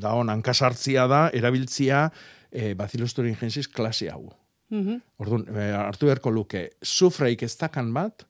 da 0.00 0.14
hon 0.14 0.28
hankasartzia 0.32 1.06
da, 1.10 1.28
erabiltzia 1.32 2.10
e, 2.50 2.74
Bacillus 2.74 3.14
thuringiensis 3.14 3.68
klase 3.68 4.10
hau. 4.10 4.30
mhm. 4.70 5.00
Orduan, 5.18 5.46
e, 5.50 5.70
hartu 5.74 6.06
beharko 6.06 6.30
luke, 6.30 6.70
sufreik 6.82 7.42
ez 7.42 7.56
dakan 7.58 7.92
bat, 7.94 8.26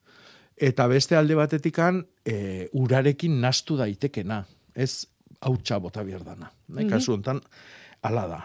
eta 0.57 0.87
beste 0.89 1.17
alde 1.17 1.35
batetikan 1.35 2.05
e, 2.25 2.69
urarekin 2.73 3.41
nastu 3.41 3.77
daitekena. 3.77 4.45
Ez 4.75 5.07
hautsa 5.41 5.79
bota 5.79 6.03
behar 6.05 6.25
dana. 6.25 6.51
Mm 6.69 6.79
Mhm. 6.79 6.89
Kasu 6.91 7.13
hontan, 7.13 7.41
ala 8.03 8.27
da. 8.29 8.41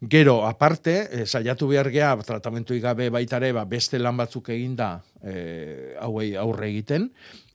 Gero, 0.00 0.46
aparte, 0.46 1.08
e, 1.12 1.26
saiatu 1.26 1.66
behar 1.68 1.90
geha, 1.90 2.16
tratamentu 2.24 2.72
gabe 2.80 3.10
baitare, 3.10 3.52
ba, 3.52 3.64
beste 3.68 3.98
lan 3.98 4.16
batzuk 4.16 4.48
eginda 4.48 5.02
e, 5.22 5.94
hauei 6.00 6.34
aurre 6.36 6.68
egiten, 6.70 7.10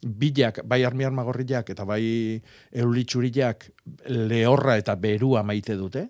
bilak, 0.06 0.62
bai 0.64 0.84
armi 0.86 1.06
armagorriak 1.08 1.70
eta 1.74 1.86
bai 1.86 2.40
eulitxuriak 2.72 3.68
lehorra 4.30 4.78
eta 4.78 4.96
berua 4.96 5.44
maite 5.44 5.76
dute, 5.80 6.08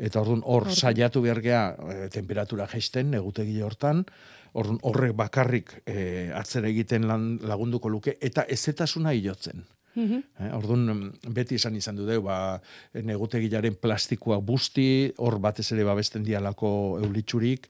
eta 0.00 0.20
orduan 0.20 0.42
hor 0.44 0.70
saiatu 0.72 1.22
behar 1.22 1.40
geha, 1.44 1.64
e, 1.76 2.08
temperatura 2.12 2.66
jaisten, 2.70 3.10
negutegi 3.14 3.60
hortan, 3.62 4.04
orduan 4.52 4.80
horrek 4.82 5.14
bakarrik 5.16 5.76
e, 5.86 6.30
atzera 6.34 6.70
egiten 6.72 7.06
lan, 7.06 7.36
lagunduko 7.46 7.92
luke, 7.92 8.16
eta 8.20 8.46
ezetasuna 8.48 9.14
hilotzen. 9.14 9.62
Mhm. 9.94 10.22
Eh, 10.38 10.50
orduan, 10.54 10.84
mm, 10.86 11.32
beti 11.34 11.56
izan 11.56 11.96
du 11.96 12.06
deu, 12.06 12.22
ba, 12.22 12.60
negutegilaren 12.94 13.74
plastikoa 13.74 14.38
busti, 14.38 15.12
hor 15.18 15.38
batez 15.42 15.72
ere 15.72 15.84
babesten 15.84 16.22
dialako 16.22 17.00
eulitxurik, 17.02 17.66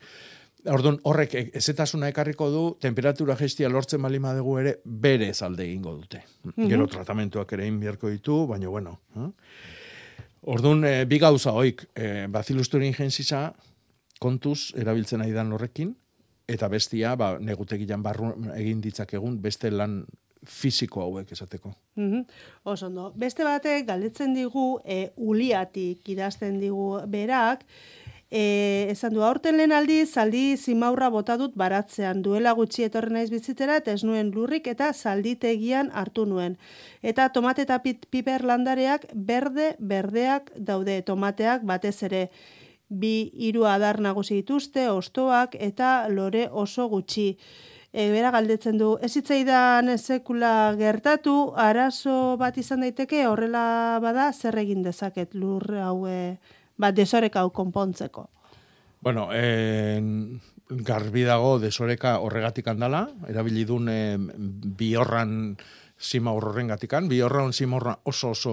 Orduan, 0.69 0.99
horrek 1.09 1.35
e- 1.35 1.51
ezetasuna 1.57 2.11
ekarriko 2.13 2.51
du, 2.53 2.63
temperatura 2.81 3.37
gestia 3.37 3.69
lortzen 3.69 4.03
bali 4.03 4.19
dugu 4.19 4.59
ere, 4.59 4.81
bere 4.85 5.33
alde 5.41 5.65
egingo 5.65 5.95
dute. 5.95 6.23
Mhm. 6.45 6.69
Gero 6.69 6.87
tratamentuak 6.87 7.53
ere 7.53 7.65
egin 7.65 7.81
beharko 7.81 8.09
ditu, 8.09 8.47
baina 8.47 8.69
bueno. 8.69 9.01
Eh? 9.17 9.31
Orduan, 10.43 10.85
e, 10.85 11.05
bi 11.05 11.19
gauza 11.19 11.53
hoik, 11.53 11.89
e, 11.95 12.27
Bacillus 12.29 12.69
thuringiensisa 12.69 13.55
kontuz 14.19 14.73
erabiltzen 14.77 15.23
ari 15.23 15.33
dan 15.33 15.53
horrekin, 15.53 15.97
eta 16.47 16.69
bestia, 16.69 17.15
ba, 17.17 17.39
negutegian 17.39 18.03
barru 18.03 18.35
egin 18.55 18.81
ditzakegun, 18.81 19.41
beste 19.41 19.71
lan 19.71 20.05
fisiko 20.45 21.03
hauek 21.03 21.33
esateko. 21.33 21.75
Mhm. 21.97 22.25
Oso 22.65 22.87
ondo. 22.87 23.13
Beste 23.17 23.45
batek 23.45 23.87
galdetzen 23.87 24.35
digu 24.35 24.81
e, 24.85 25.11
uliatik 25.17 26.09
idazten 26.09 26.61
digu 26.61 27.01
berak, 27.07 27.65
e, 28.31 28.87
esan 28.91 29.14
du 29.14 29.24
aurten 29.26 29.57
lehen 29.59 29.72
aldi 29.74 30.05
zaldi 30.07 30.57
zimaurra 30.57 31.11
bota 31.11 31.37
dut 31.37 31.57
baratzean 31.59 32.22
duela 32.22 32.53
gutxi 32.55 32.87
etorri 32.87 33.12
naiz 33.16 33.31
bizitzera 33.31 33.81
eta 33.83 33.93
ez 33.93 34.05
nuen 34.07 34.31
lurrik 34.35 34.70
eta 34.70 34.93
zalditegian 34.93 35.91
hartu 35.93 36.26
nuen. 36.26 36.57
Eta 37.03 37.28
tomate 37.35 37.66
eta 37.66 37.81
piper 37.83 38.47
landareak 38.47 39.09
berde 39.14 39.74
berdeak 39.78 40.53
daude 40.57 41.03
tomateak 41.03 41.66
batez 41.66 42.03
ere 42.07 42.28
bi 42.91 43.31
hiru 43.35 43.66
adar 43.66 44.01
nagusi 44.01 44.41
dituzte, 44.41 44.89
ostoak 44.91 45.55
eta 45.59 46.09
lore 46.09 46.49
oso 46.51 46.89
gutxi. 46.89 47.37
E, 47.93 48.07
bera 48.11 48.31
galdetzen 48.31 48.78
du, 48.78 48.93
ez 49.03 49.16
hitzaidan 49.18 49.97
sekula 49.99 50.76
gertatu, 50.78 51.53
arazo 51.59 52.37
bat 52.39 52.59
izan 52.59 52.85
daiteke, 52.87 53.24
horrela 53.26 53.99
bada, 54.03 54.31
zer 54.33 54.59
egin 54.62 54.85
dezaket 54.87 55.35
lur 55.35 55.66
hau, 55.74 56.07
e, 56.81 56.87
bat 56.87 56.97
desorek 56.97 57.37
hau 57.37 57.51
konpontzeko. 57.53 58.28
Bueno, 59.01 59.31
en, 59.33 60.41
garbi 60.70 61.22
dago 61.24 61.59
desoreka 61.59 62.18
horregatik 62.22 62.66
handala, 62.68 63.09
erabili 63.28 63.64
dun 63.64 63.89
eh, 63.89 64.16
bihorran 64.18 65.57
simaur 66.01 66.47
horren 66.49 66.68
gatikan, 66.70 67.09
bihorran 67.09 67.53
simaurra 67.53 67.99
oso 68.05 68.31
oso 68.33 68.53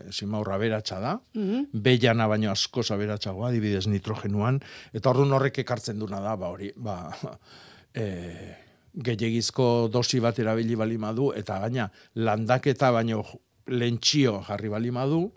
eh, 0.00 0.08
simaurra 0.12 0.58
beratxa 0.58 1.00
da, 1.00 1.20
Mhm. 1.34 1.68
beilana 1.72 2.26
baino 2.26 2.50
asko 2.50 2.82
aberatsagoa, 2.90 3.48
adibidez 3.48 3.86
nitrogenuan, 3.88 4.60
eta 4.92 5.10
orduan 5.10 5.32
horrek 5.32 5.58
ekartzen 5.58 5.98
duna 5.98 6.20
da, 6.20 6.36
ba 6.36 6.48
hori, 6.48 6.72
ba, 6.76 7.10
e, 7.94 8.54
gehiagizko 8.94 9.88
dosi 9.92 10.20
bat 10.20 10.38
erabili 10.38 10.74
bali 10.74 10.98
madu, 10.98 11.32
eta 11.32 11.60
gaina 11.60 11.90
landaketa 12.16 12.90
baino 12.90 13.22
lentsio 13.68 14.42
jarri 14.48 14.68
bali 14.68 14.90
madu, 14.90 15.30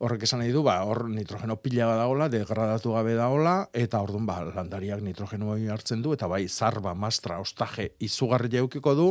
horrek 0.00 0.24
esan 0.24 0.40
nahi 0.40 0.52
du, 0.54 0.62
ba, 0.64 0.78
hor 0.88 1.04
nitrogeno 1.12 1.58
pila 1.60 1.90
dagoela, 1.98 2.30
degradatu 2.32 2.94
gabe 2.96 3.12
dagoela, 3.18 3.54
eta 3.76 4.00
orduan 4.00 4.24
ba, 4.28 4.38
landariak 4.48 5.02
nitrogeno 5.04 5.52
hartzen 5.74 6.00
du, 6.02 6.14
eta 6.16 6.28
bai, 6.30 6.46
zarba, 6.48 6.94
mastra, 6.94 7.38
ostaje, 7.40 7.90
izugarri 8.00 8.48
jaukiko 8.56 8.94
du, 8.96 9.10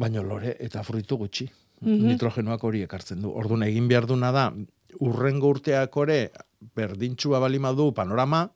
baino 0.00 0.24
lore 0.24 0.56
eta 0.60 0.82
fruitu 0.82 1.18
gutxi. 1.20 1.50
Mhm. 1.82 2.08
Nitrogenoak 2.14 2.64
hori 2.64 2.82
ekartzen 2.86 3.20
du. 3.20 3.30
Orduan 3.36 3.66
egin 3.66 3.88
behar 3.90 4.08
duna 4.08 4.32
da, 4.32 4.48
urrengo 5.04 5.52
urteak 5.52 5.96
ore, 6.00 6.18
berdintxua 6.74 7.42
balima 7.42 7.74
du 7.76 7.90
panorama, 7.92 8.46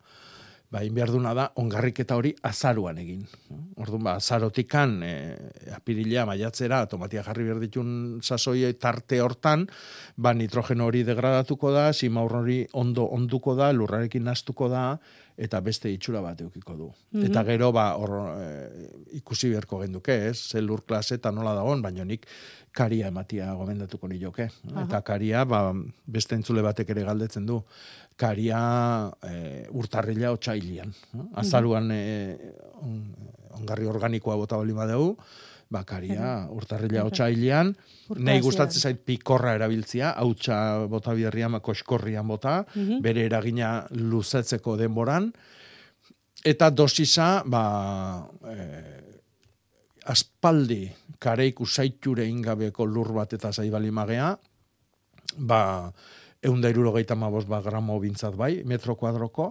ba, 0.70 0.82
behar 0.92 1.12
duna 1.12 1.32
da, 1.36 1.48
ongarriketa 1.60 2.16
hori 2.18 2.34
azaruan 2.44 2.98
egin. 3.00 3.22
Orduan, 3.80 4.02
ba, 4.04 4.16
azarotikan, 4.20 4.98
e, 5.04 5.12
apirila, 5.74 6.26
maiatzera, 6.28 6.82
tomatia 6.90 7.24
jarri 7.26 7.46
behar 7.48 7.62
ditun 7.62 7.94
sasoi 8.22 8.74
tarte 8.80 9.22
hortan, 9.24 9.66
ba, 10.16 10.34
nitrogeno 10.36 10.88
hori 10.90 11.04
degradatuko 11.08 11.72
da, 11.72 11.88
simaur 11.92 12.36
hori 12.42 12.60
ondo 12.72 13.08
onduko 13.16 13.56
da, 13.58 13.72
lurrarekin 13.72 14.28
nastuko 14.28 14.68
da, 14.72 14.90
eta 15.38 15.60
beste 15.62 15.90
itxura 15.94 16.20
bat 16.20 16.40
eukiko 16.42 16.74
du. 16.76 16.88
Mhm. 17.14 17.28
Eta 17.30 17.44
gero, 17.46 17.70
ba, 17.72 17.92
hor, 17.96 18.14
e, 18.36 18.88
ikusi 19.20 19.52
beharko 19.54 19.80
genduke, 19.84 20.16
ez? 20.28 20.36
Ze 20.50 20.60
lur 20.60 20.84
klase 20.84 21.16
eta 21.20 21.32
nola 21.32 21.54
dagoen, 21.54 21.82
baina 21.82 22.04
nik 22.04 22.26
karia 22.78 23.08
ematia 23.10 23.50
gomendatuko 23.58 24.08
nioke. 24.10 24.46
Eta 24.84 25.00
karia, 25.06 25.42
ba, 25.48 25.72
beste 26.06 26.36
entzule 26.38 26.62
batek 26.62 26.92
ere 26.94 27.02
galdetzen 27.08 27.46
du, 27.48 27.58
karia 28.18 28.60
e, 29.26 29.66
urtarrila 29.78 30.30
otxailian. 30.36 30.94
Azaruan 31.42 31.90
e, 31.94 32.02
on, 32.82 32.96
ongarri 33.58 33.90
organikoa 33.90 34.36
bota 34.38 34.58
bali 34.60 34.76
badeu, 34.76 35.12
ba, 35.70 35.82
karia 35.84 36.46
urtarrila 36.54 37.04
otxailian, 37.10 37.74
nahi 38.16 38.40
gustatzen 38.44 38.80
zait 38.88 39.02
pikorra 39.04 39.56
erabiltzia, 39.58 40.14
hautsa 40.22 40.86
bota 40.88 41.12
biherrian, 41.18 41.58
koskorrian 41.60 42.26
bota, 42.30 42.62
Mhm. 42.74 43.02
bere 43.04 43.26
eragina 43.28 43.72
luzetzeko 43.90 44.76
denboran, 44.80 45.32
eta 46.44 46.70
dosisa, 46.70 47.42
ba, 47.44 48.28
e, 48.46 49.07
aspaldi 50.08 50.88
kareik 51.20 51.60
usaiture 51.60 52.26
ingabeko 52.26 52.86
lur 52.86 53.12
bat 53.12 53.32
eta 53.36 53.52
zaibali 53.52 53.90
magea, 53.90 54.32
ba, 55.38 55.62
eunda 56.42 56.70
irurogeita 56.70 57.14
mabos 57.14 57.46
ba 57.46 57.60
gramo 57.62 57.98
bintzat 58.00 58.36
bai, 58.36 58.62
metro 58.64 58.96
kuadroko, 58.96 59.48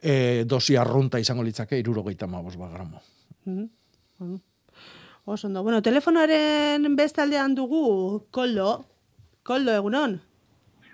e, 0.00 0.44
dosi 0.46 0.76
arrunta 0.76 1.18
izango 1.18 1.42
litzake 1.42 1.78
irurogeita 1.80 2.26
mabos 2.26 2.56
ba 2.56 2.68
gramo. 2.68 3.00
Mhm. 3.44 3.70
Bueno. 4.18 4.40
Oso 5.26 5.48
ondo. 5.48 5.62
Bueno, 5.64 5.82
telefonoaren 5.82 6.94
bestaldean 6.96 7.56
dugu 7.56 8.26
Koldo. 8.30 8.84
Koldo, 9.42 9.72
egunon? 9.74 10.20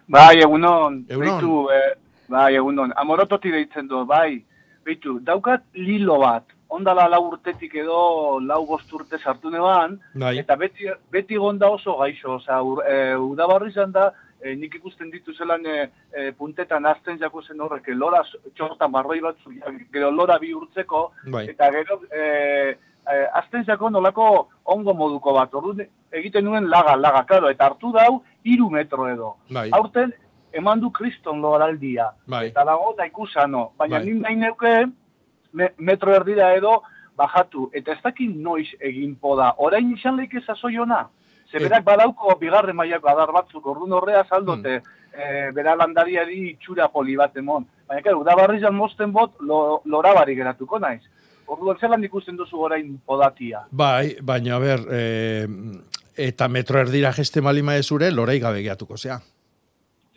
Bai, 0.08 0.38
egunon. 0.40 1.04
Egunon. 1.08 1.36
Beitu, 1.36 1.68
eh, 1.68 1.98
bai, 2.32 2.54
egunon. 2.56 2.94
Amorototi 2.96 3.52
deitzen 3.52 3.90
du, 3.90 4.06
bai. 4.08 4.42
Beitu, 4.88 5.18
daukat 5.20 5.66
lilo 5.76 6.16
bat. 6.24 6.48
Ondala 6.72 7.04
lau 7.08 7.22
urtetik 7.28 7.74
edo 7.82 8.40
lau 8.40 8.62
bost 8.66 8.92
urte 8.96 9.18
sartu 9.18 9.50
neban, 9.52 9.98
Bai. 10.14 10.38
eta 10.40 10.56
beti, 10.56 10.88
beti 11.12 11.36
gonda 11.36 11.68
oso 11.68 11.98
gaixo. 11.98 12.38
Oza, 12.38 12.62
ur, 12.62 12.80
e, 12.88 13.14
udabarri 13.16 13.68
izan 13.70 13.92
da, 13.92 14.06
e, 14.40 14.54
nik 14.56 14.78
ikusten 14.78 15.10
ditu 15.12 15.34
zelan 15.34 15.66
e, 15.66 15.76
e, 16.12 16.30
puntetan 16.38 16.86
azten 16.88 17.18
jako 17.20 17.42
zen 17.42 17.60
horrek, 17.60 17.88
e, 17.88 17.94
lora 17.94 18.22
txortan 18.54 18.92
barroi 18.92 19.20
batzu, 19.20 19.52
gero 19.92 20.10
lora 20.10 20.38
bihurtzeko, 20.42 21.02
Bai. 21.34 21.44
eta 21.52 21.70
gero 21.76 22.00
e, 22.08 22.24
e, 23.04 23.20
azten 23.42 23.64
jako 23.68 23.90
nolako 23.90 24.30
ongo 24.64 24.94
moduko 24.94 25.36
bat. 25.36 25.54
Orduan 25.54 25.84
egiten 26.12 26.44
nuen 26.44 26.70
laga, 26.70 26.96
laga, 26.96 27.24
klaro, 27.28 27.52
eta 27.52 27.68
hartu 27.68 27.92
dau 27.92 28.22
iru 28.44 28.70
metro 28.70 29.08
edo. 29.08 29.36
Bai. 29.50 29.68
Aurten 29.76 30.12
eman 30.52 30.80
du 30.80 30.90
kriston 30.90 31.40
loraldia. 31.40 32.10
Bai. 32.26 32.46
Eta 32.48 32.64
dago 32.64 32.94
da 32.96 33.06
ikusano. 33.06 33.70
Baina 33.78 33.98
Bai. 33.98 34.04
bai. 34.06 34.18
nahi 34.24 34.36
neuke 34.36 34.74
me, 35.52 35.72
metro 35.78 36.14
erdira 36.14 36.54
edo 36.54 36.82
bajatu. 37.16 37.70
Eta 37.72 37.92
ez 37.92 38.02
dakit 38.02 38.34
noiz 38.36 38.68
egin 38.80 39.14
poda. 39.16 39.54
Orain 39.58 39.92
izan 39.96 40.16
leike 40.16 40.40
sasoi 40.46 40.78
ona. 40.78 41.08
Ze 41.50 41.58
Et- 41.58 41.62
berak 41.62 41.84
badauko 41.84 42.36
bigarren 42.40 42.76
mailako 42.76 43.08
adar 43.08 43.32
batzuk. 43.32 43.66
Orduan 43.66 43.92
horrea 43.92 44.24
saldote. 44.28 44.78
Hmm. 44.78 44.98
eh, 45.12 45.50
bera 45.52 45.74
landariari 45.76 46.50
itxura 46.50 46.88
poli 46.88 47.16
bat 47.16 47.36
emon. 47.36 47.66
Baina, 47.86 48.00
kero, 48.02 48.20
udabarri 48.22 48.60
zan 48.60 48.74
mosten 48.74 49.12
bot, 49.12 49.34
lo, 49.40 49.82
lorabari 49.84 50.34
geratuko 50.34 50.78
naiz. 50.78 51.02
Orduan 51.46 51.76
zelan 51.78 52.04
ikusten 52.04 52.36
duzu 52.36 52.56
orain 52.64 52.94
podatia. 53.04 53.66
Bai, 53.70 54.16
baina, 54.22 54.58
ber, 54.58 54.86
e, 54.90 55.46
eta 56.16 56.48
metro 56.48 56.80
erdira 56.80 57.12
geste 57.12 57.42
malima 57.42 57.76
ezure, 57.76 58.10
lorei 58.10 58.38
gabe 58.40 58.62
geatuko 58.62 58.96
zea. 58.96 59.20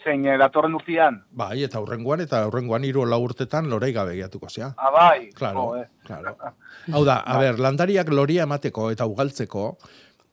Zein, 0.05 0.25
eh, 0.29 0.37
datorren 0.37 0.75
urtean. 0.77 1.23
Bai, 1.33 1.63
eta 1.65 1.79
aurrengoan, 1.81 2.21
eta 2.21 2.43
aurrengoan 2.45 2.83
hiru 2.85 3.07
lau 3.09 3.23
urtetan 3.25 3.69
lorei 3.71 3.91
gabe 3.93 4.13
geatuko 4.19 4.49
zea. 4.49 4.71
Ah, 4.77 4.91
bai. 4.93 5.29
Claro, 5.33 5.63
Jo, 5.63 5.77
eh. 5.81 5.87
claro. 6.05 6.35
Hau 6.93 7.03
da, 7.07 7.17
a 7.25 7.39
ber, 7.41 7.57
landariak 7.59 8.11
loria 8.13 8.45
emateko 8.45 8.91
eta 8.93 9.07
ugaltzeko, 9.09 9.69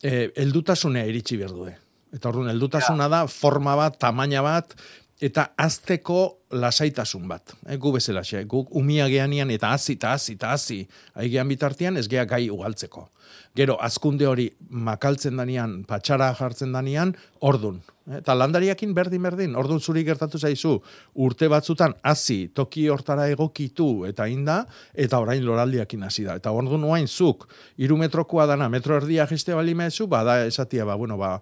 eh, 0.02 0.26
eldutasunea 0.36 1.06
iritsi 1.08 1.40
behar 1.40 1.54
du. 1.56 1.70
Eta 2.12 2.28
orduan, 2.28 2.50
eldutasuna 2.52 3.08
da 3.08 3.22
forma 3.32 3.74
bat, 3.78 3.96
tamaina 3.98 4.42
bat, 4.44 4.76
eta 5.22 5.46
azteko 5.56 6.18
lasaitasun 6.50 7.28
bat. 7.30 7.54
Eh, 7.64 7.78
gu 7.80 7.94
bezalaxe, 7.94 8.42
gu 8.44 8.66
umia 8.76 9.06
geanian 9.08 9.50
eta 9.54 9.70
hazi, 9.72 9.94
eta 9.96 10.12
hazi, 10.12 10.36
eta 10.36 10.52
hazi, 10.52 10.82
aigean 11.14 11.48
bitartian 11.48 11.96
ez 11.96 12.08
gea 12.10 12.26
gai 12.28 12.48
ugaltzeko. 12.50 13.08
Gero, 13.56 13.78
azkunde 13.80 14.26
hori 14.26 14.50
makaltzen 14.68 15.40
danian, 15.40 15.84
patxara 15.88 16.32
jartzen 16.34 16.72
danian, 16.76 17.14
ordun. 17.40 17.80
Eh, 18.10 18.18
Eta 18.18 18.34
landariakin 18.34 18.94
berdin 18.94 19.22
berdin, 19.22 19.56
ordun 19.56 19.80
zuri 19.80 20.04
gertatu 20.04 20.38
zaizu, 20.38 20.80
urte 21.14 21.48
batzutan 21.48 21.94
hasi 22.02 22.48
toki 22.48 22.88
hortara 22.88 23.28
egokitu 23.30 24.04
eta 24.08 24.26
inda, 24.26 24.66
eta 24.94 25.20
orain 25.22 25.44
loraldiakin 25.44 26.02
hasi 26.02 26.24
da. 26.24 26.36
Eta 26.40 26.50
ordun 26.50 26.80
noain 26.80 27.06
zuk, 27.06 27.46
iru 27.78 27.96
metrokoa 27.96 28.46
dana, 28.46 28.68
metro 28.68 28.96
erdia 28.96 29.26
jeste 29.26 29.54
bali 29.54 29.74
mezu, 29.74 30.06
bada 30.06 30.44
esatia, 30.46 30.84
ba, 30.84 30.96
bueno, 30.96 31.16
ba, 31.16 31.38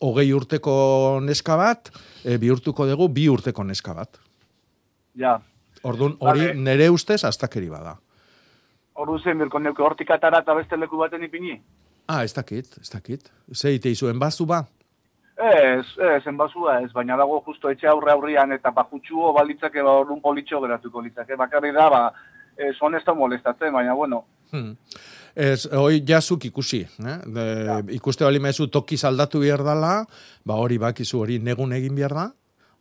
hogei 0.00 0.32
urteko 0.32 1.20
neska 1.22 1.56
bat, 1.56 1.90
e, 2.24 2.36
bihurtuko 2.38 2.86
dugu 2.86 3.08
bi 3.08 3.28
urteko 3.28 3.64
neska 3.64 3.94
bat. 3.94 4.18
Ja. 5.14 5.40
Ordun 5.82 6.16
hori 6.20 6.46
Vale. 6.46 6.54
nere 6.54 6.90
ustez 6.90 7.24
astakeri 7.24 7.68
bada. 7.68 7.96
Ordu 8.94 9.18
zen, 9.18 9.38
birko 9.38 9.58
neuke 9.58 9.82
hortik 9.82 10.10
atara 10.10 10.42
eta 10.44 10.54
beste 10.54 10.76
leku 10.76 10.98
baten 11.00 11.22
ipini? 11.24 11.56
Ah, 12.06 12.24
ez 12.24 12.34
dakit, 12.34 12.66
ez 12.80 12.90
dakit. 12.90 13.30
Zeite 13.54 13.90
izuen 13.90 14.18
bazu 14.18 14.46
ba? 14.46 14.66
Ez, 15.36 15.86
ez, 15.96 16.26
enbazua 16.26 16.80
ez, 16.82 16.92
baina 16.92 17.16
dago 17.16 17.40
justo 17.46 17.70
etxe 17.72 17.88
aurre 17.88 18.12
aurrian 18.12 18.52
eta 18.52 18.70
bajutxuo 18.70 19.32
balitzake 19.32 19.82
ba 19.82 19.96
orduan 20.02 20.20
politxo 20.20 20.60
geratuko 20.60 21.00
litzake. 21.00 21.36
Bakarri 21.36 21.72
da, 21.72 21.88
ba, 21.90 22.02
ez 22.56 22.76
honesta 22.80 23.14
molestatzen, 23.14 23.72
baina 23.72 23.94
bueno, 23.94 24.24
Hmm. 24.52 24.76
Ez, 25.32 25.64
hoi 25.72 26.02
jazuk 26.04 26.44
ikusi, 26.44 26.82
eh? 26.84 27.16
De, 27.32 27.44
ikuste 27.96 28.26
bali 28.26 28.40
mezu 28.44 28.66
toki 28.68 28.98
aldatu 29.08 29.40
behar 29.40 29.64
dala, 29.64 29.92
ba 30.44 30.58
hori 30.60 30.76
bakizu 30.78 31.22
hori 31.24 31.38
negun 31.40 31.72
egin 31.72 31.96
behar 31.96 32.14
da, 32.18 32.26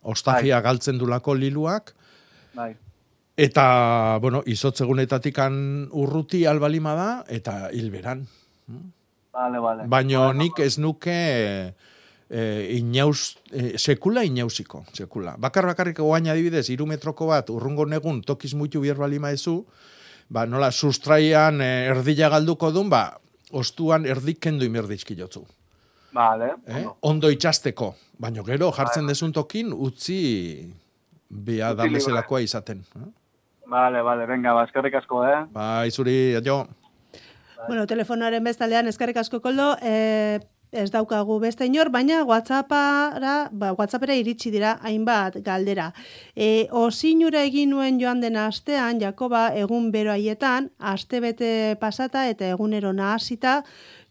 ostagia 0.04 0.60
galtzen 0.62 1.00
dulako 1.00 1.34
liluak, 1.34 1.94
bai. 2.54 2.74
eta, 3.38 4.18
bueno, 4.20 4.44
izotzegunetatik 4.46 5.40
urruti 5.92 6.46
albalima 6.46 6.96
da, 6.96 7.10
eta 7.30 7.70
hilberan. 7.72 8.28
Vale, 9.32 9.60
vale. 9.64 9.88
Baina 9.88 10.34
nik 10.34 10.60
ez 10.60 10.78
nuke 10.78 11.16
e, 12.32 12.78
inauz, 12.80 13.36
e, 13.52 13.78
sekula 13.78 14.24
inauziko, 14.24 14.86
sekula. 14.96 15.36
Bakar 15.38 15.68
bakarrik 15.68 16.00
oain 16.00 16.30
adibidez, 16.32 16.70
iru 16.72 16.88
metroko 16.88 17.28
bat, 17.28 17.52
urrungo 17.52 17.86
negun 17.86 18.22
tokiz 18.24 18.54
muitu 18.56 18.82
bier 18.82 18.96
balima 18.96 19.34
ezu, 19.36 19.66
ba, 20.32 20.46
nola, 20.48 20.72
sustraian 20.72 21.60
e, 21.62 21.72
erdila 21.92 22.32
galduko 22.32 22.72
dun, 22.72 22.90
ba, 22.90 23.10
ostuan 23.52 24.08
erdik 24.08 24.40
kendu 24.40 24.66
imerdizki 24.66 25.18
jotzu. 25.20 25.44
Vale, 26.16 26.56
Eh? 26.68 26.86
Ondo 27.08 27.30
itxasteko. 27.32 27.94
Baina 28.20 28.44
gero, 28.44 28.72
jartzen 28.76 29.08
desun 29.08 29.32
tokin, 29.32 29.72
utzi 29.72 30.18
Utzi 31.32 31.58
da 31.58 31.88
bezalakoa 31.88 32.42
izaten. 32.44 32.84
Eh? 33.00 33.10
vale, 33.72 34.02
vale, 34.04 34.26
venga, 34.28 34.54
ba, 34.54 34.66
eskerrik 34.68 34.96
asko, 35.00 35.24
eh? 35.24 35.46
Ba, 35.54 35.86
izuri, 35.88 36.36
adio. 36.36 36.66
Bueno, 37.68 37.86
telefonoaren 37.88 38.44
bestaldean 38.44 38.90
eskerrik 38.92 39.22
asko 39.22 39.40
koldo, 39.40 39.76
e, 39.80 40.40
ez 40.72 40.90
daukagu 40.92 41.38
beste 41.44 41.66
inor, 41.68 41.90
baina 41.92 42.22
WhatsAppara, 42.24 43.50
ba, 43.52 43.72
WhatsAppera 43.76 44.16
iritsi 44.16 44.52
dira 44.54 44.78
hainbat 44.88 45.42
galdera. 45.44 45.90
E, 46.36 46.68
osinura 46.72 47.44
egin 47.44 47.74
nuen 47.76 48.00
joan 48.00 48.22
den 48.24 48.40
astean, 48.40 49.02
Jakoba, 49.02 49.50
egun 49.56 49.92
bero 49.92 50.14
haietan, 50.16 50.72
aste 50.80 51.20
bete 51.20 51.52
pasata 51.82 52.24
eta 52.32 52.48
egunero 52.56 52.94
nahasita, 52.96 53.62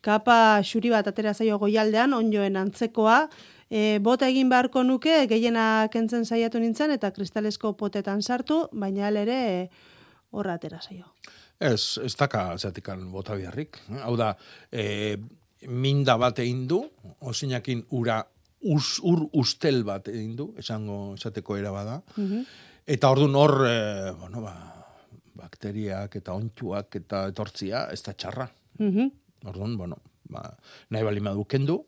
kapa 0.04 0.60
xuri 0.62 0.92
bat 0.92 1.08
atera 1.08 1.32
zaio 1.34 1.58
goialdean, 1.58 2.12
onjoen 2.12 2.60
antzekoa, 2.60 3.22
e, 3.70 3.98
bota 4.04 4.28
egin 4.28 4.52
beharko 4.52 4.84
nuke, 4.84 5.24
gehiena 5.32 5.88
kentzen 5.92 6.28
saiatu 6.28 6.60
nintzen, 6.60 6.92
eta 6.92 7.10
kristalesko 7.16 7.72
potetan 7.80 8.20
sartu, 8.20 8.66
baina 8.72 9.08
ere 9.08 9.40
e, 9.48 9.68
atera 10.44 10.80
zaio. 10.80 11.08
Ez, 11.60 11.98
ez 12.04 12.14
daka 12.16 12.56
zatikan 12.56 13.10
bota 13.12 13.34
biharrik. 13.36 13.76
Hau 14.00 14.16
da, 14.16 14.34
e, 14.72 15.16
minda 15.68 16.16
bat 16.16 16.38
egin 16.38 16.66
du, 16.68 16.80
osinakin 17.20 17.84
ura 17.90 18.20
us, 18.60 18.98
ur 19.02 19.26
ustel 19.32 19.82
bat 19.84 20.08
egin 20.08 20.34
du, 20.36 20.50
esango 20.58 21.14
esateko 21.14 21.56
era 21.56 21.70
bada. 21.70 22.00
Mhm. 22.16 22.44
Eta 22.86 23.10
orduan 23.10 23.34
hor, 23.36 23.54
e, 23.68 24.12
bueno, 24.18 24.42
ba, 24.42 24.54
bakteriak 25.34 26.16
eta 26.16 26.34
ontsuak 26.34 26.96
eta 26.96 27.26
etortzia, 27.28 27.86
ez 27.92 28.02
da 28.02 28.12
txarra. 28.12 28.48
Mhm. 28.78 29.10
Orduan, 29.46 29.76
bueno, 29.76 29.96
ba, 30.28 30.56
nahi 30.90 31.04
bali 31.04 31.20
madu 31.20 31.44
kendu, 31.44 31.84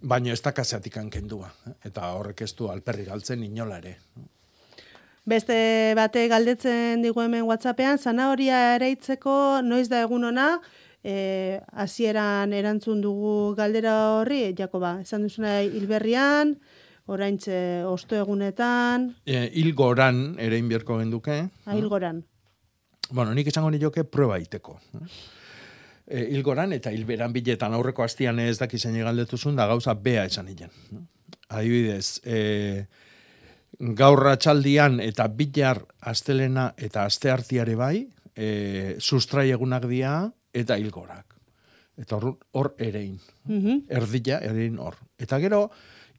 baina 0.00 0.32
ez 0.32 0.42
da 0.42 0.52
kaseatik 0.52 0.98
kendua. 1.10 1.52
eh? 1.66 1.74
Eta 1.84 2.12
horrek 2.12 2.42
ez 2.42 2.54
du 2.54 2.68
alperri 2.68 3.04
galtzen 3.04 3.42
inola 3.42 3.78
ere. 3.78 3.96
Beste 5.26 5.92
bate 5.96 6.28
galdetzen 6.28 7.02
digu 7.02 7.20
hemen 7.20 7.42
WhatsAppean, 7.42 7.98
zanahoria 7.98 8.76
ereitzeko 8.76 9.60
noiz 9.62 9.88
da 9.88 10.02
egun 10.02 10.24
ona, 10.24 10.60
e, 11.06 11.60
hasieran 11.72 12.52
erantzun 12.56 13.00
dugu 13.04 13.54
galdera 13.54 13.94
horri, 14.18 14.50
Jakoba, 14.58 14.96
esan 15.04 15.22
duzuna 15.26 15.60
hilberrian, 15.62 16.56
oraintze 17.06 17.84
osto 17.86 18.18
egunetan, 18.18 19.12
E, 19.24 19.46
hilgoran 19.54 20.34
ere 20.42 20.58
inbierko 20.58 20.98
genduke. 20.98 21.44
ahilgoran. 21.64 22.24
Bueno, 23.10 23.32
nik 23.34 23.46
esango 23.46 23.70
nioke 23.70 24.02
prueba 24.02 24.40
iteko. 24.42 24.80
E, 26.06 26.24
hilgoran 26.34 26.72
eta 26.74 26.90
hilberan 26.90 27.32
biletan 27.32 27.74
aurreko 27.74 28.02
hastian 28.02 28.40
ez 28.42 28.58
daki 28.58 28.78
zein 28.78 28.98
galdetuzun 28.98 29.54
da 29.54 29.66
gauza 29.66 29.94
bea 29.94 30.24
esan 30.26 30.48
hilen. 30.48 30.70
Adibidez, 31.48 32.20
e, 32.26 32.86
gaur 33.78 34.18
ratxaldian 34.18 34.98
eta 35.00 35.28
bilar 35.28 35.84
astelena 36.00 36.72
eta 36.76 37.04
asteartiare 37.06 37.76
bai, 37.78 38.08
e, 38.34 38.96
sustrai 38.98 39.52
egunak 39.54 39.86
dia 39.86 40.32
eta 40.56 40.78
hilgorak. 40.80 41.36
Eta 41.96 42.16
hor, 42.18 42.38
hor 42.52 42.74
erein. 42.78 43.18
Mhm. 43.44 43.84
Erdila, 43.88 44.40
erein 44.44 44.78
hor. 44.78 44.98
Eta 45.18 45.38
gero, 45.40 45.70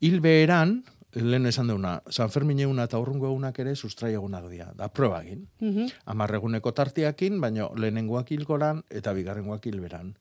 hilbeeran, 0.02 0.80
lehen 1.18 1.46
esan 1.50 1.70
deuna, 1.72 2.02
San 2.10 2.30
Fermin 2.34 2.60
eguna 2.66 2.86
eta 2.90 3.00
urrungo 3.02 3.30
egunak 3.30 3.58
ere 3.64 3.76
sustrai 3.76 4.14
egunak 4.14 4.50
dira. 4.52 4.72
Da, 4.76 4.90
proba 4.90 5.22
egin. 5.24 5.48
Mhm. 5.60 5.90
Amarreguneko 6.14 6.74
tartiakin, 6.74 7.42
baina 7.42 7.70
lehenengoak 7.76 8.32
hilgoran 8.32 8.84
eta 8.90 9.14
bigarrengoak 9.14 9.66
hilberan. 9.66 10.16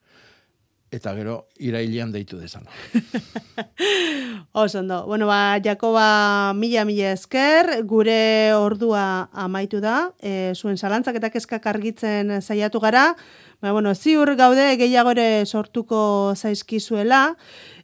Eta 0.94 1.12
gero, 1.16 1.48
irailean 1.58 2.12
deitu 2.14 2.38
dezana. 2.38 2.70
Oso 4.52 4.78
ondo. 4.78 5.04
Bueno, 5.04 5.26
ba, 5.26 5.58
Jakoba 5.62 6.54
mila 6.54 6.84
mila 6.86 7.10
esker, 7.10 7.82
gure 7.84 8.54
ordua 8.54 9.28
amaitu 9.34 9.80
da, 9.82 10.12
e, 10.22 10.54
zuen 10.54 10.78
zalantzak 10.78 11.18
eta 11.18 11.32
kezkak 11.34 11.66
argitzen 11.66 12.38
saiatu 12.40 12.80
gara, 12.80 13.16
ba, 13.61 13.72
bueno, 13.72 13.94
ziur 13.94 14.34
gaude 14.36 14.76
gehiago 14.76 15.12
ere 15.14 15.44
sortuko 15.46 16.34
zaizkizuela, 16.36 17.36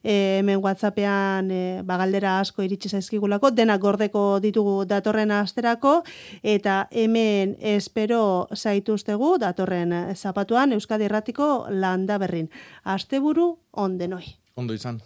e, 0.03 0.39
hemen 0.41 0.61
WhatsAppean 0.63 1.51
e, 1.51 1.63
ba, 1.85 1.97
galdera 2.01 2.39
asko 2.41 2.63
iritsi 2.63 2.89
zaizkigulako, 2.89 3.51
denak 3.51 3.81
gordeko 3.81 4.41
ditugu 4.43 4.85
datorren 4.89 5.31
asterako, 5.31 6.03
eta 6.43 6.89
hemen 6.91 7.57
espero 7.61 8.49
zaituztegu 8.55 9.37
datorren 9.39 9.95
zapatuan 10.17 10.73
Euskadi 10.73 11.09
Erratiko 11.09 11.67
landa 11.71 12.19
berrin. 12.19 12.51
Asteburu 12.85 13.57
ondenoi. 13.73 14.25
Ondo 14.57 14.75
izan. 14.75 15.01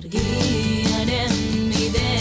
Argiaren 0.00 1.36
bidea 1.70 2.19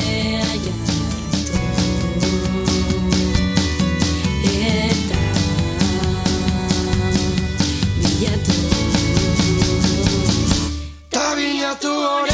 bilatu 11.81 11.89
orain 11.89 12.28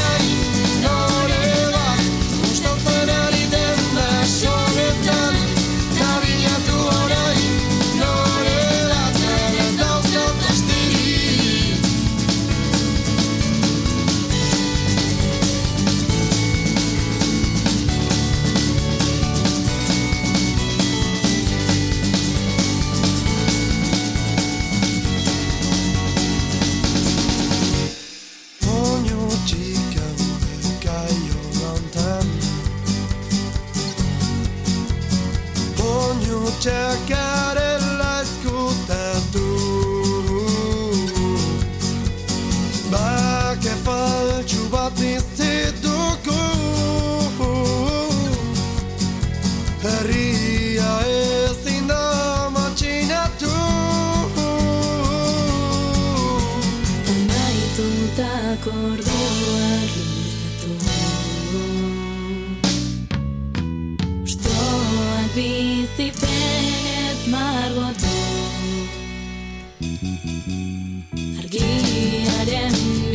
txakarela 36.66 38.12
eskutatu 38.22 39.50
Bake 42.90 43.74
faltsu 43.84 44.66
bat 44.72 44.98
iztituko 44.98 46.40
Herria 49.84 50.90
ezin 51.12 51.86
da 51.92 52.02
matxinatu 52.56 53.54
Amaitutako 57.14 58.76
orduak 58.90 60.15
margotu 67.76 68.06
Argiaren 71.40 73.05